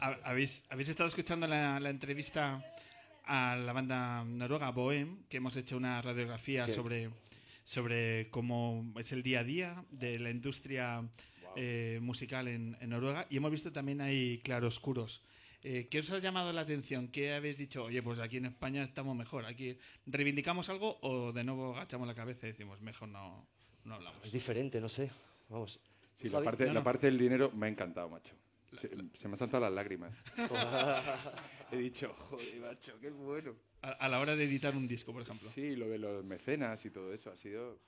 [0.01, 2.63] Ha- ¿Habéis, habéis estado escuchando la, la entrevista
[3.25, 7.11] a la banda noruega Bohem, que hemos hecho una radiografía sobre,
[7.65, 11.03] sobre cómo es el día a día de la industria
[11.57, 15.23] eh, musical en, en Noruega y hemos visto también ahí claroscuros.
[15.63, 17.09] Eh, ¿Qué os ha llamado la atención?
[17.09, 17.85] ¿Qué habéis dicho?
[17.85, 19.47] Oye, pues aquí en España estamos mejor.
[19.47, 23.47] ¿Aquí reivindicamos algo o de nuevo agachamos la cabeza y decimos, mejor no,
[23.85, 24.23] no hablamos?
[24.25, 25.11] Es diferente, no sé.
[25.49, 25.81] Vamos.
[26.15, 28.35] Sí, la parte, No, la parte del dinero me ha encantado, macho.
[28.81, 30.13] Se, se me han saltado las lágrimas.
[31.73, 33.55] He dicho, joder, macho, qué bueno.
[33.83, 35.51] A, a la hora de editar un disco, por ejemplo.
[35.51, 37.79] Sí, lo de los mecenas y todo eso ha sido...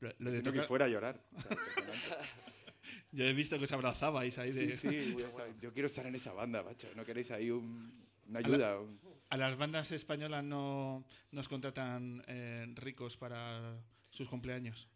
[0.00, 1.22] Lo, lo de Entiendo que tocar- fuera a llorar.
[1.36, 2.18] O sea.
[3.12, 4.76] Yo he visto que os abrazabais ahí de...
[4.76, 6.88] Sí, sí, voy a estar- yo quiero estar en esa banda, macho.
[6.96, 7.92] ¿No queréis ahí un-
[8.26, 8.80] una A la- ayuda?
[8.80, 8.98] Un-
[9.28, 13.76] A las bandas españolas no nos contratan eh, ricos para
[14.10, 14.88] sus cumpleaños.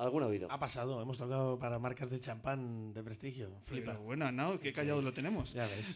[0.00, 0.50] Alguna ha habido.
[0.50, 3.50] Ha pasado, hemos tocado para marcas de champán de prestigio.
[3.64, 3.92] Flipa.
[3.92, 4.58] Pero bueno, ¿no?
[4.58, 5.52] Qué callado lo tenemos.
[5.52, 5.94] Ya ves.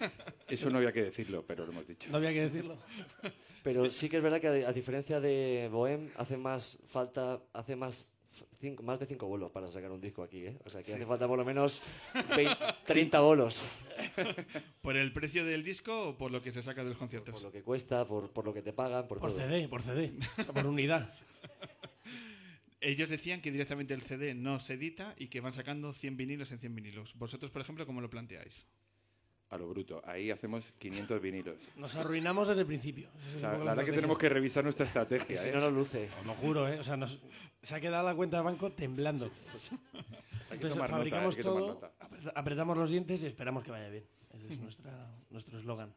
[0.48, 2.10] Eso no había que decirlo, pero lo hemos dicho.
[2.10, 2.76] No había que decirlo.
[3.62, 8.12] Pero sí que es verdad que a, diferencia de Bohem, hace más falta, hace más
[8.60, 10.58] cinco- más de cinco bolos para sacar un disco aquí, ¿eh?
[10.64, 11.82] O sea, que hace falta por lo menos
[12.36, 12.54] 20
[12.84, 13.66] 30 bolos.
[14.82, 17.32] ¿Por el precio del disco o por lo que se saca de los conciertos?
[17.34, 19.40] Por lo que cuesta, por, por lo que te pagan, por, Por todo.
[19.40, 20.12] CD, por CD.
[20.38, 21.08] O sea, por unidad.
[22.86, 26.52] Ellos decían que directamente el CD no se edita y que van sacando 100 vinilos
[26.52, 27.14] en 100 vinilos.
[27.16, 28.66] ¿Vosotros, por ejemplo, cómo lo planteáis?
[29.48, 30.02] a lo bruto.
[30.04, 31.56] Ahí hacemos 500 vinilos.
[31.76, 33.08] Nos arruinamos desde el principio.
[33.36, 35.34] O sea, la verdad que tenemos que revisar nuestra estrategia.
[35.34, 35.52] Y si ¿eh?
[35.52, 36.08] no, no luce.
[36.20, 36.80] Os lo juro, ¿eh?
[36.80, 37.20] O sea, nos-
[37.62, 39.24] se ha quedado la cuenta de banco temblando.
[40.50, 41.92] Hay que Entonces tomar nota, fabricamos hay que tomar todo,
[42.34, 44.04] apretamos los dientes y esperamos que vaya bien.
[44.34, 45.94] Ese es nuestra, nuestro eslogan.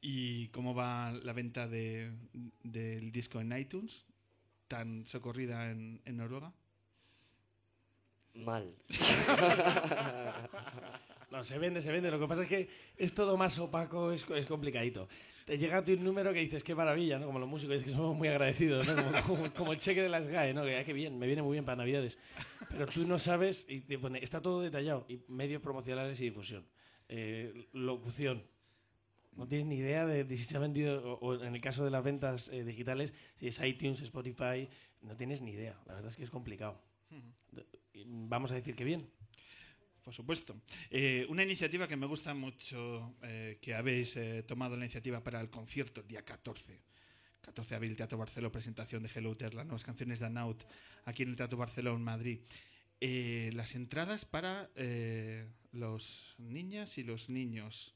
[0.00, 2.12] ¿Y cómo va la venta de-
[2.62, 4.04] del disco en iTunes?
[4.68, 6.52] Tan socorrida en, en Noruega.
[8.34, 8.74] Mal.
[11.30, 12.12] No, se vende, se vende.
[12.12, 15.08] Lo que pasa es que es todo más opaco, es, es complicadito.
[15.44, 17.26] Te llega tu número que dices, qué maravilla, ¿no?
[17.26, 18.94] Como los músicos, es que somos muy agradecidos, ¿no?
[18.94, 20.62] Como, como- como el cheque de las GAE, ¿no?
[20.64, 22.16] Que, ah, qué bien, me viene muy bien para Navidades.
[22.70, 25.06] Pero tú no sabes y te pone, está todo detallado.
[25.08, 26.64] Y medios promocionales y difusión.
[27.08, 28.44] Eh, locución.
[29.36, 31.84] No tienes ni idea de, de si se ha vendido, o, o en el caso
[31.84, 34.68] de las ventas eh, digitales, si es iTunes, Spotify,
[35.02, 35.76] no tienes ni idea.
[35.86, 36.80] La verdad es que es complicado.
[38.06, 39.08] Vamos a decir que bien.
[40.02, 40.60] Por supuesto.
[40.90, 45.50] Eh, una iniciativa que me gusta mucho eh, que habéis tomado la iniciativa para el
[45.50, 46.82] concierto el día 14.
[47.40, 50.64] 14 de abril, Teatro Barceló, presentación de Hello Ter, las nuevas canciones de Anaut,
[51.04, 52.40] aquí en el Teatro Barceló, en Madrid.
[53.00, 54.70] Las entradas para
[55.72, 57.93] los niñas y los niños,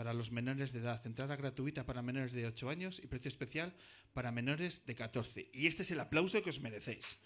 [0.00, 1.06] para los menores de edad.
[1.06, 3.74] Entrada gratuita para menores de 8 años y precio especial
[4.14, 5.50] para menores de 14.
[5.52, 7.18] Y este es el aplauso que os merecéis.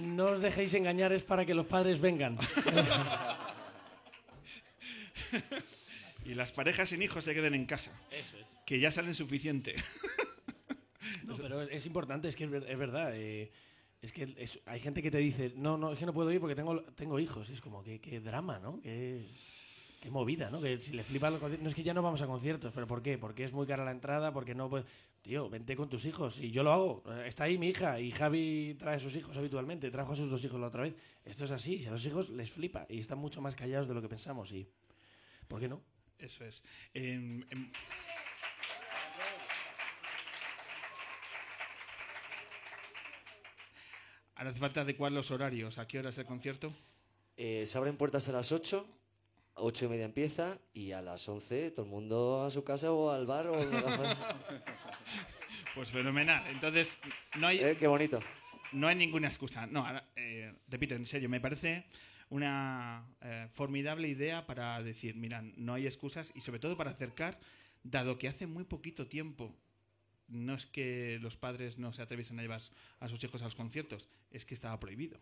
[0.00, 2.38] No os dejéis engañar, es para que los padres vengan.
[6.24, 7.90] Y las parejas sin hijos se queden en casa.
[8.12, 8.46] Eso es.
[8.64, 9.74] Que ya salen suficiente.
[11.24, 13.10] No, pero es importante, es que es, ver- es verdad.
[13.14, 13.50] eh,
[14.02, 14.34] es que
[14.66, 17.20] hay gente que te dice, no, no, es que no puedo ir porque tengo, tengo
[17.20, 17.48] hijos.
[17.48, 18.80] Y es como, qué, qué drama, ¿no?
[18.80, 19.24] Qué,
[20.00, 20.60] qué movida, ¿no?
[20.60, 21.40] Que si le flipa los.
[21.40, 23.16] No es que ya no vamos a conciertos, pero ¿por qué?
[23.16, 24.86] Porque es muy cara la entrada, porque no puedes.
[25.22, 26.40] Tío, vente con tus hijos.
[26.40, 27.04] Y yo lo hago.
[27.06, 29.88] Eh, Está ahí mi hija y Javi trae sus hijos habitualmente.
[29.88, 30.96] Trajo a sus dos hijos la otra vez.
[31.24, 31.80] Esto es así.
[31.80, 34.50] Si a los hijos les flipa y están mucho más callados de lo que pensamos.
[34.50, 34.68] Y,
[35.46, 35.80] ¿Por qué no?
[36.18, 36.60] Eso es.
[36.92, 37.70] Em, em,
[44.42, 45.78] Ahora hace falta adecuar los horarios.
[45.78, 46.66] ¿A qué hora es el concierto?
[47.36, 48.84] Eh, se abren puertas a las 8,
[49.54, 52.90] a 8 y media empieza y a las 11 todo el mundo a su casa
[52.90, 53.56] o al bar o
[55.76, 56.44] Pues fenomenal.
[56.48, 56.98] Entonces,
[57.38, 57.60] no hay.
[57.60, 58.18] Eh, qué bonito.
[58.72, 59.68] No hay ninguna excusa.
[59.68, 61.86] No, ahora, eh, repito, en serio, me parece
[62.28, 63.06] una
[63.52, 67.38] formidable idea para decir, mira, no hay excusas y sobre todo para acercar,
[67.84, 69.54] dado que hace muy poquito tiempo
[70.28, 72.60] no es que los padres no se atreviesen a llevar
[73.00, 75.20] a sus hijos a los conciertos, es que estaba prohibido.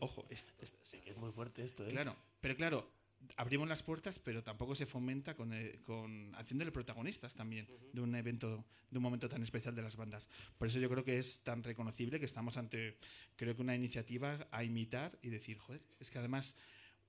[0.00, 1.90] Ojo, es- es- Sí, que es muy fuerte esto, ¿eh?
[1.90, 2.90] Claro, pero claro,
[3.36, 8.14] abrimos las puertas, pero tampoco se fomenta con, eh, con haciéndole protagonistas también de un
[8.14, 10.28] evento, de un momento tan especial de las bandas.
[10.56, 12.96] Por eso yo creo que es tan reconocible que estamos ante,
[13.34, 16.54] creo que una iniciativa a imitar y decir, joder, es que además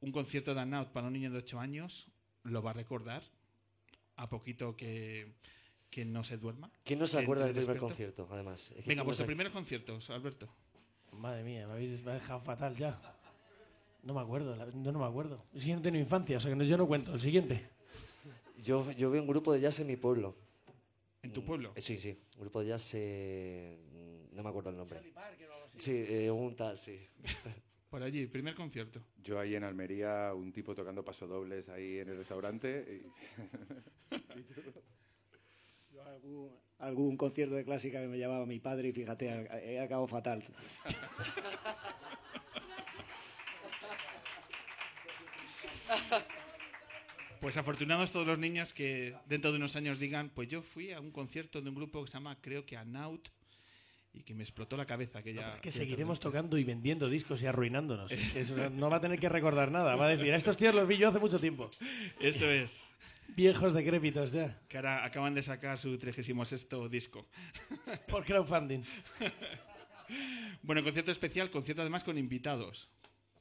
[0.01, 2.07] un concierto de Out para un niño de 8 años
[2.43, 3.21] lo va a recordar
[4.15, 5.33] a poquito que,
[5.89, 6.71] que no se duerma.
[6.83, 8.61] ¿Quién no se acuerda del primer concierto, además?
[8.61, 10.49] Es que Venga, ¿quién no vuestros primeros conciertos, Alberto.
[11.13, 12.99] Madre mía, me habéis me ha dejado fatal ya.
[14.03, 15.43] No me acuerdo, la- yo no me acuerdo.
[15.53, 17.13] Es que yo no tengo infancia, o sea que no- yo no cuento.
[17.13, 17.67] El siguiente.
[18.57, 20.35] Yo, yo vi un grupo de jazz en mi pueblo.
[21.23, 21.73] ¿En tu pueblo?
[21.75, 22.17] Eh, Sí, sí.
[22.35, 25.01] Un grupo de jazz, eh, no me acuerdo el nombre.
[25.77, 27.07] Sí, eh, un tal, sí.
[27.89, 29.01] Por allí, primer concierto.
[29.23, 33.01] Yo ahí en Almería, un tipo tocando pasodobles ahí en el restaurante.
[33.03, 33.09] y-
[36.09, 40.07] algún, algún concierto de clásica que me llevaba mi padre y fíjate, a- he acabado
[40.07, 40.43] fatal.
[47.39, 50.99] Pues afortunados todos los niños que dentro de unos años digan, pues yo fui a
[50.99, 53.29] un concierto de un grupo que se llama, creo que Anaut,
[54.13, 55.23] y que me explotó la cabeza.
[55.23, 58.11] Que ya, que ya seguiremos tocando y vendiendo discos y arruinándonos.
[58.35, 59.95] Eso no va a tener que recordar nada.
[59.95, 61.69] Va a decir, a estos tíos los vi yo hace mucho tiempo.
[62.19, 62.81] Eso es.
[63.35, 64.59] Viejos decrépitos ya.
[64.67, 66.35] Que ahora acaban de sacar su 36
[66.89, 67.27] disco.
[68.07, 68.83] Por crowdfunding.
[70.63, 72.89] Bueno, concierto especial, concierto además con invitados.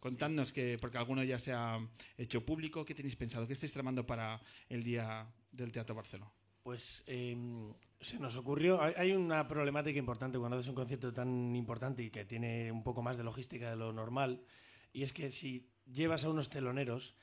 [0.00, 1.78] Contadnos que, porque alguno ya se ha
[2.16, 3.46] hecho público, ¿qué tenéis pensado?
[3.46, 6.30] ¿Qué estáis tramando para el día del Teatro Barcelona?
[6.62, 7.36] Pues eh,
[8.00, 12.10] se nos ocurrió, hay, hay una problemática importante cuando haces un concierto tan importante y
[12.10, 14.42] que tiene un poco más de logística de lo normal,
[14.92, 17.14] y es que si llevas a unos teloneros,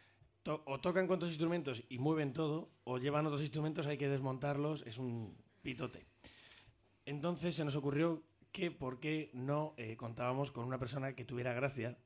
[0.45, 4.07] to- o tocan con otros instrumentos y mueven todo, o llevan otros instrumentos, hay que
[4.07, 6.05] desmontarlos, es un pitote.
[7.07, 11.53] Entonces se nos ocurrió que por qué no eh, contábamos con una persona que tuviera
[11.53, 11.97] gracia,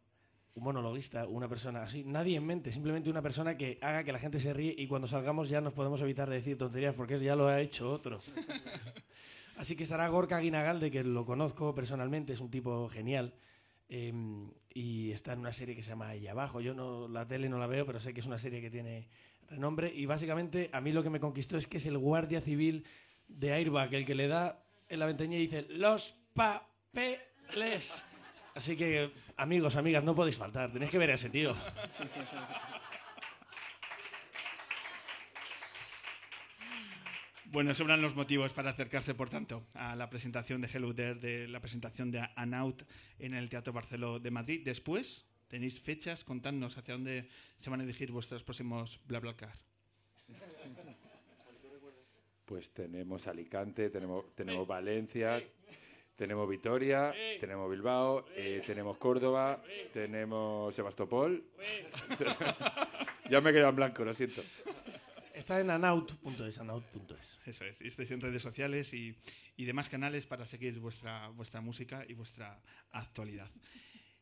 [0.56, 4.20] un monologuista, una persona así, nadie en mente, simplemente una persona que haga que la
[4.20, 7.36] gente se ríe y cuando salgamos ya nos podemos evitar de decir tonterías porque ya
[7.36, 8.20] lo ha hecho otro.
[9.58, 13.34] Así que estará Gorka Guinagalde, que lo conozco personalmente, es un tipo genial.
[13.90, 14.14] Eh,
[14.74, 16.62] y está en una serie que se llama Ahí Abajo.
[16.62, 19.10] Yo no la tele no la veo, pero sé que es una serie que tiene
[19.50, 19.92] renombre.
[19.94, 22.86] Y básicamente a mí lo que me conquistó es que es el guardia civil
[23.28, 28.04] de Airbag, el que le da en la ventanilla y dice los papeles.
[28.56, 30.72] Así que, amigos, amigas, no podéis faltar.
[30.72, 31.56] Tenéis que ver a ese tío.
[37.52, 41.48] Bueno, sobran los motivos para acercarse, por tanto, a la presentación de Hello There, de
[41.48, 42.84] la presentación de Anaut
[43.18, 44.62] en el Teatro Barceló de Madrid.
[44.64, 47.28] Después, tenéis fechas, contadnos hacia dónde
[47.58, 49.58] se van a dirigir vuestros próximos BlaBlaCar.
[52.46, 55.42] Pues tenemos Alicante, tenemos, tenemos Valencia,
[56.16, 59.60] tenemos Vitoria, tenemos Bilbao, eh, tenemos Córdoba,
[59.92, 61.44] tenemos Sebastopol.
[63.32, 64.44] ya me he quedado en blanco, lo siento.
[65.50, 67.40] Está en anaut.es, anaut.es.
[67.48, 69.16] Eso es, y estáis en redes sociales y,
[69.58, 72.62] y demás canales para seguir vuestra, vuestra música y vuestra
[72.92, 73.50] actualidad.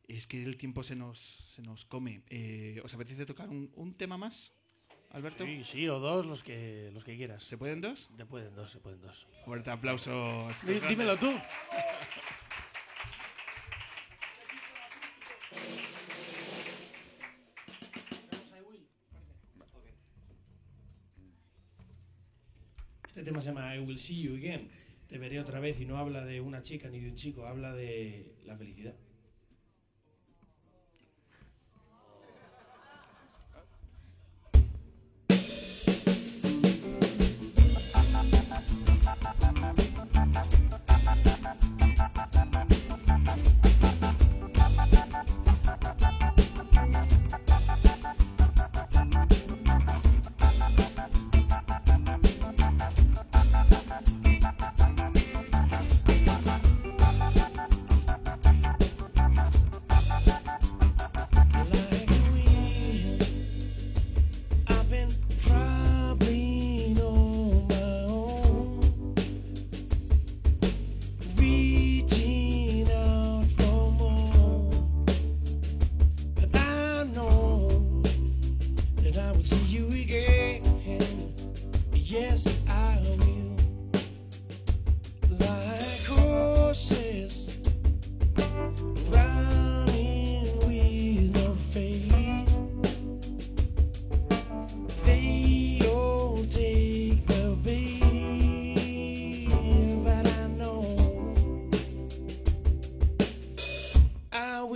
[0.08, 2.22] Es que el tiempo se nos, se nos come.
[2.30, 4.54] Eh, ¿Os apetece tocar un, un tema más,
[5.10, 5.44] Alberto?
[5.44, 7.44] Sí, sí, o dos, los que, los que quieras.
[7.44, 8.10] ¿Se pueden dos?
[8.16, 9.28] Se pueden dos, se pueden dos.
[9.44, 10.48] Fuerte aplauso.
[10.66, 11.30] Dí- dímelo tú.
[23.28, 24.70] tema se llama I Will See You Again.
[25.10, 27.74] Te veré otra vez y no habla de una chica ni de un chico, habla
[27.74, 28.96] de la felicidad.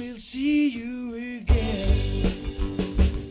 [0.01, 1.87] I will see you again.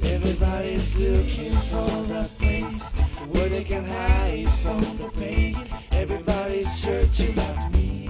[0.05, 2.93] Everybody's looking for a place
[3.33, 5.57] where they can hide from the pain.
[5.91, 8.09] Everybody's searching about me.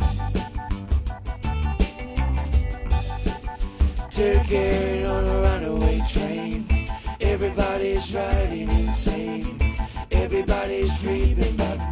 [4.11, 6.67] Turkey on a runaway train.
[7.19, 9.59] Everybody's riding insane.
[10.11, 11.90] Everybody's dreaming about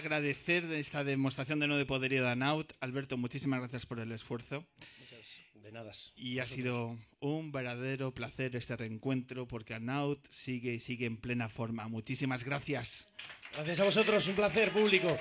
[0.00, 2.72] agradecer de esta demostración de nuevo de poderío de Anaut.
[2.80, 4.66] Alberto, muchísimas gracias por el esfuerzo.
[4.98, 5.92] Muchas de nada.
[6.16, 11.48] Y ha sido un verdadero placer este reencuentro porque Anaut sigue y sigue en plena
[11.48, 11.86] forma.
[11.88, 13.06] Muchísimas gracias.
[13.52, 15.16] Gracias a vosotros, un placer público.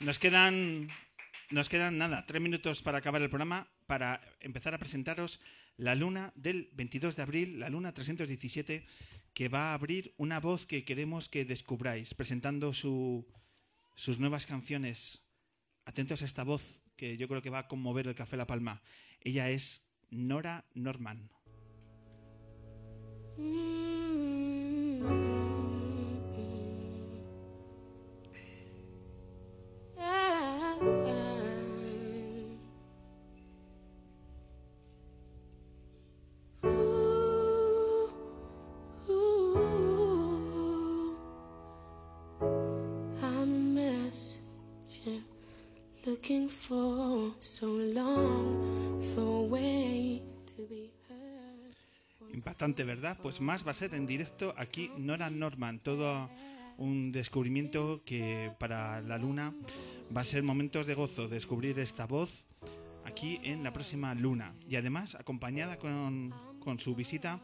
[0.00, 0.88] Nos quedan,
[1.50, 5.40] nos quedan nada, tres minutos para acabar el programa, para empezar a presentaros
[5.76, 8.84] la luna del 22 de abril, la luna 317,
[9.34, 13.26] que va a abrir una voz que queremos que descubráis, presentando su,
[13.96, 15.22] sus nuevas canciones.
[15.84, 18.82] Atentos a esta voz que yo creo que va a conmover el Café La Palma.
[19.20, 21.30] Ella es Nora Norman.
[52.64, 53.18] ¿Verdad?
[53.22, 55.80] Pues más va a ser en directo aquí Nora Norman.
[55.80, 56.30] Todo
[56.78, 59.52] un descubrimiento que para la luna
[60.16, 62.46] va a ser momentos de gozo descubrir esta voz
[63.04, 64.54] aquí en la próxima luna.
[64.66, 67.38] Y además, acompañada con, con su visita,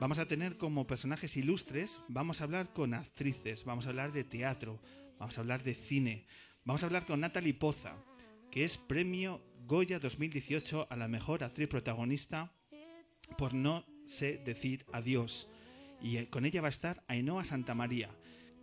[0.00, 4.24] vamos a tener como personajes ilustres, vamos a hablar con actrices, vamos a hablar de
[4.24, 4.80] teatro,
[5.18, 6.26] vamos a hablar de cine,
[6.64, 7.96] vamos a hablar con Natalie Poza,
[8.50, 12.50] que es premio Goya 2018 a la mejor actriz protagonista
[13.36, 15.48] por no sé decir adiós.
[16.00, 18.10] Y eh, con ella va a estar Ainhoa Santamaría,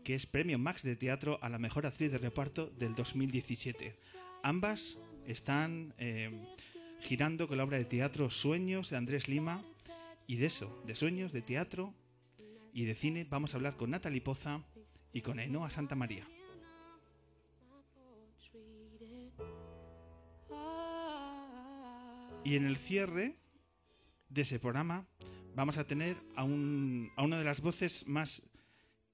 [0.03, 3.93] que es premio Max de teatro a la mejor actriz de reparto del 2017.
[4.43, 6.29] Ambas están eh,
[7.01, 9.63] girando con la obra de teatro Sueños de Andrés Lima.
[10.27, 11.93] Y de eso, de sueños, de teatro
[12.73, 14.63] y de cine, vamos a hablar con Natalie Poza
[15.11, 16.27] y con Ainhoa Santamaría.
[22.43, 23.35] Y en el cierre
[24.29, 25.05] de ese programa
[25.55, 28.41] vamos a tener a, un- a una de las voces más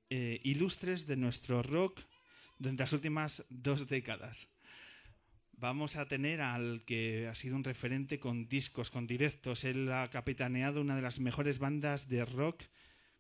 [0.10, 2.02] eh, ilustres de nuestro rock
[2.60, 4.48] durante las últimas dos décadas.
[5.60, 9.64] Vamos a tener al que ha sido un referente con discos, con directos.
[9.64, 12.64] Él ha capitaneado una de las mejores bandas de rock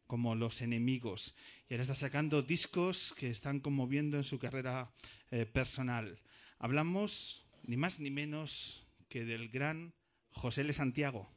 [0.06, 1.35] como Los Enemigos.
[1.68, 4.91] Y ahora está sacando discos que están conmoviendo en su carrera
[5.31, 6.19] eh, personal.
[6.60, 9.94] Hablamos ni más ni menos que del gran
[10.31, 10.72] José L.
[10.73, 11.30] Santiago.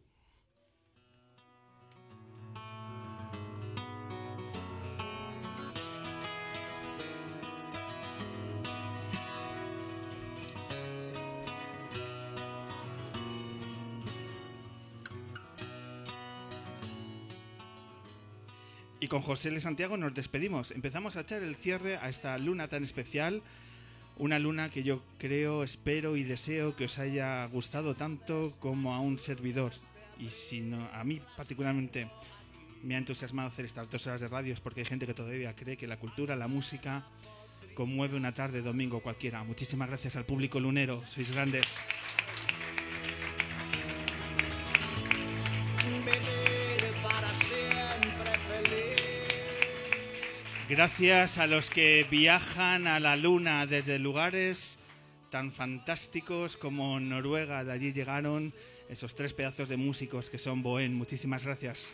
[19.11, 19.61] Con José L.
[19.61, 20.71] Santiago nos despedimos.
[20.71, 23.43] Empezamos a echar el cierre a esta luna tan especial.
[24.17, 29.01] Una luna que yo creo, espero y deseo que os haya gustado tanto como a
[29.01, 29.73] un servidor.
[30.19, 32.09] Y si no, a mí particularmente
[32.85, 35.57] me ha entusiasmado hacer estas dos horas de radio es porque hay gente que todavía
[35.57, 37.03] cree que la cultura, la música,
[37.75, 39.43] conmueve una tarde de domingo cualquiera.
[39.43, 41.03] Muchísimas gracias al público lunero.
[41.09, 41.81] Sois grandes.
[50.71, 54.79] Gracias a los que viajan a la luna desde lugares
[55.29, 57.65] tan fantásticos como Noruega.
[57.65, 58.55] De allí llegaron
[58.89, 60.95] esos tres pedazos de músicos que son Bohen.
[60.95, 61.89] Muchísimas gracias.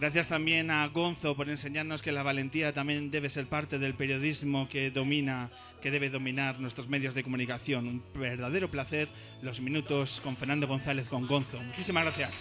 [0.00, 4.68] Gracias también a Gonzo por enseñarnos que la valentía también debe ser parte del periodismo
[4.68, 5.50] que domina,
[5.80, 7.86] que debe dominar nuestros medios de comunicación.
[7.86, 9.08] Un verdadero placer
[9.40, 11.62] los minutos con Fernando González con Gonzo.
[11.62, 12.40] Muchísimas gracias.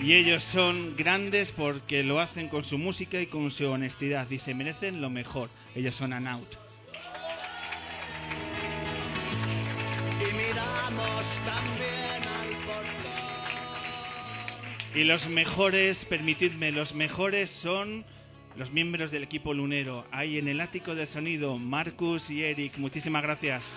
[0.00, 4.38] Y ellos son grandes porque lo hacen con su música y con su honestidad y
[4.38, 5.50] se merecen lo mejor.
[5.74, 6.65] Ellos son Anaut.
[14.94, 18.06] Y los mejores, permitidme, los mejores son
[18.56, 20.06] los miembros del equipo lunero.
[20.10, 22.78] Ahí en el ático de sonido, Marcus y Eric.
[22.78, 23.74] Muchísimas gracias.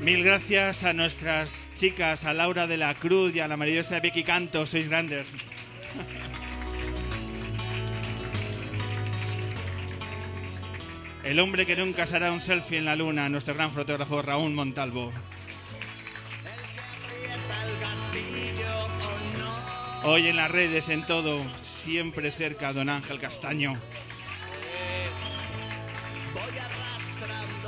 [0.00, 4.24] Mil gracias a nuestras chicas, a Laura de la Cruz y a la maravillosa Vicky
[4.24, 4.66] Canto.
[4.66, 5.28] Sois grandes.
[11.26, 15.12] El hombre que nunca hará un selfie en la luna, nuestro gran fotógrafo Raúl Montalvo.
[20.04, 23.76] Hoy en las redes, en todo, siempre cerca don Ángel Castaño.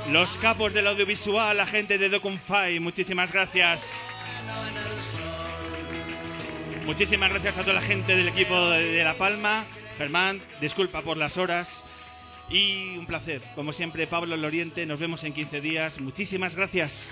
[0.09, 3.91] Los capos del audiovisual, la gente de Documfy, muchísimas gracias.
[6.85, 9.65] Muchísimas gracias a toda la gente del equipo de La Palma.
[9.97, 11.83] Germán, disculpa por las horas.
[12.49, 14.85] Y un placer, como siempre, Pablo Loriente.
[14.85, 16.01] Nos vemos en 15 días.
[16.01, 17.07] Muchísimas gracias.